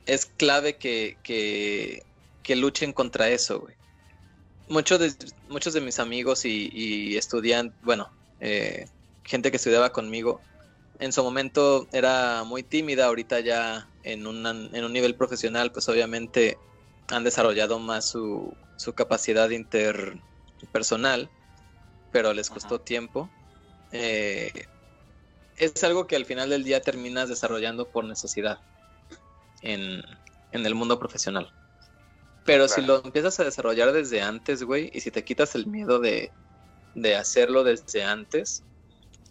[0.06, 2.02] Es clave que, que,
[2.42, 3.74] que luchen contra eso, güey.
[4.66, 5.14] Muchos de,
[5.48, 8.86] muchos de mis amigos y, y estudiantes, bueno, eh,
[9.22, 10.46] gente que estudiaba conmigo,
[10.98, 15.88] en su momento era muy tímida, ahorita ya en, una- en un nivel profesional, pues
[15.88, 16.62] obviamente
[17.08, 21.32] han desarrollado más su, su capacidad interpersonal,
[22.10, 22.82] pero les costó Ajá.
[22.82, 23.34] tiempo.
[23.92, 24.52] Eh,
[25.56, 28.60] es algo que al final del día terminas desarrollando por necesidad
[29.62, 30.00] en,
[30.52, 31.52] en el mundo profesional.
[32.44, 35.98] Pero si lo empiezas a desarrollar desde antes, güey, y si te quitas el miedo
[35.98, 36.30] de,
[36.94, 38.62] de hacerlo desde antes,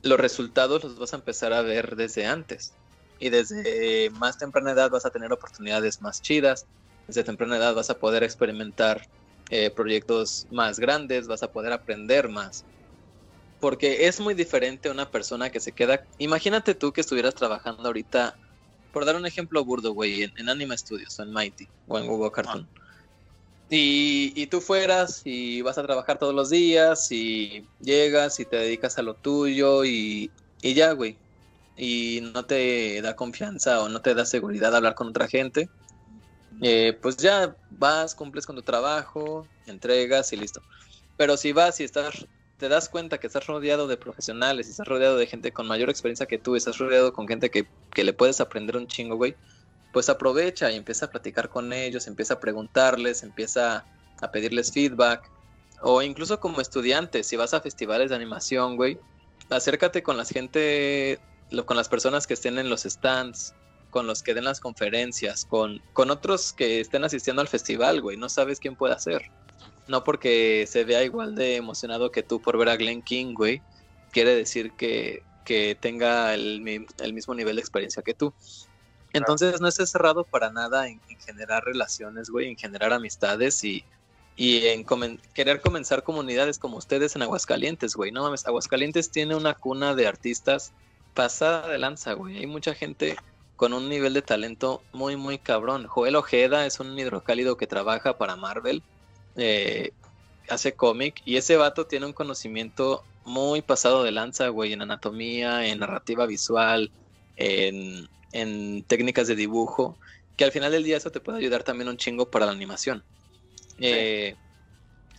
[0.01, 2.73] los resultados los vas a empezar a ver desde antes.
[3.19, 6.65] Y desde más temprana edad vas a tener oportunidades más chidas.
[7.07, 9.07] Desde temprana edad vas a poder experimentar
[9.49, 12.65] eh, proyectos más grandes, vas a poder aprender más.
[13.59, 16.03] Porque es muy diferente una persona que se queda.
[16.17, 18.35] Imagínate tú que estuvieras trabajando ahorita,
[18.91, 22.07] por dar un ejemplo burdo, güey, en, en Anima Studios o en Mighty o en
[22.07, 22.67] Google Cartoon.
[23.75, 28.57] Y, y tú fueras y vas a trabajar todos los días y llegas y te
[28.57, 30.31] dedicas a lo tuyo y,
[30.61, 31.21] y ya, güey.
[31.75, 35.71] Y no te da confianza o no te da seguridad hablar con otra gente.
[36.61, 40.61] eh, pues ya vas, cumples con tu trabajo, entregas y listo.
[41.17, 42.27] Pero si vas y estás,
[42.57, 46.27] te das cuenta que estás rodeado de profesionales, estás rodeado de gente con mayor experiencia
[46.27, 49.37] que tú, estás rodeado con gente que, que le puedes aprender un chingo, güey,
[49.93, 53.85] pues aprovecha y empieza a platicar con ellos, empieza a preguntarles, empieza
[54.19, 55.29] a pedirles feedback.
[55.81, 58.97] O incluso como estudiante, si vas a festivales de animación, güey,
[59.49, 61.19] acércate con la gente,
[61.65, 63.53] con las personas que estén en los stands,
[63.91, 68.17] con los que den las conferencias, con, con otros que estén asistiendo al festival, güey.
[68.17, 69.29] No sabes quién puede ser.
[69.87, 73.61] No porque se vea igual de emocionado que tú por ver a Glenn King, güey,
[74.11, 76.61] quiere decir que, que tenga el
[77.13, 78.33] mismo nivel de experiencia que tú.
[79.13, 83.85] Entonces no estés cerrado para nada en, en generar relaciones, güey, en generar amistades y,
[84.35, 84.85] y en
[85.33, 88.11] querer comenzar comunidades como ustedes en Aguascalientes, güey.
[88.11, 90.73] No mames, Aguascalientes tiene una cuna de artistas
[91.13, 92.39] pasada de lanza, güey.
[92.39, 93.15] Hay mucha gente
[93.55, 95.85] con un nivel de talento muy, muy cabrón.
[95.85, 98.81] Joel Ojeda es un hidrocálido que trabaja para Marvel,
[99.35, 99.91] eh,
[100.49, 105.65] hace cómic, y ese vato tiene un conocimiento muy pasado de lanza, güey, en anatomía,
[105.67, 106.91] en narrativa visual,
[107.35, 109.99] en, en técnicas de dibujo,
[110.37, 113.05] que al final del día eso te puede ayudar también un chingo para la animación.
[113.77, 114.37] Eh,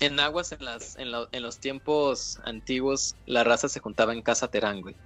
[0.01, 4.23] en Aguas, en, las, en, lo- en los tiempos antiguos, la raza se juntaba en
[4.23, 4.99] Casa Terán, güey.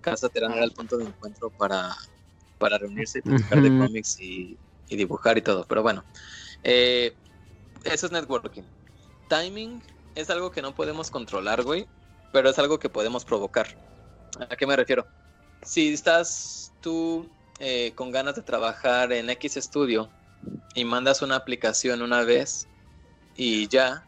[0.00, 1.94] Casa Terán era el punto de encuentro para,
[2.58, 5.66] para reunirse y platicar de cómics y, y dibujar y todo.
[5.68, 6.06] Pero bueno,
[6.62, 7.18] eh,
[7.84, 8.64] eso es networking.
[9.28, 9.82] Timing
[10.14, 11.90] es algo que no podemos controlar, güey,
[12.30, 13.68] pero es algo que podemos provocar.
[14.50, 15.08] ¿A qué me refiero?
[15.62, 20.10] Si estás tú eh, con ganas de trabajar en X estudio
[20.74, 22.68] y mandas una aplicación una vez
[23.34, 24.06] y ya,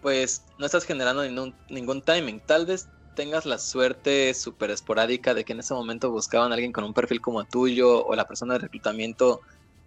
[0.00, 2.40] pues no estás generando ningún, ningún timing.
[2.40, 6.72] Tal vez tengas la suerte súper esporádica de que en ese momento buscaban a alguien
[6.72, 9.40] con un perfil como tuyo o la persona de reclutamiento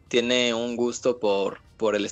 [0.07, 2.05] tiene un gusto por, por el